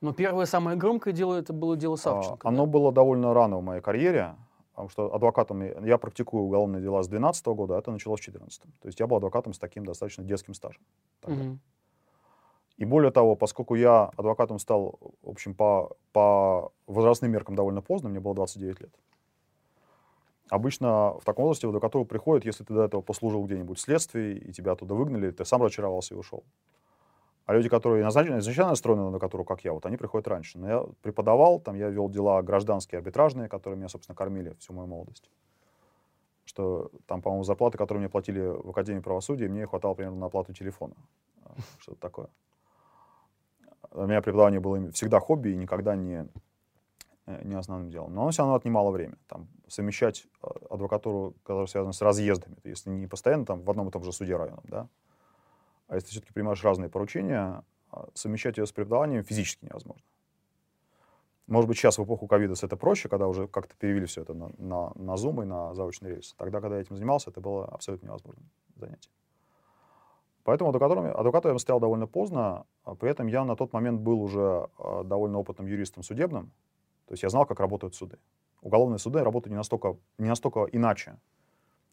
Но 0.00 0.12
первое 0.12 0.46
самое 0.46 0.76
громкое 0.76 1.12
дело 1.12 1.36
это 1.36 1.52
было 1.52 1.76
дело 1.76 1.94
Савченко. 1.94 2.48
А, 2.48 2.48
оно 2.48 2.66
да? 2.66 2.72
было 2.72 2.90
довольно 2.90 3.32
рано 3.32 3.58
в 3.58 3.62
моей 3.62 3.80
карьере, 3.80 4.34
потому 4.70 4.88
что 4.88 5.14
адвокатом 5.14 5.62
я, 5.62 5.78
я 5.84 5.98
практикую 5.98 6.42
уголовные 6.42 6.82
дела 6.82 7.04
с 7.04 7.06
2012 7.06 7.46
года, 7.46 7.76
а 7.76 7.78
это 7.78 7.92
началось 7.92 8.18
в 8.18 8.24
2014. 8.24 8.62
То 8.80 8.88
есть 8.88 8.98
я 8.98 9.06
был 9.06 9.18
адвокатом 9.18 9.52
с 9.52 9.58
таким 9.60 9.86
достаточно 9.86 10.24
детским 10.24 10.52
стажем. 10.52 10.82
Угу. 11.22 11.58
И 12.78 12.84
более 12.84 13.10
того, 13.10 13.34
поскольку 13.34 13.74
я 13.74 14.04
адвокатом 14.16 14.60
стал, 14.60 14.98
в 15.22 15.30
общем, 15.30 15.54
по, 15.54 15.96
по 16.12 16.72
возрастным 16.86 17.32
меркам 17.32 17.56
довольно 17.56 17.82
поздно, 17.82 18.08
мне 18.08 18.20
было 18.20 18.36
29 18.36 18.80
лет. 18.80 18.94
Обычно 20.48 21.18
в 21.18 21.24
таком 21.24 21.44
возрасте 21.44 21.66
в 21.66 21.70
адвокатуру 21.70 22.04
приходят, 22.04 22.46
если 22.46 22.62
ты 22.62 22.72
до 22.72 22.84
этого 22.84 23.02
послужил 23.02 23.44
где-нибудь 23.44 23.78
в 23.78 23.80
следствии, 23.80 24.36
и 24.36 24.52
тебя 24.52 24.72
оттуда 24.72 24.94
выгнали, 24.94 25.32
ты 25.32 25.44
сам 25.44 25.60
разочаровался 25.62 26.14
и 26.14 26.16
ушел. 26.16 26.44
А 27.46 27.54
люди, 27.54 27.68
которые 27.68 28.08
изначально, 28.08 28.38
изначально 28.38 28.70
настроены 28.70 29.02
на 29.02 29.08
адвокатуру, 29.08 29.44
как 29.44 29.64
я, 29.64 29.72
вот 29.72 29.84
они 29.84 29.96
приходят 29.96 30.28
раньше. 30.28 30.58
Но 30.58 30.68
я 30.68 30.84
преподавал, 31.02 31.58
там 31.58 31.74
я 31.74 31.88
вел 31.88 32.08
дела 32.08 32.40
гражданские, 32.42 32.98
арбитражные, 32.98 33.48
которые 33.48 33.76
меня, 33.76 33.88
собственно, 33.88 34.14
кормили 34.14 34.54
всю 34.60 34.72
мою 34.72 34.86
молодость. 34.86 35.28
Что 36.44 36.90
там, 37.06 37.22
по-моему, 37.22 37.42
зарплаты, 37.42 37.76
которые 37.76 38.00
мне 38.00 38.08
платили 38.08 38.40
в 38.40 38.70
Академии 38.70 39.00
правосудия, 39.00 39.48
мне 39.48 39.66
хватало 39.66 39.94
примерно 39.94 40.18
на 40.18 40.26
оплату 40.26 40.52
телефона. 40.52 40.94
Что-то 41.80 42.00
такое. 42.00 42.28
У 43.92 44.06
меня 44.06 44.20
преподавание 44.20 44.60
было 44.60 44.90
всегда 44.92 45.20
хобби 45.20 45.50
и 45.50 45.56
никогда 45.56 45.96
не, 45.96 46.28
э, 47.26 47.44
не 47.44 47.54
основным 47.54 47.90
делом. 47.90 48.14
Но 48.14 48.22
оно 48.22 48.30
все 48.30 48.42
равно 48.42 48.54
отнимало 48.54 48.90
время. 48.90 49.16
Там, 49.26 49.48
совмещать 49.68 50.26
а, 50.42 50.50
адвокатуру, 50.70 51.34
которая 51.42 51.66
связана 51.66 51.92
с 51.92 52.02
разъездами, 52.02 52.56
если 52.64 52.90
не 52.90 53.06
постоянно 53.06 53.46
там, 53.46 53.62
в 53.62 53.70
одном 53.70 53.88
и 53.88 53.90
том 53.90 54.04
же 54.04 54.12
суде 54.12 54.36
районом, 54.36 54.64
да, 54.64 54.88
а 55.88 55.94
если 55.94 56.08
все-таки 56.10 56.32
принимаешь 56.32 56.62
разные 56.62 56.90
поручения, 56.90 57.62
а, 57.90 58.08
совмещать 58.14 58.58
ее 58.58 58.66
с 58.66 58.72
преподаванием 58.72 59.24
физически 59.24 59.64
невозможно. 59.64 60.04
Может 61.46 61.66
быть, 61.66 61.78
сейчас 61.78 61.96
в 61.96 62.04
эпоху 62.04 62.26
ковида 62.26 62.54
это 62.60 62.76
проще, 62.76 63.08
когда 63.08 63.26
уже 63.26 63.48
как-то 63.48 63.74
перевели 63.74 64.04
все 64.04 64.20
это 64.20 64.34
на, 64.34 64.50
на, 64.58 64.92
на 64.96 65.14
Zoom 65.14 65.42
и 65.42 65.46
на 65.46 65.74
заочный 65.74 66.10
рейс. 66.10 66.34
Тогда, 66.36 66.60
когда 66.60 66.76
я 66.76 66.82
этим 66.82 66.96
занимался, 66.96 67.30
это 67.30 67.40
было 67.40 67.64
абсолютно 67.64 68.06
невозможно 68.06 68.42
занятие. 68.76 69.08
Поэтому 70.48 70.70
адвокатом, 70.70 71.04
адвокатом 71.14 71.52
я 71.52 71.58
стоял 71.58 71.78
довольно 71.78 72.06
поздно, 72.06 72.64
а 72.82 72.94
при 72.94 73.10
этом 73.10 73.26
я 73.26 73.44
на 73.44 73.54
тот 73.54 73.74
момент 73.74 74.00
был 74.00 74.22
уже 74.22 74.70
а, 74.78 75.04
довольно 75.04 75.38
опытным 75.38 75.66
юристом 75.66 76.02
судебным, 76.02 76.52
то 77.04 77.12
есть 77.12 77.22
я 77.22 77.28
знал, 77.28 77.44
как 77.44 77.60
работают 77.60 77.94
суды. 77.94 78.18
Уголовные 78.62 78.98
суды 78.98 79.22
работают 79.22 79.50
не 79.50 79.58
настолько, 79.58 79.98
не 80.16 80.26
настолько 80.26 80.64
иначе, 80.72 81.18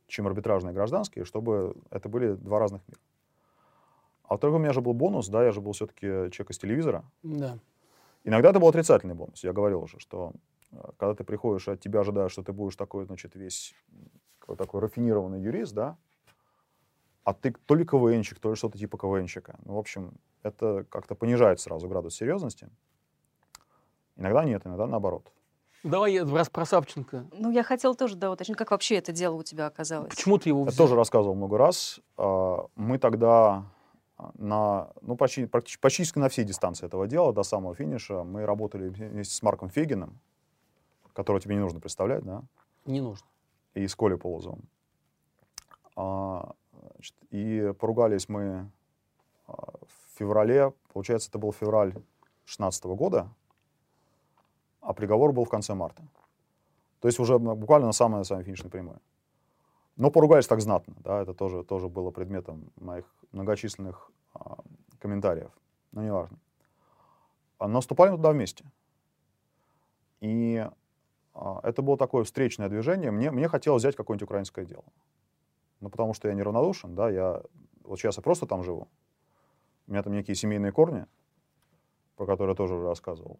чем 0.08 0.26
арбитражные 0.26 0.74
гражданские, 0.74 1.26
чтобы 1.26 1.76
это 1.90 2.08
были 2.08 2.36
два 2.36 2.60
разных 2.60 2.82
мира. 2.88 3.02
А 4.24 4.36
во-вторых, 4.36 4.56
у 4.56 4.60
меня 4.60 4.72
же 4.72 4.80
был 4.80 4.94
бонус, 4.94 5.28
да, 5.28 5.44
я 5.44 5.52
же 5.52 5.60
был 5.60 5.74
все-таки 5.74 6.08
человек 6.08 6.52
из 6.52 6.58
телевизора. 6.58 7.04
Да. 7.24 7.60
Иногда 8.24 8.52
это 8.52 8.62
был 8.62 8.70
отрицательный 8.70 9.16
бонус. 9.16 9.44
Я 9.44 9.52
говорил 9.52 9.82
уже, 9.82 10.00
что 10.00 10.32
э, 10.72 10.78
когда 10.96 11.14
ты 11.14 11.26
приходишь, 11.26 11.68
от 11.68 11.82
тебя 11.82 12.00
ожидают, 12.00 12.32
что 12.32 12.42
ты 12.42 12.54
будешь 12.54 12.78
такой, 12.78 13.04
значит, 13.04 13.36
весь 13.36 13.76
такой 14.58 14.80
рафинированный 14.80 15.42
юрист, 15.42 15.74
да, 15.74 15.98
а 17.26 17.34
ты 17.34 17.52
то 17.52 17.76
ли 17.76 17.84
КВНчик, 17.84 18.40
то 18.40 18.52
ли 18.52 18.56
что-то 18.56 18.78
типа 18.78 18.98
КВНчика. 18.98 19.56
Ну, 19.66 19.74
в 19.74 19.78
общем, 19.80 20.14
это 20.44 20.86
как-то 20.90 21.16
понижает 21.16 21.60
сразу 21.60 21.90
градус 21.90 22.16
серьезности. 22.16 22.70
Иногда 24.16 24.46
нет, 24.46 24.62
иногда 24.66 24.86
наоборот. 24.86 25.32
Давай 25.84 26.24
раз 26.24 26.50
про 26.50 26.66
Савченко. 26.66 27.26
Ну, 27.32 27.52
я 27.52 27.64
хотела 27.64 27.96
тоже, 27.96 28.16
да, 28.16 28.32
уточнить, 28.32 28.58
как 28.58 28.72
вообще 28.72 28.96
это 28.96 29.12
дело 29.12 29.36
у 29.36 29.44
тебя 29.44 29.66
оказалось. 29.68 30.10
Почему 30.10 30.38
ты 30.38 30.50
его 30.50 30.62
взял? 30.62 30.72
Я 30.72 30.78
тоже 30.78 30.96
рассказывал 30.96 31.36
много 31.36 31.58
раз. 31.58 32.00
А, 32.18 32.68
мы 32.76 32.98
тогда 33.00 33.66
на, 34.36 34.92
ну, 35.02 35.16
почти, 35.16 35.48
практически, 35.48 35.82
практически 35.82 36.20
на 36.20 36.30
всей 36.30 36.46
дистанции 36.46 36.86
этого 36.86 37.08
дела, 37.08 37.34
до 37.34 37.44
самого 37.44 37.76
финиша, 37.76 38.24
мы 38.24 38.46
работали 38.46 38.88
вместе 38.90 39.36
с 39.36 39.42
Марком 39.42 39.70
Фегиным, 39.70 40.20
которого 41.14 41.42
тебе 41.42 41.56
не 41.56 41.62
нужно 41.62 41.80
представлять, 41.80 42.24
да? 42.24 42.44
Не 42.86 43.02
нужно. 43.02 43.26
И 43.74 43.88
с 43.88 43.96
Колей 43.96 44.18
Полозовым. 44.18 44.62
Значит, 46.94 47.16
и 47.32 47.74
поругались 47.80 48.30
мы 48.30 48.70
а, 49.48 49.54
в 49.54 50.18
феврале, 50.18 50.74
получается, 50.94 51.30
это 51.30 51.40
был 51.40 51.52
февраль 51.52 51.92
2016 51.92 52.86
года, 52.86 53.30
а 54.82 54.94
приговор 54.94 55.34
был 55.34 55.46
в 55.46 55.50
конце 55.50 55.74
марта. 55.74 56.04
То 57.00 57.08
есть 57.08 57.20
уже 57.20 57.38
буквально 57.38 57.88
на 57.88 57.94
самой, 57.94 58.18
на 58.18 58.24
самой 58.24 58.44
финишной 58.44 58.72
прямой. 58.72 58.98
Но 59.96 60.12
поругались 60.12 60.48
так 60.48 60.60
знатно, 60.62 60.94
да, 61.00 61.22
это 61.22 61.34
тоже, 61.34 61.64
тоже 61.64 61.88
было 61.88 62.12
предметом 62.12 62.72
моих 62.76 63.06
многочисленных 63.32 64.12
а, 64.34 64.58
комментариев, 65.00 65.52
но 65.92 66.04
неважно. 66.04 66.38
А, 67.60 67.68
но 67.68 67.80
вступали 67.80 68.12
мы 68.12 68.18
туда 68.18 68.32
вместе. 68.32 68.66
И 70.20 70.68
а, 71.34 71.60
это 71.64 71.82
было 71.82 71.98
такое 71.98 72.24
встречное 72.24 72.70
движение. 72.70 73.12
Мне, 73.12 73.32
мне 73.32 73.48
хотелось 73.48 73.84
взять 73.84 73.96
какое-нибудь 73.96 74.24
украинское 74.24 74.66
дело. 74.66 74.84
Ну, 75.80 75.90
потому 75.90 76.14
что 76.14 76.28
я 76.28 76.34
неравнодушен, 76.34 76.96
да, 76.96 77.10
я 77.10 77.44
вот 77.84 78.00
сейчас 78.00 78.18
я 78.18 78.24
просто 78.24 78.46
там 78.46 78.64
живу. 78.64 78.88
У 79.88 79.92
меня 79.92 80.04
там 80.04 80.14
некие 80.14 80.36
семейные 80.36 80.72
корни, 80.72 81.08
про 82.16 82.26
которые 82.26 82.54
я 82.54 82.56
тоже 82.56 82.76
уже 82.76 82.88
рассказывал. 82.88 83.40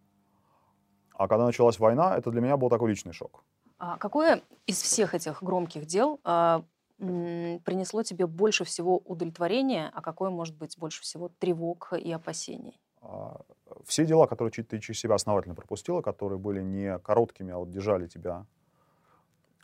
А 1.14 1.28
когда 1.28 1.46
началась 1.46 1.78
война, 1.78 2.16
это 2.16 2.30
для 2.30 2.40
меня 2.40 2.56
был 2.56 2.68
такой 2.68 2.90
личный 2.90 3.12
шок. 3.12 3.42
А 3.78 3.98
какое 3.98 4.42
из 4.66 4.80
всех 4.80 5.14
этих 5.14 5.42
громких 5.42 5.86
дел 5.86 6.20
а, 6.24 6.64
м, 6.98 7.60
принесло 7.60 8.02
тебе 8.02 8.26
больше 8.26 8.64
всего 8.64 8.98
удовлетворения, 8.98 9.90
а 9.94 10.02
какое, 10.02 10.30
может 10.30 10.56
быть, 10.56 10.78
больше 10.78 11.02
всего 11.02 11.28
тревог 11.28 11.92
и 11.92 12.10
опасений? 12.12 12.80
А, 13.02 13.40
все 13.84 14.04
дела, 14.06 14.26
которые 14.26 14.52
ты 14.52 14.78
через 14.78 15.00
себя 15.00 15.14
основательно 15.14 15.54
пропустила, 15.54 16.02
которые 16.02 16.38
были 16.38 16.62
не 16.62 16.98
короткими, 16.98 17.52
а 17.52 17.58
вот 17.58 17.70
держали 17.70 18.06
тебя 18.06 18.46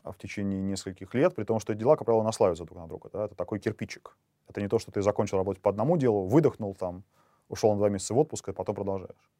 в 0.04 0.16
течение 0.18 0.60
нескольких 0.60 1.14
лет, 1.14 1.34
при 1.34 1.44
том, 1.44 1.60
что 1.60 1.74
дела, 1.74 1.96
как 1.96 2.06
правило, 2.06 2.22
наслаиваются 2.22 2.64
друг 2.64 2.78
на 2.78 2.86
друга. 2.86 3.10
Да? 3.12 3.24
Это 3.26 3.34
такой 3.34 3.58
кирпичик. 3.58 4.16
Это 4.48 4.60
не 4.60 4.68
то, 4.68 4.78
что 4.78 4.90
ты 4.90 5.02
закончил 5.02 5.38
работать 5.38 5.62
по 5.62 5.70
одному 5.70 5.96
делу, 5.96 6.26
выдохнул 6.26 6.74
там, 6.74 7.04
ушел 7.48 7.70
на 7.72 7.78
два 7.78 7.88
месяца 7.88 8.14
в 8.14 8.18
отпуск, 8.18 8.48
и 8.48 8.52
потом 8.52 8.74
продолжаешь. 8.74 9.30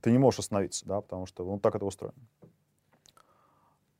Ты 0.00 0.12
не 0.12 0.18
можешь 0.18 0.40
остановиться, 0.40 0.86
да, 0.86 1.00
потому 1.00 1.26
что 1.26 1.44
ну, 1.44 1.58
так 1.58 1.74
это 1.74 1.84
устроено. 1.84 2.14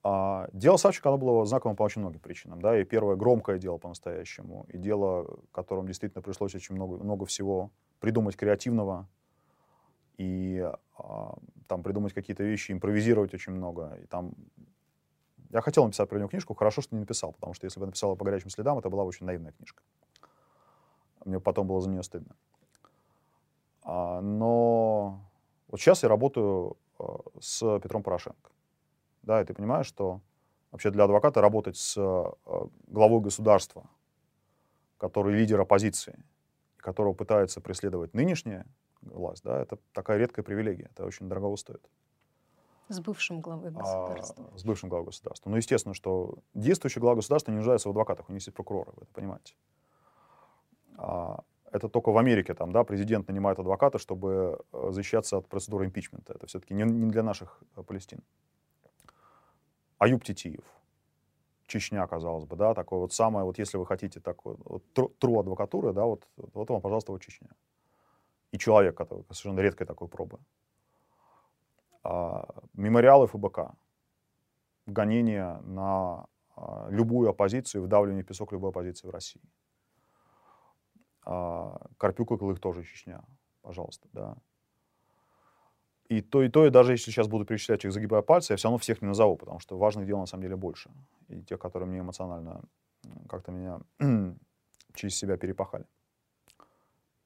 А, 0.04 0.48
дело 0.52 0.76
Савченко, 0.76 1.09
оно 1.09 1.18
было 1.18 1.44
знаковым 1.44 1.76
по 1.76 1.82
очень 1.82 2.00
многим 2.00 2.20
причинам. 2.20 2.62
Да? 2.62 2.78
И 2.78 2.84
первое 2.84 3.16
громкое 3.16 3.59
дело 3.59 3.78
по-настоящему, 3.78 4.66
и 4.68 4.78
дело, 4.78 5.38
которым 5.52 5.86
действительно 5.86 6.22
пришлось 6.22 6.54
очень 6.54 6.76
много, 6.76 7.02
много 7.02 7.26
всего 7.26 7.70
придумать 7.98 8.36
креативного, 8.36 9.09
и 10.16 10.64
а, 10.96 11.34
там 11.66 11.82
придумать 11.82 12.12
какие-то 12.12 12.44
вещи, 12.44 12.72
импровизировать 12.72 13.34
очень 13.34 13.52
много. 13.52 13.98
И 14.02 14.06
там 14.06 14.32
я 15.51 15.61
хотел 15.61 15.84
написать 15.84 16.09
про 16.09 16.18
него 16.18 16.28
книжку, 16.28 16.55
хорошо, 16.55 16.82
что 16.82 16.94
не 16.94 17.01
написал, 17.01 17.32
потому 17.32 17.55
что 17.55 17.66
если 17.66 17.80
бы 17.80 17.86
написал 17.86 18.16
по 18.16 18.24
горячим 18.24 18.51
следам, 18.51 18.78
это 18.78 18.90
была 18.90 19.05
очень 19.05 19.26
наивная 19.26 19.53
книжка. 19.53 19.82
Мне 21.24 21.40
потом 21.40 21.66
было 21.66 21.80
за 21.80 21.90
нее 21.90 22.03
стыдно. 22.03 22.34
А, 23.82 24.20
но 24.20 25.20
вот 25.68 25.80
сейчас 25.80 26.03
я 26.03 26.09
работаю 26.09 26.76
а, 26.99 27.20
с 27.40 27.80
Петром 27.80 28.03
Порошенко. 28.03 28.51
Да, 29.22 29.40
и 29.40 29.44
ты 29.44 29.55
понимаешь, 29.55 29.86
что 29.86 30.20
вообще 30.70 30.90
для 30.90 31.05
адвоката 31.05 31.40
работать 31.40 31.76
с 31.76 31.96
а, 31.99 32.34
главой 32.86 33.20
государства, 33.20 33.88
который 34.99 35.34
лидер 35.34 35.61
оппозиции, 35.61 36.22
которого 36.76 37.14
пытается 37.14 37.61
преследовать 37.61 38.14
нынешняя 38.14 38.66
власть, 39.01 39.44
да, 39.44 39.61
это 39.61 39.78
такая 39.92 40.18
редкая 40.18 40.44
привилегия, 40.44 40.90
это 40.92 41.07
очень 41.07 41.28
дорого 41.28 41.57
стоит. 41.57 41.88
С 42.89 43.01
бывшим 43.01 43.41
главой 43.41 43.70
государства. 43.70 44.51
А, 44.55 44.59
с 44.59 44.64
бывшим 44.64 44.89
главой 44.89 45.07
государства. 45.07 45.51
Ну, 45.51 45.57
естественно, 45.57 45.95
что 45.95 46.39
действующий 46.55 47.01
глава 47.01 47.16
государства 47.16 47.51
не 47.51 47.59
нуждается 47.59 47.89
в 47.89 47.91
адвокатах, 47.91 48.28
у 48.28 48.32
них 48.32 48.41
есть 48.41 48.55
прокуроры, 48.55 48.93
вы 48.97 49.03
это 49.03 49.12
понимаете. 49.12 49.55
А, 50.97 51.43
это 51.70 51.89
только 51.89 52.11
в 52.11 52.18
Америке, 52.18 52.55
там, 52.55 52.72
да, 52.72 52.84
президент 52.84 53.28
нанимает 53.28 53.59
адвоката, 53.59 53.99
чтобы 53.99 54.59
э, 54.72 54.89
защищаться 54.91 55.36
от 55.36 55.49
процедуры 55.49 55.84
импичмента. 55.84 56.32
Это 56.32 56.47
все-таки 56.47 56.74
не, 56.74 56.84
не 56.84 57.11
для 57.11 57.22
наших 57.22 57.61
э, 57.76 57.82
Палестин. 57.82 58.22
Аюб 59.99 60.24
Титиев, 60.24 60.64
Чечня, 61.66 62.07
казалось 62.07 62.45
бы, 62.45 62.57
да, 62.57 62.72
такое 62.72 63.01
вот 63.01 63.12
самое, 63.12 63.45
вот 63.45 63.59
если 63.59 63.76
вы 63.76 63.84
хотите 63.84 64.20
такой 64.20 64.57
вот, 64.64 64.82
тру, 64.95 65.09
тру 65.18 65.41
адвокатуры, 65.41 65.93
да, 65.93 66.05
вот, 66.05 66.26
вот 66.36 66.70
вам, 66.70 66.80
пожалуйста, 66.80 67.12
вот 67.12 67.20
Чечня. 67.20 67.51
И 68.53 68.59
человек, 68.59 68.97
который 68.97 69.24
совершенно 69.24 69.61
редкой 69.61 69.86
такой 69.86 70.09
пробы. 70.09 70.39
А, 72.11 72.42
мемориалы 72.72 73.26
ФБК, 73.26 73.74
гонения 74.86 75.61
на 75.64 76.24
а, 76.56 76.86
любую 76.88 77.28
оппозицию, 77.28 77.84
вдавливание 77.84 78.24
песок 78.24 78.50
любой 78.52 78.70
оппозиции 78.70 79.06
в 79.06 79.11
России. 79.11 79.42
А, 81.26 81.78
Карпюк 81.98 82.32
и 82.32 82.50
их 82.50 82.61
тоже 82.61 82.82
Чечня, 82.82 83.22
пожалуйста, 83.61 84.09
да. 84.12 84.38
И 86.09 86.22
то, 86.22 86.42
и 86.42 86.48
то, 86.48 86.64
и 86.64 86.70
даже 86.70 86.92
если 86.92 87.11
сейчас 87.11 87.28
буду 87.28 87.44
перечислять 87.44 87.84
их, 87.84 87.92
загибая 87.92 88.22
пальцы, 88.22 88.54
я 88.54 88.56
все 88.56 88.68
равно 88.68 88.78
всех 88.78 89.02
не 89.02 89.09
назову, 89.09 89.36
потому 89.36 89.61
что 89.61 89.76
важных 89.76 90.06
дел 90.06 90.18
на 90.18 90.24
самом 90.24 90.44
деле 90.44 90.56
больше. 90.56 90.90
И 91.28 91.42
тех, 91.42 91.59
которые 91.59 91.90
мне 91.90 91.98
эмоционально 91.98 92.62
как-то 93.28 93.52
меня 93.52 93.80
через 94.94 95.14
себя 95.14 95.36
перепахали. 95.36 95.84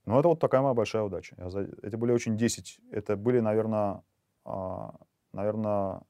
Но 0.07 0.19
это 0.19 0.27
вот 0.27 0.41
такая 0.41 0.61
моя 0.61 0.75
большая 0.75 1.05
удача. 1.05 1.37
Я 1.39 1.51
за... 1.51 1.61
Это 1.83 1.97
были 1.97 2.11
очень 2.11 2.37
10, 2.37 2.81
это 2.91 3.17
были, 3.17 3.39
наверное, 3.39 4.03
наверное, 4.45 6.03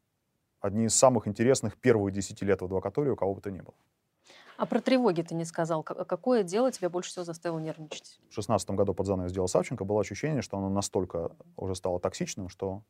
одни 0.60 0.86
из 0.86 0.94
самых 0.94 1.26
интересных 1.26 1.76
первых 1.76 2.12
10 2.12 2.40
лет 2.42 2.60
в 2.60 2.64
адвокатуре 2.64 3.12
у 3.12 3.16
кого 3.16 3.34
бы 3.34 3.40
то 3.40 3.50
ни 3.50 3.60
было. 3.60 3.74
А 4.56 4.66
про 4.66 4.80
тревоги 4.80 5.22
ты 5.22 5.34
не 5.34 5.44
сказал. 5.44 5.82
Какое 5.82 6.42
дело 6.44 6.70
тебя 6.70 6.88
больше 6.88 7.10
всего 7.10 7.24
заставило 7.24 7.58
нервничать? 7.58 8.20
В 8.30 8.34
шестнадцатом 8.34 8.76
году 8.76 8.94
под 8.94 9.06
занавес 9.06 9.32
сделал 9.32 9.48
Савченко. 9.48 9.84
Было 9.84 10.00
ощущение, 10.00 10.42
что 10.42 10.56
оно 10.56 10.68
настолько 10.68 11.32
уже 11.56 11.74
стало 11.74 11.98
токсичным, 11.98 12.48
что 12.48 12.82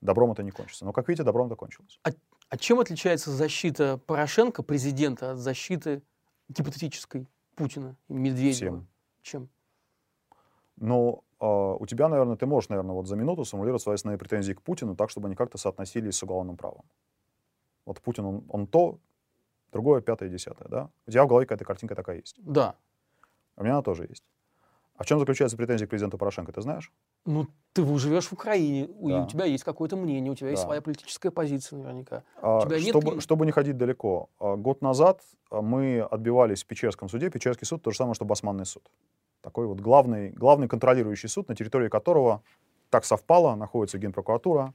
добром 0.00 0.32
это 0.32 0.42
не 0.42 0.50
кончится. 0.50 0.84
Но, 0.84 0.92
как 0.92 1.08
видите, 1.08 1.24
добром 1.24 1.48
это 1.48 1.56
кончилось. 1.56 1.98
А, 2.04 2.10
а 2.50 2.56
чем 2.56 2.78
отличается 2.78 3.30
защита 3.30 3.98
Порошенко, 4.06 4.62
президента, 4.62 5.32
от 5.32 5.38
защиты 5.38 6.02
гипотетической 6.48 7.26
Путина 7.56 7.96
и 8.08 8.14
Медведева? 8.14 8.52
Всем. 8.52 8.88
Чем? 9.22 9.48
Ну, 10.76 11.24
у 11.40 11.86
тебя, 11.86 12.08
наверное, 12.08 12.36
ты 12.36 12.46
можешь, 12.46 12.68
наверное, 12.68 12.94
вот 12.94 13.06
за 13.06 13.16
минуту 13.16 13.44
сформулировать 13.44 13.82
свои 13.82 13.94
основные 13.94 14.18
претензии 14.18 14.52
к 14.54 14.62
Путину 14.62 14.96
так, 14.96 15.10
чтобы 15.10 15.26
они 15.28 15.36
как-то 15.36 15.58
соотносились 15.58 16.16
с 16.16 16.22
уголовным 16.22 16.56
правом. 16.56 16.84
Вот 17.86 18.00
Путин, 18.00 18.24
он, 18.24 18.44
он 18.48 18.66
то, 18.66 18.98
другое, 19.72 20.00
пятое, 20.00 20.28
десятое, 20.28 20.68
да? 20.68 20.90
У 21.06 21.10
тебя 21.10 21.24
в 21.24 21.28
голове 21.28 21.46
какая-то 21.46 21.64
картинка 21.64 21.94
такая 21.94 22.16
есть. 22.16 22.36
Да. 22.38 22.74
А 23.56 23.60
у 23.60 23.64
меня 23.64 23.74
она 23.74 23.82
тоже 23.82 24.06
есть. 24.08 24.24
А 24.96 25.04
в 25.04 25.06
чем 25.06 25.20
заключается 25.20 25.56
претензия 25.56 25.86
к 25.86 25.90
президенту 25.90 26.18
Порошенко, 26.18 26.50
ты 26.52 26.60
знаешь? 26.60 26.92
Ну, 27.24 27.46
ты 27.72 27.84
живешь 27.98 28.26
в 28.26 28.32
Украине, 28.32 28.88
Да. 28.88 29.22
у 29.22 29.26
тебя 29.28 29.44
есть 29.44 29.62
какое-то 29.62 29.96
мнение, 29.96 30.32
у 30.32 30.34
тебя 30.34 30.50
есть 30.50 30.62
Да. 30.62 30.66
своя 30.66 30.82
политическая 30.82 31.30
позиция 31.30 31.78
наверняка. 31.78 32.24
А, 32.42 32.62
тебя 32.66 32.78
нет 32.80 32.88
чтобы, 32.88 33.14
ли- 33.14 33.20
чтобы 33.20 33.46
не 33.46 33.52
ходить 33.52 33.76
далеко, 33.76 34.28
а, 34.40 34.56
год 34.56 34.82
назад 34.82 35.22
а, 35.50 35.62
мы 35.62 36.00
отбивались 36.00 36.64
в 36.64 36.66
Печерском 36.66 37.08
суде. 37.08 37.30
Печерский 37.30 37.64
суд 37.64 37.80
то 37.82 37.92
же 37.92 37.96
самое, 37.96 38.14
что 38.14 38.24
Басманный 38.24 38.66
суд. 38.66 38.90
Такой 39.48 39.66
вот 39.66 39.80
главный, 39.80 40.28
главный 40.32 40.68
контролирующий 40.68 41.30
суд, 41.30 41.48
на 41.48 41.54
территории 41.54 41.88
которого 41.88 42.42
так 42.90 43.06
совпало, 43.06 43.54
находится 43.54 43.96
Генпрокуратура. 43.96 44.74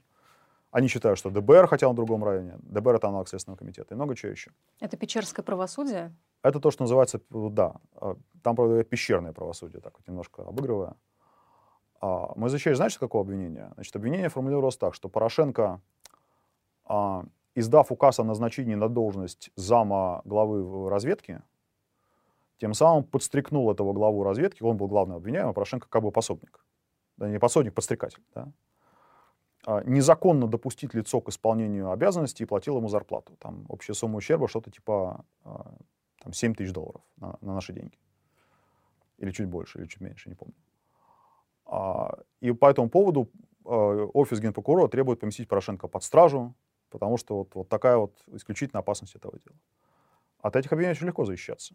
Они 0.72 0.88
считают, 0.88 1.16
что 1.16 1.30
ДБР, 1.30 1.68
хотя 1.68 1.88
в 1.88 1.94
другом 1.94 2.24
районе. 2.24 2.58
ДБР— 2.58 2.94
это 2.96 3.06
аналог 3.06 3.28
Следственного 3.28 3.56
комитета 3.56 3.94
и 3.94 3.96
много 3.96 4.16
чего 4.16 4.32
еще. 4.32 4.50
Это 4.80 4.96
печерское 4.96 5.44
правосудие? 5.44 6.12
Это 6.42 6.58
то, 6.58 6.72
что 6.72 6.82
называется, 6.82 7.20
да, 7.30 7.76
э, 8.00 8.16
там, 8.42 8.56
правда, 8.56 8.82
пещерное 8.82 9.32
правосудие, 9.32 9.80
так 9.80 9.92
вот 9.96 10.08
немножко 10.08 10.42
обыгрывая. 10.42 10.96
А, 12.00 12.32
Мы 12.34 12.48
защищали, 12.48 12.74
знаете, 12.74 12.98
какого 12.98 13.22
обвинения? 13.22 13.70
Значит, 13.76 13.94
обвинение 13.94 14.28
формулировалось 14.28 14.76
так, 14.76 14.94
что 14.94 15.08
Порошенко, 15.08 15.80
а, 16.84 17.24
издав 17.54 17.92
указ 17.92 18.18
о 18.18 18.24
назначении 18.24 18.74
на 18.74 18.88
должность 18.88 19.52
зама 19.54 20.20
главы 20.24 20.90
разведки, 20.90 21.42
тем 22.58 22.74
самым 22.74 23.04
подстрекнул 23.04 23.70
этого 23.70 23.92
главу 23.92 24.22
разведки, 24.22 24.62
он 24.62 24.76
был 24.76 24.86
главным 24.86 25.16
обвиняемым, 25.16 25.50
а 25.50 25.52
Порошенко 25.52 25.88
как 25.88 26.02
бы 26.02 26.12
пособник. 26.12 26.64
Да, 27.16 27.28
не 27.28 27.38
пособник, 27.38 27.74
подстрекатель. 27.74 28.22
Да? 28.34 28.52
А, 29.66 29.82
Незаконно 29.84 30.46
допустить 30.46 30.94
лицо 30.94 31.20
к 31.20 31.28
исполнению 31.28 31.90
обязанностей 31.90 32.44
и 32.44 32.46
платил 32.46 32.76
ему 32.76 32.88
зарплату. 32.88 33.36
Там 33.38 33.64
общая 33.68 33.94
сумма 33.94 34.18
ущерба 34.18 34.48
что-то 34.48 34.70
типа 34.70 35.24
а, 35.44 35.74
там, 36.22 36.32
7 36.32 36.54
тысяч 36.54 36.72
долларов 36.72 37.02
на, 37.16 37.38
на 37.40 37.54
наши 37.54 37.72
деньги. 37.72 37.98
Или 39.18 39.30
чуть 39.30 39.46
больше, 39.46 39.78
или 39.78 39.86
чуть 39.86 40.00
меньше, 40.00 40.28
не 40.28 40.34
помню. 40.34 40.54
А, 41.66 42.18
и 42.40 42.52
по 42.52 42.70
этому 42.70 42.88
поводу 42.88 43.30
офис 43.64 44.40
генпрокурора 44.40 44.88
требует 44.88 45.20
поместить 45.20 45.48
Порошенко 45.48 45.88
под 45.88 46.04
стражу, 46.04 46.54
потому 46.90 47.16
что 47.16 47.38
вот, 47.38 47.54
вот 47.54 47.68
такая 47.70 47.96
вот 47.96 48.14
исключительная 48.26 48.82
опасность 48.82 49.14
этого 49.14 49.38
дела. 49.38 49.56
От 50.40 50.56
этих 50.56 50.70
обвинений 50.72 50.92
очень 50.92 51.06
легко 51.06 51.24
защищаться. 51.24 51.74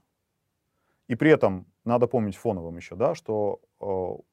И 1.09 1.15
при 1.15 1.31
этом 1.31 1.65
надо 1.85 2.07
помнить 2.07 2.35
фоновым 2.35 2.77
еще, 2.77 2.95
да, 2.95 3.15
что 3.15 3.59
э, 3.81 3.85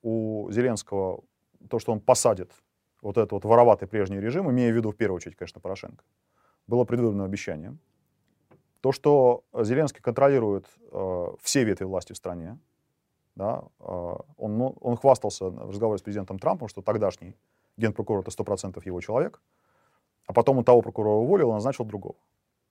у 0.02 0.50
Зеленского 0.50 1.24
то, 1.70 1.78
что 1.78 1.92
он 1.92 2.00
посадит 2.00 2.52
вот 3.00 3.16
этот 3.16 3.32
вот 3.32 3.44
вороватый 3.46 3.88
прежний 3.88 4.20
режим, 4.20 4.50
имея 4.50 4.70
в 4.72 4.76
виду 4.76 4.90
в 4.90 4.96
первую 4.96 5.16
очередь, 5.16 5.36
конечно, 5.36 5.58
Порошенко, 5.58 6.04
было 6.66 6.84
предвыборным 6.84 7.24
обещанием. 7.24 7.78
То, 8.82 8.92
что 8.92 9.42
Зеленский 9.54 10.02
контролирует 10.02 10.66
э, 10.92 11.26
все 11.40 11.64
ветви 11.64 11.84
власти 11.84 12.12
в 12.12 12.16
стране, 12.16 12.58
да, 13.36 13.62
э, 13.80 13.84
он, 14.36 14.58
ну, 14.58 14.76
он 14.82 14.96
хвастался 14.96 15.48
в 15.48 15.70
разговоре 15.70 15.98
с 15.98 16.02
президентом 16.02 16.38
Трампом, 16.38 16.68
что 16.68 16.82
тогдашний 16.82 17.36
генпрокурор 17.78 18.20
это 18.20 18.30
100% 18.30 18.82
его 18.84 19.00
человек, 19.00 19.40
а 20.26 20.34
потом 20.34 20.58
он 20.58 20.64
того 20.64 20.82
прокурора 20.82 21.14
уволил 21.14 21.50
и 21.50 21.54
назначил 21.54 21.86
другого. 21.86 22.16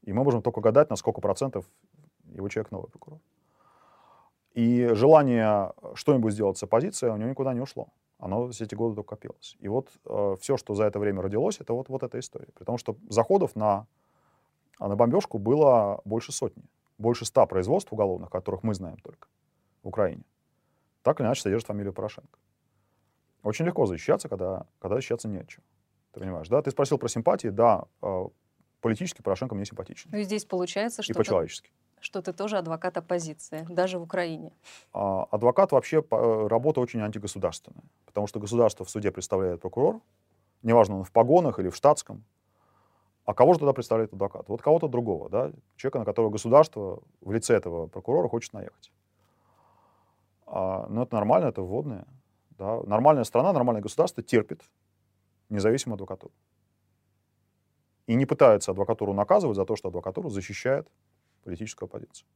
И 0.03 0.14
мы 0.14 0.24
можем 0.24 0.43
только 0.43 0.62
гадать, 0.62 0.91
на 0.91 0.95
сколько 0.95 1.22
процентов 1.22 1.66
его 2.26 2.47
человек 2.49 2.72
новый 2.72 2.91
прокурор. 2.91 3.20
И 4.56 4.88
желание 4.93 5.74
что-нибудь 5.95 6.34
сделать 6.34 6.58
с 6.58 6.64
оппозицией 6.64 7.12
у 7.12 7.18
него 7.18 7.30
никуда 7.30 7.53
не 7.53 7.60
ушло. 7.60 7.89
Оно 8.18 8.47
все 8.49 8.64
эти 8.64 8.74
годы 8.74 8.95
только 8.95 9.10
копилось. 9.10 9.58
И 9.60 9.68
вот 9.68 9.89
э, 10.06 10.36
все, 10.39 10.56
что 10.56 10.74
за 10.74 10.86
это 10.86 10.97
время 10.97 11.22
родилось, 11.22 11.60
это 11.60 11.74
вот, 11.74 11.89
вот 11.89 12.03
эта 12.03 12.18
история. 12.20 12.47
При 12.56 12.64
том, 12.64 12.78
что 12.78 12.95
заходов 13.10 13.58
на, 13.58 13.86
на 14.80 14.95
бомбежку 14.95 15.39
было 15.39 15.99
больше 16.06 16.32
сотни. 16.32 16.64
Больше 16.97 17.26
ста 17.26 17.45
производств 17.45 17.91
уголовных, 17.91 18.30
которых 18.30 18.64
мы 18.64 18.74
знаем 18.74 18.95
только 18.99 19.28
в 19.84 19.89
Украине. 19.89 20.24
Так 21.01 21.20
или 21.20 21.28
иначе 21.28 21.41
содержит 21.41 21.68
фамилию 21.68 21.91
Порошенко. 21.91 22.39
Очень 23.43 23.66
легко 23.66 23.86
защищаться, 23.86 24.30
когда, 24.30 24.66
когда 24.80 24.95
защищаться 24.95 25.28
не 25.28 25.39
от 25.39 25.49
чего. 25.49 25.64
Ты 26.14 26.22
понимаешь, 26.22 26.47
да? 26.47 26.62
Ты 26.62 26.72
спросил 26.72 26.97
про 26.97 27.10
симпатии. 27.10 27.49
Да, 27.49 27.84
э, 28.01 28.24
политически 28.80 29.22
Порошенко 29.22 29.53
мне 29.53 29.66
симпатичен. 29.66 30.12
Ну 30.14 30.20
и 30.20 30.24
здесь 30.24 30.45
получается, 30.45 31.01
И 31.01 31.03
что, 31.03 31.14
ты, 31.14 31.20
по-человечески. 31.20 31.72
Что 31.99 32.21
ты 32.21 32.33
тоже 32.33 32.57
адвокат 32.57 32.97
оппозиции, 32.97 33.65
даже 33.69 33.99
в 33.99 34.03
Украине. 34.03 34.51
А, 34.93 35.23
адвокат 35.31 35.71
вообще 35.71 36.03
э, 36.09 36.47
работа 36.47 36.81
очень 36.81 37.01
антигосударственная, 37.01 37.83
потому 38.05 38.27
что 38.27 38.39
государство 38.39 38.85
в 38.85 38.89
суде 38.89 39.11
представляет 39.11 39.61
прокурор, 39.61 40.01
неважно, 40.61 40.97
он 40.97 41.03
в 41.03 41.11
погонах 41.11 41.59
или 41.59 41.69
в 41.69 41.75
штатском, 41.75 42.23
а 43.25 43.33
кого 43.33 43.53
же 43.53 43.59
тогда 43.59 43.73
представляет 43.73 44.13
адвокат? 44.13 44.47
Вот 44.47 44.61
кого-то 44.61 44.87
другого, 44.87 45.29
да, 45.29 45.51
человека, 45.77 45.99
на 45.99 46.05
которого 46.05 46.29
государство 46.29 47.01
в 47.21 47.31
лице 47.31 47.55
этого 47.55 47.87
прокурора 47.87 48.27
хочет 48.27 48.53
наехать. 48.53 48.91
А, 50.45 50.85
но 50.89 51.03
это 51.03 51.15
нормально, 51.15 51.47
это 51.47 51.61
вводное. 51.61 52.05
Да. 52.51 52.81
Нормальная 52.83 53.23
страна, 53.23 53.51
нормальное 53.51 53.81
государство 53.81 54.23
терпит 54.23 54.61
независимую 55.49 55.95
адвокатуру. 55.95 56.33
и 58.07 58.15
не 58.15 58.25
пытается 58.25 58.71
адвокатуру 58.71 59.13
наказывать 59.13 59.55
за 59.55 59.65
то, 59.65 59.75
что 59.75 59.87
адвокатура 59.89 60.29
защищает 60.29 60.87
политическую 61.45 61.87
оппозицию. 61.87 62.27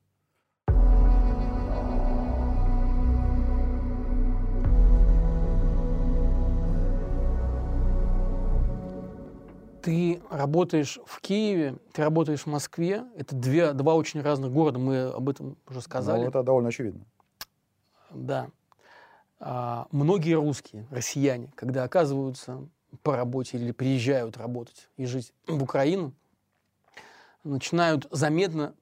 Ты 9.82 10.22
работаешь 10.30 11.00
в 11.06 11.22
Киеве, 11.22 11.78
ты 11.94 12.04
работаешь 12.04 12.42
в 12.42 12.48
Москве. 12.48 13.06
Это 13.16 13.36
две, 13.36 13.74
два 13.74 13.96
очень 13.96 14.22
разных 14.22 14.52
города, 14.52 14.78
мы 14.78 15.10
об 15.10 15.30
этом 15.30 15.58
уже 15.68 15.82
сказали. 15.82 16.22
Ну, 16.22 16.28
это 16.28 16.44
довольно 16.44 16.70
очевидно. 16.70 17.06
Да. 18.12 18.50
А, 19.40 19.88
многие 19.92 20.34
русские, 20.34 20.86
россияне, 20.92 21.52
когда 21.56 21.84
оказываются 21.84 22.68
по 23.04 23.16
работе 23.16 23.58
или 23.58 23.72
приезжают 23.72 24.38
работать 24.38 24.90
и 24.98 25.06
жить 25.06 25.34
в 25.48 25.64
Украину, 25.64 26.14
начинают 27.44 28.08
заметно 28.12 28.76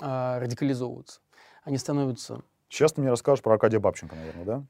а, 0.00 0.38
радикализовываться. 0.38 1.20
Они 1.64 1.78
становятся... 1.78 2.42
Сейчас 2.68 2.92
ты 2.92 3.00
мне 3.00 3.10
расскажешь 3.10 3.42
про 3.42 3.54
Аркадия 3.54 3.80
Бабченко, 3.80 4.14
наверное, 4.14 4.44
да? 4.44 4.64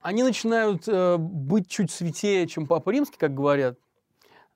Они 0.00 0.22
начинают 0.22 0.88
э, 0.88 1.18
быть 1.18 1.68
чуть 1.68 1.90
святее, 1.90 2.46
чем 2.46 2.66
Папа 2.66 2.88
Римский, 2.88 3.18
как 3.18 3.34
говорят. 3.34 3.78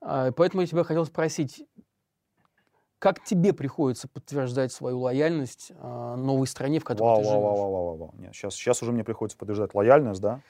А, 0.01 0.31
поэтому 0.31 0.61
я 0.61 0.67
тебя 0.67 0.83
хотел 0.83 1.05
спросить, 1.05 1.63
как 2.97 3.23
тебе 3.23 3.53
приходится 3.53 4.07
подтверждать 4.07 4.71
свою 4.71 4.99
лояльность 4.99 5.71
а, 5.77 6.15
новой 6.15 6.47
стране, 6.47 6.79
в 6.79 6.83
которой 6.83 7.07
вау, 7.07 7.17
ты 7.17 7.23
живешь? 7.25 7.41
Вау, 7.41 7.55
вау, 7.55 7.71
вау, 7.71 7.97
вау. 7.97 8.15
Нет, 8.17 8.33
сейчас, 8.33 8.55
сейчас 8.55 8.81
уже 8.81 8.91
мне 8.91 9.03
приходится 9.03 9.37
подтверждать 9.37 9.75
лояльность, 9.75 10.21
да? 10.21 10.41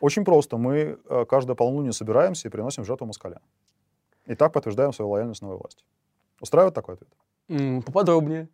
Очень 0.00 0.24
просто. 0.24 0.56
Мы 0.56 0.98
э, 1.04 1.24
каждое 1.26 1.54
полнолуние 1.54 1.92
собираемся 1.92 2.48
и 2.48 2.50
приносим 2.50 2.84
жертву 2.84 3.06
москаля. 3.06 3.40
И 4.26 4.34
так 4.34 4.52
подтверждаем 4.52 4.92
свою 4.92 5.10
лояльность 5.10 5.42
новой 5.42 5.58
власти. 5.58 5.84
Устраивает 6.40 6.74
такой 6.74 6.94
ответ? 6.94 7.10
Поподробнее. 7.48 8.48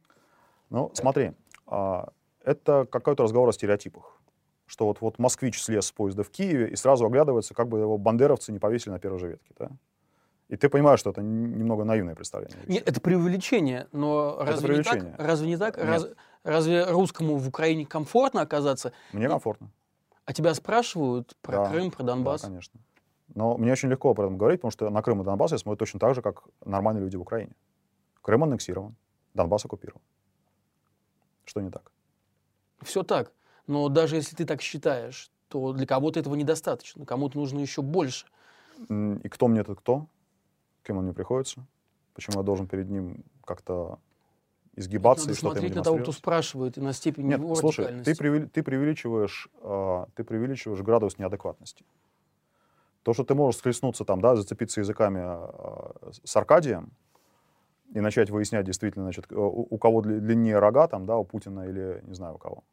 Ну, 0.71 0.91
смотри, 0.95 1.33
а, 1.67 2.09
это 2.45 2.87
какой-то 2.91 3.23
разговор 3.25 3.49
о 3.49 3.53
стереотипах. 3.53 4.19
Что 4.67 4.87
вот, 4.87 5.01
вот 5.01 5.19
москвич 5.19 5.61
слез 5.63 5.87
с 5.87 5.93
поезда 5.93 6.23
в 6.23 6.31
Киеве 6.31 6.69
и 6.69 6.77
сразу 6.77 7.05
оглядывается, 7.05 7.55
как 7.55 7.69
бы 7.69 7.81
его 7.81 7.99
бандеровцы 7.99 8.51
не 8.51 8.59
повесили 8.59 8.93
на 8.93 8.99
первой 8.99 9.19
же 9.19 9.29
ветке. 9.29 9.55
Да? 9.59 9.71
И 10.49 10.57
ты 10.57 10.69
понимаешь, 10.69 11.01
что 11.01 11.11
это 11.11 11.23
немного 11.23 11.85
наивное 11.85 12.15
представление. 12.15 12.57
Нет, 12.67 12.89
это 12.89 13.01
преувеличение, 13.01 13.89
но 13.93 14.37
Это 14.41 14.53
разве, 14.53 14.67
преувеличение. 14.69 15.05
Не 15.05 15.17
так? 15.17 15.27
разве 15.27 15.47
не 15.49 15.57
так? 15.59 15.77
Нет. 15.77 15.87
Раз- 15.87 16.09
разве 16.45 16.85
русскому 16.87 17.37
в 17.37 17.49
Украине 17.49 17.85
комфортно 17.87 18.41
оказаться? 18.41 18.93
Мне 19.13 19.29
комфортно. 19.29 19.71
А 20.25 20.33
тебя 20.33 20.55
спрашивают 20.55 21.37
про 21.43 21.59
Да, 21.59 21.71
Крым, 21.71 21.91
про 21.91 22.03
Да, 22.03 22.13
Донбасс? 22.15 22.43
конечно. 22.43 22.81
Но 23.35 23.57
мне 23.59 23.73
очень 23.73 23.91
легко 23.91 24.11
об 24.11 24.21
этом 24.21 24.39
говорить, 24.39 24.61
потому 24.61 24.71
что 24.71 24.89
на 24.91 25.03
Крым 25.03 25.21
и 25.21 25.25
Донбасс 25.25 25.53
я 25.53 25.59
смотрю 25.59 25.77
точно 25.79 26.01
так 26.01 26.15
же, 26.15 26.23
как 26.23 26.45
нормальные 26.65 27.05
люди 27.05 27.17
в 27.17 27.21
Украине. 27.23 27.53
Крым 28.25 28.43
аннексирован, 28.43 28.97
Донбасс 29.35 29.67
оккупирован. 29.67 30.01
Что 31.45 31.61
не 31.61 31.71
так? 31.71 31.93
Все 32.81 33.03
так. 33.03 33.31
Но 33.67 33.91
даже 33.91 34.17
если 34.17 34.35
ты 34.35 34.47
так 34.47 34.63
считаешь, 34.63 35.31
то 35.49 35.75
для 35.75 35.87
кого-то 35.87 36.21
этого 36.21 36.35
недостаточно. 36.35 37.05
Кому-то 37.05 37.37
нужно 37.37 37.61
еще 37.61 37.83
больше. 37.83 38.27
И 38.89 39.29
кто 39.29 39.47
мне 39.47 39.61
этот 39.61 39.79
кто? 39.79 40.07
Кем 40.85 40.97
он 40.97 41.05
мне 41.05 41.13
приходится? 41.13 41.67
Почему 42.15 42.39
я 42.39 42.43
должен 42.45 42.67
перед 42.67 42.89
ним 42.89 43.25
как-то 43.45 43.99
изгибаться 44.75 45.25
Надо 45.27 45.33
и 45.33 45.37
что-то 45.37 45.55
смотреть 45.57 45.77
на 45.77 45.83
того, 45.83 45.99
кто 45.99 46.13
спрашивает, 46.13 46.79
и 46.79 46.81
на 46.81 46.95
степень 46.95 47.27
Нет, 47.27 47.41
его 47.41 47.55
слушай, 47.57 48.03
ты, 48.03 48.13
превели- 48.13 48.49
ты, 48.49 48.63
преувеличиваешь, 48.63 49.49
а, 49.61 50.09
ты 50.15 50.25
преувеличиваешь 50.25 50.81
градус 50.81 51.19
неадекватности. 51.19 51.85
То, 53.03 53.13
что 53.13 53.23
ты 53.25 53.35
можешь 53.35 53.59
схлестнуться 53.59 54.07
там, 54.07 54.23
да, 54.23 54.35
зацепиться 54.35 54.81
языками 54.81 55.21
а, 55.23 56.11
с 56.25 56.35
Аркадием 56.35 56.91
и 57.93 58.01
начать 58.01 58.31
выяснять 58.31 58.67
действительно, 58.67 59.05
значит, 59.05 59.31
у, 59.33 59.67
у 59.71 59.79
кого 59.79 60.01
дли- 60.01 60.19
длиннее 60.19 60.59
рога, 60.59 60.89
там, 60.89 61.07
да, 61.07 61.17
у 61.17 61.25
Путина 61.25 61.69
или 61.69 62.01
не 62.05 62.15
знаю 62.15 62.37
у 62.37 62.39
кого. 62.39 62.65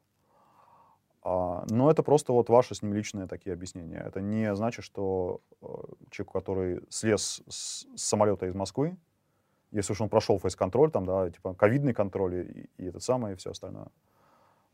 А, 1.23 1.65
но 1.69 1.91
это 1.91 2.01
просто 2.03 2.33
вот 2.33 2.49
ваши 2.49 2.73
с 2.73 2.81
ним 2.81 2.93
личные 2.93 3.27
такие 3.27 3.53
объяснения. 3.53 4.03
Это 4.05 4.21
не 4.21 4.55
значит, 4.55 4.83
что 4.83 5.41
э, 5.61 5.65
человек, 6.09 6.33
который 6.33 6.81
слез 6.89 7.43
с, 7.47 7.85
с 7.95 8.01
самолета 8.01 8.47
из 8.47 8.55
Москвы, 8.55 8.97
если 9.71 9.93
уж 9.93 10.01
он 10.01 10.09
прошел 10.09 10.39
фейс-контроль, 10.39 10.91
там, 10.91 11.05
да, 11.05 11.29
типа 11.29 11.53
ковидный 11.53 11.93
контроль 11.93 12.35
и, 12.35 12.69
и 12.77 12.85
это 12.87 12.99
самое, 12.99 13.35
и 13.35 13.37
все 13.37 13.51
остальное, 13.51 13.87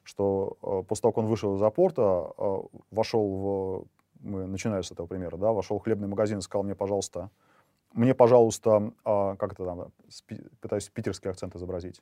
что 0.04 0.58
э, 0.62 0.84
после 0.88 1.02
того, 1.02 1.12
как 1.12 1.18
он 1.18 1.26
вышел 1.28 1.56
из 1.56 1.62
аэропорта, 1.62 2.32
э, 2.38 2.58
вошел 2.92 3.28
в... 3.30 3.86
Мы 4.22 4.48
начинаем 4.48 4.82
с 4.82 4.92
этого 4.92 5.06
примера, 5.06 5.38
да, 5.38 5.52
вошел 5.52 5.78
в 5.78 5.84
хлебный 5.84 6.08
магазин 6.08 6.40
и 6.40 6.42
сказал 6.42 6.64
мне, 6.64 6.74
пожалуйста, 6.76 7.30
мне, 7.98 8.14
пожалуйста, 8.14 8.94
а, 9.04 9.36
как 9.36 9.54
это 9.54 9.66
там, 9.66 9.92
спи- 10.10 10.48
пытаюсь 10.62 10.88
питерский 10.90 11.30
акцент 11.30 11.56
изобразить, 11.56 12.02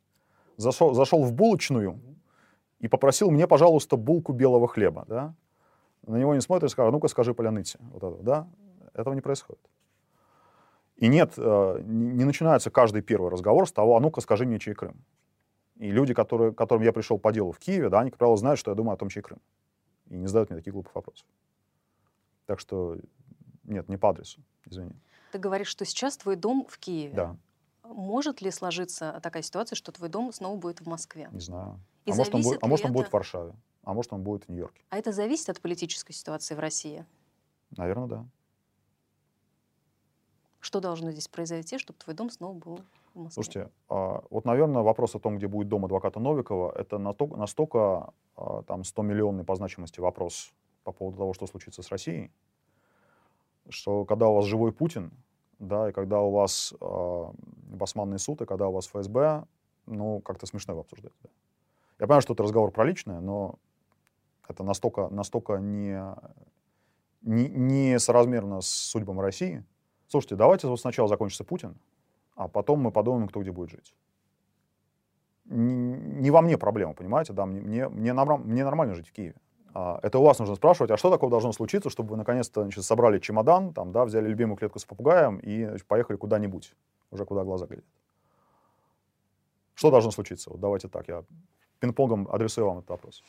зашел, 0.58 0.93
зашел 0.93 1.24
в 1.24 1.34
булочную 1.34 2.00
и 2.80 2.88
попросил 2.88 3.32
мне, 3.32 3.48
пожалуйста, 3.48 3.98
булку 3.98 4.34
белого 4.34 4.68
хлеба, 4.68 5.06
да, 5.08 5.34
на 6.06 6.18
него 6.18 6.36
не 6.36 6.41
смотрят 6.41 6.70
и 6.70 6.72
скажут, 6.72 6.93
ну-ка 6.93 7.08
скажи 7.08 7.34
поляныте, 7.34 7.80
вот 7.91 8.04
это, 8.04 8.24
да, 8.24 8.48
этого 8.93 9.14
не 9.14 9.22
происходит. 9.22 9.62
И 10.98 11.08
нет, 11.08 11.34
э, 11.38 11.82
не 11.84 12.24
начинается 12.24 12.70
каждый 12.70 13.02
первый 13.02 13.32
разговор 13.32 13.68
с 13.68 13.72
того, 13.72 13.98
а 13.98 14.00
ну-ка 14.00 14.22
скажи 14.22 14.46
мне, 14.46 14.60
чей 14.60 14.74
Крым. 14.74 15.04
И 15.78 15.91
люди, 15.91 16.14
которые, 16.14 16.54
которым 16.54 16.84
я 16.84 16.93
пришел 16.93 17.18
по 17.18 17.34
делу 17.34 17.52
в 17.52 17.60
Киеве, 17.60 17.89
да, 17.89 18.00
они, 18.00 18.12
как 18.12 18.20
правило, 18.20 18.38
знают, 18.38 18.60
что 18.60 18.72
я 18.72 18.76
думаю 18.76 18.93
о 18.93 18.98
том, 18.98 19.10
чей 19.10 19.22
Крым. 19.22 19.39
И 20.08 20.16
не 20.16 20.28
задают 20.28 20.50
мне 20.50 20.60
таких 20.60 20.74
глупых 20.74 20.96
вопросов. 20.96 21.28
Так 22.46 22.60
что 22.60 22.98
нет, 23.64 23.89
не 23.89 23.98
по 23.98 24.10
адресу, 24.10 24.41
извини. 24.66 24.93
Ты 25.36 25.39
говоришь, 25.39 25.67
что 25.67 25.83
сейчас 25.83 26.15
твой 26.15 26.38
дом 26.38 26.65
в 26.69 26.77
Киеве. 26.77 27.13
Да, 27.13 27.36
Может 27.83 28.39
ли 28.39 28.51
сложиться 28.51 29.19
такая 29.21 29.43
ситуация, 29.43 29.75
что 29.75 29.91
твой 29.91 30.07
дом 30.07 30.31
снова 30.31 30.55
будет 30.55 30.79
в 30.79 30.88
Москве? 30.88 31.27
не 31.33 31.41
знаю. 31.41 31.77
И 32.05 32.11
а 32.11 32.15
может, 32.15 32.33
он, 32.33 32.41
будет, 32.41 32.63
а 32.63 32.67
может, 32.67 32.86
он 32.86 32.93
будет 32.93 33.09
в 33.09 33.11
Варшаве, 33.11 33.53
а 33.83 33.93
может, 33.93 34.13
он 34.13 34.23
будет 34.23 34.45
в 34.45 34.49
Нью-Йорке. 34.49 34.81
А 34.91 34.97
это 34.97 35.11
зависит 35.11 35.49
от 35.49 35.59
политической 35.59 36.13
ситуации 36.13 36.55
в 36.55 36.59
России. 36.59 37.05
Наверное, 37.75 38.07
да. 38.07 38.25
Что 40.61 40.79
должно 40.79 41.11
здесь 41.11 41.27
произойти, 41.27 41.79
чтобы 41.79 41.99
твой 41.99 42.15
дом 42.15 42.29
снова 42.29 42.57
был 42.57 42.79
в 43.13 43.19
Москве? 43.19 43.43
Слушайте, 43.43 43.71
а, 43.89 44.23
вот, 44.29 44.45
наверное, 44.45 44.83
вопрос 44.83 45.15
о 45.15 45.19
том, 45.19 45.36
где 45.36 45.49
будет 45.49 45.67
дом 45.67 45.83
адвоката 45.83 46.21
Новикова, 46.21 46.71
это 46.71 46.97
настолько 46.97 48.13
а, 48.38 48.63
там 48.63 48.86
100 48.86 49.01
миллионный 49.01 49.43
по 49.43 49.53
значимости 49.55 49.99
вопрос 49.99 50.53
по 50.86 50.93
поводу 50.93 51.17
того, 51.17 51.33
что 51.33 51.45
случится 51.45 51.81
с 51.81 51.89
Россией, 51.89 52.31
что 53.69 54.05
когда 54.05 54.27
у 54.27 54.36
вас 54.36 54.45
живой 54.45 54.71
Путин, 54.71 55.11
да, 55.60 55.89
и 55.89 55.91
когда 55.91 56.22
у 56.22 56.32
вас 56.32 56.74
а, 56.82 57.32
басманный 57.68 58.20
суд, 58.20 58.41
и 58.41 58.45
когда 58.45 58.68
у 58.68 58.72
вас 58.72 58.88
ФСБ, 58.88 59.45
ну, 59.86 60.20
как-то 60.22 60.45
смешно 60.45 60.74
его 60.74 60.82
обсуждать. 60.82 61.14
да. 61.24 61.30
Я 61.99 62.08
понимаю, 62.08 62.22
что 62.22 62.34
это 62.34 62.43
разговор 62.43 62.72
про 62.72 62.84
личное, 62.84 63.20
но 63.20 63.56
это 64.47 64.64
настолько, 64.64 65.08
настолько 65.10 65.58
не, 65.58 66.01
не, 67.22 67.47
не 67.47 67.99
соразмерно 67.99 68.62
с 68.62 68.68
судьбами 68.68 69.22
России. 69.22 69.64
Слушайте, 70.08 70.36
давайте 70.36 70.68
вот 70.68 70.80
сначала 70.80 71.08
закончится 71.08 71.43
Путин, 71.43 71.78
а 72.36 72.47
потом 72.47 72.82
мы 72.82 72.91
подумаем, 72.91 73.28
кто 73.28 73.41
где 73.41 73.51
будет 73.51 73.72
жить. 73.72 73.95
Не, 75.45 75.74
не 75.76 76.32
во 76.32 76.41
мне 76.41 76.58
проблема, 76.58 76.93
понимаете, 76.93 77.34
да, 77.34 77.45
мне, 77.45 77.62
мне, 77.62 77.88
мне, 77.88 78.14
мне 78.14 78.64
нормально 78.64 78.95
жить 78.95 79.08
в 79.08 79.12
Киеве. 79.12 79.36
А, 79.76 79.99
это 80.03 80.19
у 80.19 80.23
вас 80.23 80.39
нужно 80.39 80.55
спрашивать, 80.55 80.89
а 80.91 80.95
что 80.97 81.11
такого 81.11 81.30
должно 81.30 81.51
случиться, 81.51 81.89
чтобы 81.89 82.11
вы 82.11 82.17
наконец-то 82.17 82.61
значит, 82.61 82.86
собрали 82.86 83.19
чемодан, 83.19 83.73
там, 83.73 83.91
да, 83.91 84.05
взяли 84.05 84.30
любимую 84.30 84.55
клетку 84.55 84.80
с 84.80 84.86
попугаем 84.86 85.38
и 85.39 85.65
значит, 85.65 85.86
поехали 85.86 86.15
куда-нибудь, 86.15 86.73
уже 87.11 87.26
куда 87.26 87.43
глаза 87.43 87.65
глядят. 87.65 87.84
Что 89.73 89.91
должно 89.91 90.11
случиться? 90.11 90.49
Вот 90.49 90.61
давайте 90.61 90.88
так, 90.88 91.09
я 91.09 91.26
пинг-понгом 91.82 92.30
адресую 92.32 92.67
вам 92.67 92.78
этот 92.78 92.89
вопрос. 92.89 93.21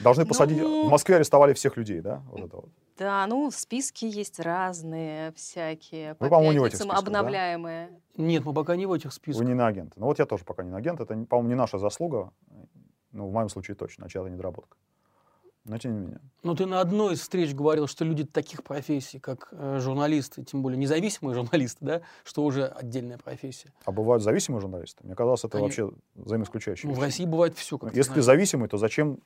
Должны 0.00 0.26
посадить... 0.26 0.60
Ну- 0.60 0.88
В 0.88 0.90
Москве 0.90 1.14
арестовали 1.14 1.52
всех 1.52 1.76
людей, 1.76 2.00
да? 2.00 2.20
Вот 2.32 2.40
это 2.40 2.56
вот. 2.56 2.68
Да, 2.98 3.24
ну, 3.28 3.52
списки 3.52 4.06
есть 4.06 4.40
разные, 4.40 5.30
всякие, 5.32 6.16
Вы, 6.18 6.28
по-моему, 6.28 6.52
не 6.52 6.58
в 6.58 6.64
этих 6.64 6.78
списках, 6.78 7.02
да? 7.04 7.06
обновляемые. 7.06 7.90
Нет, 8.16 8.44
мы 8.44 8.52
пока 8.52 8.74
не 8.74 8.86
в 8.86 8.92
этих 8.92 9.06
Вы 9.06 9.12
списках. 9.12 9.46
не 9.46 9.54
на 9.54 9.68
агент. 9.68 9.92
Ну 9.94 10.06
вот 10.06 10.18
я 10.18 10.26
тоже 10.26 10.44
пока 10.44 10.64
не 10.64 10.70
на 10.70 10.78
агент. 10.78 11.00
Это, 11.00 11.14
по-моему, 11.26 11.48
не 11.48 11.54
наша 11.54 11.78
заслуга. 11.78 12.32
Ну, 13.12 13.28
в 13.28 13.32
моем 13.32 13.48
случае 13.48 13.76
точно, 13.76 14.06
а 14.06 14.08
чья-то 14.08 14.28
недоработка. 14.28 14.76
Но 15.64 15.78
тем 15.78 15.94
не 15.94 16.00
менее. 16.00 16.20
Но 16.42 16.54
ты 16.54 16.66
на 16.66 16.80
одной 16.80 17.14
из 17.14 17.20
встреч 17.20 17.54
говорил, 17.54 17.86
что 17.86 18.04
люди 18.04 18.24
таких 18.24 18.62
профессий, 18.62 19.18
как 19.18 19.48
э, 19.52 19.78
журналисты, 19.80 20.44
тем 20.44 20.62
более 20.62 20.76
независимые 20.78 21.34
журналисты, 21.40 21.78
да, 21.84 22.00
что 22.22 22.44
уже 22.44 22.66
отдельная 22.66 23.16
профессия. 23.16 23.72
А 23.86 23.92
бывают 23.92 24.22
зависимые 24.22 24.60
журналисты? 24.60 25.02
Мне 25.04 25.14
казалось, 25.14 25.40
это 25.44 25.56
Конечно. 25.58 25.84
вообще 25.86 25.96
взаимоисключающее. 26.16 26.90
Ну, 26.90 26.96
в. 26.98 27.00
России 27.02 27.24
бывает 27.24 27.56
все, 27.56 27.78
как 27.78 27.88
Ну, 27.88 27.92
ты 27.92 27.98
Если 27.98 28.12
ты 28.12 28.22
знаешь. 28.22 28.38
зависимый, 28.38 28.68
то 28.68 28.76
зачем, 28.76 29.20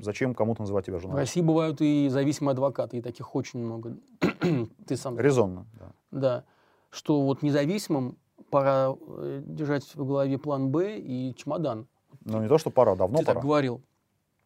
зачем 0.00 0.34
кому-то 0.34 0.62
называть 0.62 0.86
тебя 0.86 0.96
В 0.98 1.02
журналистом? 1.02 1.20
России 1.20 1.40
бывают 1.46 1.80
и 1.80 2.08
зависимые 2.08 2.52
адвокаты, 2.52 2.96
и 2.98 3.00
таких 3.00 3.34
очень 3.36 3.60
много. 3.60 3.96
ты 4.86 4.96
сам 4.96 5.16
Резонно, 5.18 5.66
да. 5.78 5.92
Да. 6.10 6.44
Что 6.90 7.22
вот 7.22 7.42
независимым 7.42 8.16
пора 8.50 8.96
э, 9.18 9.42
держать 9.44 9.84
в 9.94 10.04
голове 10.04 10.36
план 10.38 10.70
Б 10.70 10.98
и 10.98 11.32
чемодан. 11.36 11.86
Но 12.24 12.42
не 12.42 12.48
то, 12.48 12.58
что 12.58 12.70
пора, 12.70 12.96
давно 12.96 13.18
ты 13.18 13.24
пора. 13.24 13.34
так 13.34 13.42
говорил. 13.44 13.82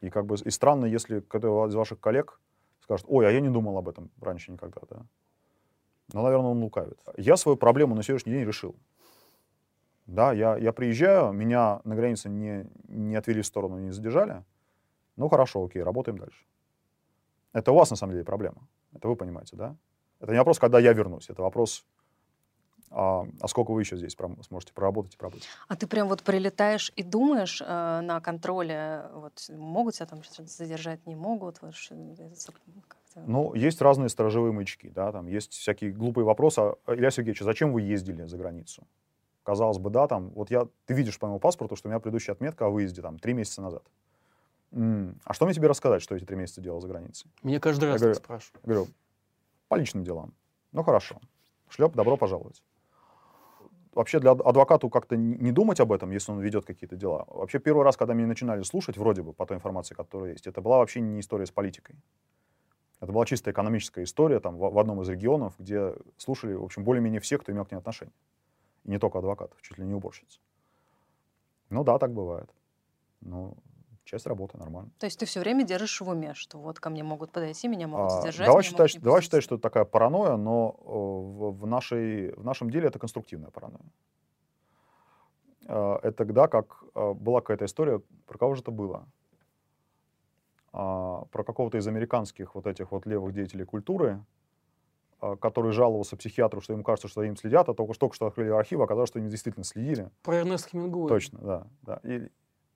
И 0.01 0.11
как 0.11 0.27
бы 0.27 0.37
и 0.37 0.51
странно, 0.51 0.87
если 0.87 1.21
кто-то 1.21 1.67
из 1.67 1.75
ваших 1.75 2.01
коллег 2.01 2.41
скажет, 2.81 3.07
ой, 3.09 3.29
а 3.29 3.31
я 3.31 3.41
не 3.41 3.51
думал 3.51 3.77
об 3.77 3.89
этом 3.89 4.11
раньше 4.21 4.53
никогда, 4.53 4.81
да. 4.89 5.03
Но, 6.13 6.23
наверное, 6.23 6.51
он 6.51 6.63
лукавит. 6.63 6.99
Я 7.17 7.37
свою 7.37 7.57
проблему 7.57 7.95
на 7.95 8.03
сегодняшний 8.03 8.33
день 8.33 8.45
решил. 8.45 8.75
Да, 10.07 10.33
я, 10.33 10.57
я 10.57 10.73
приезжаю, 10.73 11.33
меня 11.33 11.81
на 11.85 11.95
границе 11.95 12.29
не, 12.29 12.67
не 12.89 13.15
отвели 13.15 13.43
в 13.43 13.47
сторону, 13.47 13.79
не 13.79 13.93
задержали. 13.93 14.45
Ну, 15.17 15.29
хорошо, 15.29 15.65
окей, 15.65 15.83
работаем 15.83 16.19
дальше. 16.19 16.45
Это 17.53 17.71
у 17.71 17.77
вас, 17.77 17.91
на 17.91 17.97
самом 17.97 18.15
деле, 18.15 18.25
проблема. 18.25 18.67
Это 18.93 19.07
вы 19.07 19.15
понимаете, 19.15 19.57
да? 19.57 19.77
Это 20.19 20.33
не 20.33 20.39
вопрос, 20.39 20.59
когда 20.59 20.81
я 20.81 20.93
вернусь. 20.93 21.31
Это 21.31 21.43
вопрос, 21.43 21.87
а, 22.91 23.25
а 23.41 23.49
сколько 23.49 23.71
вы 23.73 23.83
еще 23.83 23.97
здесь 23.97 24.17
сможете 24.49 24.73
проработать 24.73 25.15
и 25.15 25.17
пробыть. 25.17 25.49
А 25.69 25.77
ты 25.77 25.87
прям 25.87 26.09
вот 26.09 26.23
прилетаешь 26.23 26.93
и 26.97 27.03
думаешь 27.03 27.63
э, 27.65 28.01
на 28.01 28.21
контроле, 28.21 29.05
вот 29.15 29.49
могут 29.51 29.95
тебя 29.95 30.07
там 30.07 30.23
задержать, 30.39 31.07
не 31.07 31.15
могут? 31.15 31.63
Вот, 31.63 31.75
ну, 33.27 33.55
есть 33.55 33.81
разные 33.81 34.09
сторожевые 34.09 34.53
маячки, 34.53 34.89
да, 34.89 35.13
там 35.13 35.27
есть 35.27 35.53
всякие 35.53 35.93
глупые 35.93 36.25
вопросы. 36.25 36.61
А, 36.61 36.77
Илья 36.89 37.11
Сергеевич, 37.11 37.43
а 37.43 37.45
зачем 37.45 37.73
вы 37.73 37.83
ездили 37.83 38.25
за 38.25 38.37
границу? 38.37 38.87
Казалось 39.45 39.79
бы, 39.79 39.91
да, 39.91 40.07
там, 40.07 40.31
вот 40.31 40.51
я, 40.51 40.67
ты 40.87 40.95
видишь 40.95 41.19
по 41.19 41.27
моему 41.27 41.41
паспорту, 41.41 41.77
что 41.77 41.89
у 41.89 41.91
меня 41.91 42.01
предыдущая 42.01 42.35
отметка 42.35 42.67
о 42.67 42.71
выезде 42.71 43.03
там 43.03 43.19
три 43.19 43.35
месяца 43.35 43.63
назад. 43.63 43.83
М-м, 44.73 45.21
а 45.25 45.33
что 45.33 45.47
мне 45.47 45.55
тебе 45.55 45.69
рассказать, 45.69 46.03
что 46.03 46.15
эти 46.15 46.25
три 46.25 46.37
месяца 46.37 46.61
делал 46.61 46.81
за 46.81 46.89
границей? 46.89 47.31
Мне 47.43 47.59
каждый 47.59 47.87
раз 47.87 47.95
я 47.95 47.99
говорю, 47.99 48.15
спрашивают. 48.15 48.65
говорю, 48.65 48.87
по 49.69 49.77
личным 49.77 50.05
делам. 50.05 50.33
Ну, 50.73 50.83
хорошо. 50.83 51.21
Шлеп, 51.69 51.95
добро 51.95 52.17
пожаловать. 52.17 52.63
Вообще 53.93 54.21
для 54.21 54.31
адвоката 54.31 54.89
как-то 54.89 55.17
не 55.17 55.51
думать 55.51 55.81
об 55.81 55.93
этом, 55.93 56.11
если 56.13 56.31
он 56.31 56.41
ведет 56.41 56.65
какие-то 56.65 56.97
дела. 56.97 57.25
Вообще 57.29 57.59
первый 57.59 57.85
раз, 57.85 57.97
когда 57.97 58.15
меня 58.15 58.29
начинали 58.29 58.63
слушать, 58.63 58.97
вроде 58.97 59.23
бы, 59.23 59.33
по 59.33 59.47
той 59.47 59.57
информации, 59.57 59.95
которая 59.95 60.33
есть, 60.33 60.47
это 60.47 60.61
была 60.61 60.79
вообще 60.79 61.01
не 61.01 61.19
история 61.19 61.47
с 61.47 61.51
политикой. 61.51 61.97
Это 63.01 63.13
была 63.13 63.25
чисто 63.25 63.51
экономическая 63.51 64.05
история 64.05 64.39
там, 64.41 64.57
в, 64.57 64.71
в 64.71 64.79
одном 64.79 65.03
из 65.03 65.09
регионов, 65.09 65.55
где 65.59 65.95
слушали, 66.19 66.53
в 66.53 66.63
общем, 66.63 66.85
более-менее 66.85 67.21
все, 67.21 67.39
кто 67.39 67.51
имел 67.51 67.65
к 67.65 67.73
ней 67.73 67.79
отношение. 67.79 68.15
И 68.85 68.91
не 68.91 68.99
только 68.99 69.19
адвокатов, 69.19 69.61
чуть 69.63 69.79
ли 69.79 69.85
не 69.85 69.95
уборщиц. 69.95 70.41
Ну 71.71 71.83
да, 71.83 71.99
так 71.99 72.13
бывает. 72.13 72.51
Ну, 73.23 73.57
часть 74.05 74.27
работы, 74.27 74.59
нормально. 74.59 74.91
То 74.99 75.07
есть 75.07 75.19
ты 75.19 75.27
все 75.27 75.41
время 75.41 75.65
держишь 75.65 76.01
в 76.01 76.09
уме, 76.09 76.35
что 76.35 76.59
вот 76.59 76.81
ко 76.81 76.91
мне 76.91 77.03
могут 77.03 77.31
подойти, 77.33 77.69
меня 77.69 77.87
могут 77.87 78.13
а, 78.13 78.21
задержать. 78.21 78.47
Давай 78.47 78.63
считать, 78.63 79.01
давай 79.01 79.23
считать, 79.23 79.43
что 79.43 79.57
это 79.57 79.63
такая 79.63 79.85
паранойя, 79.85 80.37
но 80.37 80.77
в, 80.81 81.61
в, 81.61 81.67
нашей, 81.67 82.33
в 82.35 82.45
нашем 82.45 82.71
деле 82.71 82.89
это 82.89 82.99
конструктивная 82.99 83.51
паранойя. 83.51 83.93
А, 85.67 85.99
это 86.03 86.13
тогда, 86.13 86.49
как 86.49 86.85
а, 86.95 87.15
была 87.15 87.41
какая-то 87.41 87.65
история, 87.67 88.01
про 88.27 88.39
кого 88.39 88.55
же 88.55 88.63
это 88.63 88.71
было? 88.71 89.07
А, 90.73 91.25
про 91.33 91.45
какого-то 91.45 91.79
из 91.79 91.87
американских 91.87 92.55
вот 92.55 92.67
этих 92.67 92.93
вот 92.93 93.07
левых 93.07 93.33
деятелей 93.33 93.65
культуры, 93.65 94.25
а, 95.21 95.37
который 95.37 95.73
жаловался 95.73 96.17
психиатру, 96.17 96.61
что 96.61 96.73
ему 96.73 96.85
кажется, 96.85 97.09
что 97.09 97.23
им 97.23 97.37
следят, 97.37 97.69
а 97.69 97.75
только, 97.75 97.95
только 97.95 98.15
что 98.15 98.27
открыли 98.27 98.51
архив, 98.51 98.81
оказалось, 98.81 99.11
что 99.11 99.19
им 99.19 99.29
действительно 99.29 99.65
следили. 99.65 100.11
Про 100.23 100.37
Эрнест 100.37 100.71
Хемингуэя. 100.71 101.09
Точно, 101.09 101.39
да. 101.41 101.67
да. 101.83 102.01
И, 102.05 102.29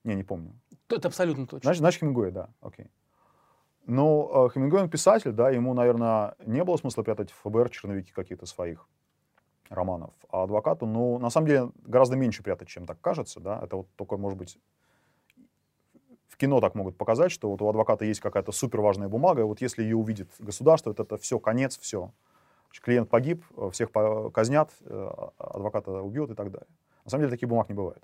не, 0.05 0.15
не 0.15 0.23
помню. 0.23 0.53
Это 0.89 1.09
абсолютно 1.09 1.47
точно. 1.47 1.67
Значит, 1.67 1.81
значит 1.81 2.01
Хемингуэй, 2.01 2.31
да, 2.31 2.51
окей. 2.61 2.91
Но 3.87 4.49
э, 4.49 4.55
Хемингуэй, 4.55 4.85
он 4.85 4.91
писатель, 4.91 5.33
да, 5.33 5.51
ему, 5.51 5.75
наверное, 5.75 6.35
не 6.47 6.63
было 6.65 6.77
смысла 6.77 7.03
прятать 7.03 7.31
в 7.31 7.37
ФБР 7.43 7.71
черновики 7.71 8.13
какие-то 8.13 8.47
своих 8.47 8.87
романов. 9.69 10.15
А 10.31 10.45
адвокату, 10.45 10.87
ну, 10.87 11.19
на 11.19 11.31
самом 11.31 11.47
деле, 11.47 11.71
гораздо 11.85 12.17
меньше 12.17 12.43
прятать, 12.43 12.69
чем 12.69 12.87
так 12.87 13.01
кажется, 13.01 13.41
да. 13.41 13.61
Это 13.63 13.77
вот 13.77 13.89
только, 13.97 14.17
может 14.17 14.39
быть, 14.39 14.59
в 16.29 16.37
кино 16.37 16.61
так 16.61 16.75
могут 16.75 16.97
показать, 16.97 17.31
что 17.31 17.51
вот 17.51 17.63
у 17.63 17.69
адвоката 17.69 18.05
есть 18.05 18.21
какая-то 18.21 18.53
супер 18.53 18.81
важная 18.81 19.09
бумага, 19.09 19.43
и 19.43 19.45
вот 19.45 19.61
если 19.61 19.83
ее 19.83 19.97
увидит 19.97 20.31
государство, 20.39 20.91
это, 20.91 21.03
это 21.03 21.17
все, 21.17 21.39
конец, 21.39 21.79
все. 21.79 22.11
Клиент 22.83 23.09
погиб, 23.09 23.45
э, 23.57 23.71
всех 23.71 23.91
казнят, 24.33 24.71
э, 24.81 25.11
адвоката 25.39 25.93
убьют 26.03 26.31
и 26.31 26.35
так 26.35 26.51
далее. 26.51 26.67
На 27.05 27.11
самом 27.11 27.23
деле 27.23 27.31
таких 27.31 27.49
бумаг 27.49 27.69
не 27.69 27.75
бывает. 27.75 28.03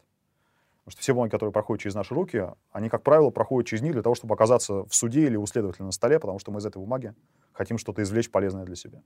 Потому 0.85 0.93
что 0.93 1.03
все 1.03 1.14
бумаги, 1.14 1.31
которые 1.31 1.53
проходят 1.53 1.83
через 1.83 1.95
наши 1.95 2.14
руки, 2.14 2.49
они, 2.72 2.89
как 2.89 3.03
правило, 3.03 3.31
проходят 3.31 3.68
через 3.68 3.83
них 3.83 3.93
для 3.93 4.03
того, 4.03 4.14
чтобы 4.14 4.35
оказаться 4.35 4.85
в 4.85 4.95
суде 4.95 5.26
или 5.26 5.37
у 5.37 5.47
следователя 5.47 5.85
на 5.85 5.93
столе, 5.93 6.18
потому 6.18 6.39
что 6.39 6.53
мы 6.53 6.61
из 6.61 6.66
этой 6.66 6.78
бумаги 6.78 7.14
хотим 7.53 7.78
что-то 7.78 8.03
извлечь 8.03 8.31
полезное 8.31 8.64
для 8.64 8.76
себя. 8.76 9.03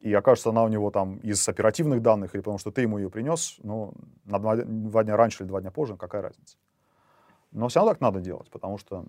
И 0.00 0.12
окажется 0.12 0.50
она 0.50 0.64
у 0.64 0.68
него 0.68 0.90
там 0.90 1.18
из 1.18 1.48
оперативных 1.48 2.02
данных, 2.02 2.34
или 2.34 2.40
потому 2.40 2.58
что 2.58 2.70
ты 2.70 2.82
ему 2.82 2.98
ее 2.98 3.08
принес, 3.08 3.56
ну, 3.62 3.94
на 4.24 4.38
два, 4.38 4.56
два 4.56 5.04
дня 5.04 5.16
раньше 5.16 5.42
или 5.42 5.48
два 5.48 5.60
дня 5.60 5.70
позже, 5.70 5.96
какая 5.96 6.22
разница. 6.22 6.58
Но 7.52 7.68
все 7.68 7.80
равно 7.80 7.92
так 7.92 8.00
надо 8.00 8.20
делать, 8.20 8.50
потому 8.50 8.78
что 8.78 9.04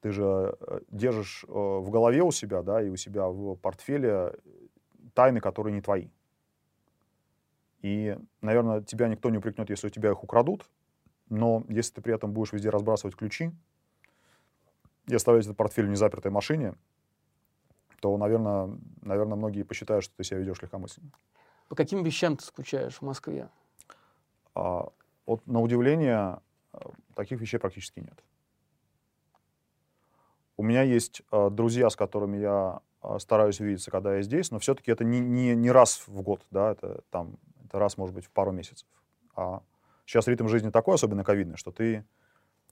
ты 0.00 0.10
же 0.10 0.56
э, 0.60 0.80
держишь 0.90 1.44
э, 1.46 1.52
в 1.52 1.88
голове 1.88 2.22
у 2.22 2.32
себя, 2.32 2.62
да, 2.62 2.82
и 2.82 2.88
у 2.88 2.96
себя 2.96 3.28
в 3.28 3.54
портфеле 3.54 4.34
тайны, 5.14 5.40
которые 5.40 5.72
не 5.72 5.80
твои. 5.80 6.08
И, 7.82 8.16
наверное, 8.40 8.80
тебя 8.80 9.08
никто 9.08 9.28
не 9.28 9.38
упрекнет, 9.38 9.68
если 9.68 9.88
у 9.88 9.90
тебя 9.90 10.10
их 10.12 10.22
украдут, 10.22 10.68
но 11.28 11.64
если 11.68 11.94
ты 11.94 12.00
при 12.00 12.14
этом 12.14 12.32
будешь 12.32 12.52
везде 12.52 12.70
разбрасывать 12.70 13.16
ключи 13.16 13.50
и 15.08 15.14
оставлять 15.14 15.44
этот 15.44 15.56
портфель 15.56 15.86
в 15.86 15.90
незапертой 15.90 16.30
машине, 16.30 16.74
то, 18.00 18.16
наверное, 18.16 18.78
наверное, 19.02 19.36
многие 19.36 19.64
посчитают, 19.64 20.04
что 20.04 20.16
ты 20.16 20.24
себя 20.24 20.38
ведешь 20.38 20.62
легкомысленно. 20.62 21.10
По 21.68 21.74
каким 21.74 22.04
вещам 22.04 22.36
ты 22.36 22.44
скучаешь 22.44 22.98
в 22.98 23.02
Москве? 23.02 23.48
А, 24.54 24.88
вот, 25.26 25.46
на 25.46 25.60
удивление, 25.60 26.38
таких 27.14 27.40
вещей 27.40 27.58
практически 27.58 28.00
нет. 28.00 28.22
У 30.56 30.62
меня 30.62 30.82
есть 30.82 31.22
э, 31.32 31.48
друзья, 31.50 31.90
с 31.90 31.96
которыми 31.96 32.36
я 32.36 32.80
э, 33.02 33.18
стараюсь 33.18 33.58
видеться, 33.58 33.90
когда 33.90 34.16
я 34.16 34.22
здесь, 34.22 34.50
но 34.50 34.58
все-таки 34.58 34.92
это 34.92 35.02
не, 35.02 35.18
не, 35.18 35.54
не 35.56 35.70
раз 35.70 36.06
в 36.06 36.22
год, 36.22 36.46
да, 36.50 36.72
это 36.72 37.02
там 37.10 37.38
это 37.72 37.78
раз, 37.78 37.96
может 37.96 38.14
быть, 38.14 38.26
в 38.26 38.30
пару 38.30 38.52
месяцев. 38.52 38.86
А 39.34 39.62
сейчас 40.04 40.28
ритм 40.28 40.46
жизни 40.46 40.68
такой, 40.68 40.96
особенно 40.96 41.24
ковидный, 41.24 41.56
что 41.56 41.70
ты 41.70 42.04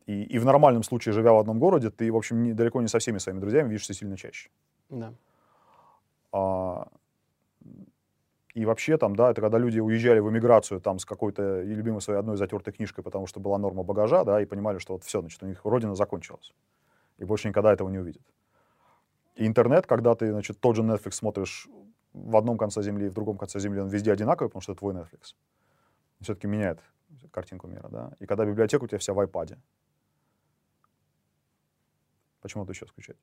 и, 0.07 0.25
и 0.25 0.39
в 0.39 0.45
нормальном 0.45 0.83
случае, 0.83 1.13
живя 1.13 1.33
в 1.33 1.39
одном 1.39 1.59
городе, 1.59 1.91
ты, 1.91 2.13
в 2.13 2.17
общем, 2.17 2.43
не, 2.43 2.53
далеко 2.53 2.81
не 2.83 2.89
со 2.89 2.99
всеми 2.99 3.19
своими 3.19 3.41
друзьями 3.41 3.69
видишься 3.69 3.95
сильно 3.95 4.17
чаще. 4.17 4.51
Да. 4.91 5.15
А, 6.33 6.89
и 8.55 8.67
вообще 8.67 8.99
там, 8.99 9.17
да, 9.17 9.31
это 9.31 9.41
когда 9.41 9.59
люди 9.59 9.81
уезжали 9.81 10.21
в 10.21 10.29
эмиграцию 10.29 10.81
там 10.81 10.99
с 10.99 11.05
какой-то 11.05 11.63
любимой 11.63 12.01
своей 12.01 12.19
одной 12.21 12.37
затертой 12.37 12.75
книжкой, 12.75 13.03
потому 13.05 13.27
что 13.27 13.41
была 13.41 13.57
норма 13.59 13.85
багажа, 13.85 14.25
да, 14.25 14.43
и 14.43 14.45
понимали, 14.45 14.79
что 14.79 14.95
вот 14.95 15.05
все, 15.05 15.21
значит, 15.21 15.43
у 15.43 15.47
них 15.47 15.65
родина 15.65 15.95
закончилась. 15.95 16.53
И 17.19 17.25
больше 17.25 17.49
никогда 17.49 17.73
этого 17.73 17.89
не 17.89 17.99
увидят. 17.99 18.23
И 19.37 19.47
интернет, 19.47 19.87
когда 19.87 20.15
ты, 20.15 20.31
значит, 20.33 20.61
тот 20.61 20.77
же 20.77 20.83
Netflix 20.83 21.13
смотришь 21.13 21.69
в 22.13 22.37
одном 22.37 22.59
конце 22.59 22.83
земли 22.83 23.07
и 23.07 23.09
в 23.09 23.15
другом 23.15 23.37
конце 23.39 23.61
земли, 23.61 23.81
он 23.81 23.89
везде 23.89 24.13
одинаковый, 24.13 24.49
потому 24.49 24.63
что 24.63 24.73
это 24.73 24.81
твой 24.81 24.95
Netflix. 24.95 25.35
Все-таки 26.21 26.47
меняет 26.47 26.81
картинку 27.31 27.67
мира, 27.67 27.89
да. 27.89 28.13
И 28.19 28.27
когда 28.27 28.45
библиотека 28.45 28.85
у 28.85 28.87
тебя 28.87 28.99
вся 28.99 29.13
в 29.13 29.21
iPad. 29.21 29.59
Почему 32.41 32.65
ты 32.67 32.73
еще 32.73 32.87
скучать? 32.87 33.17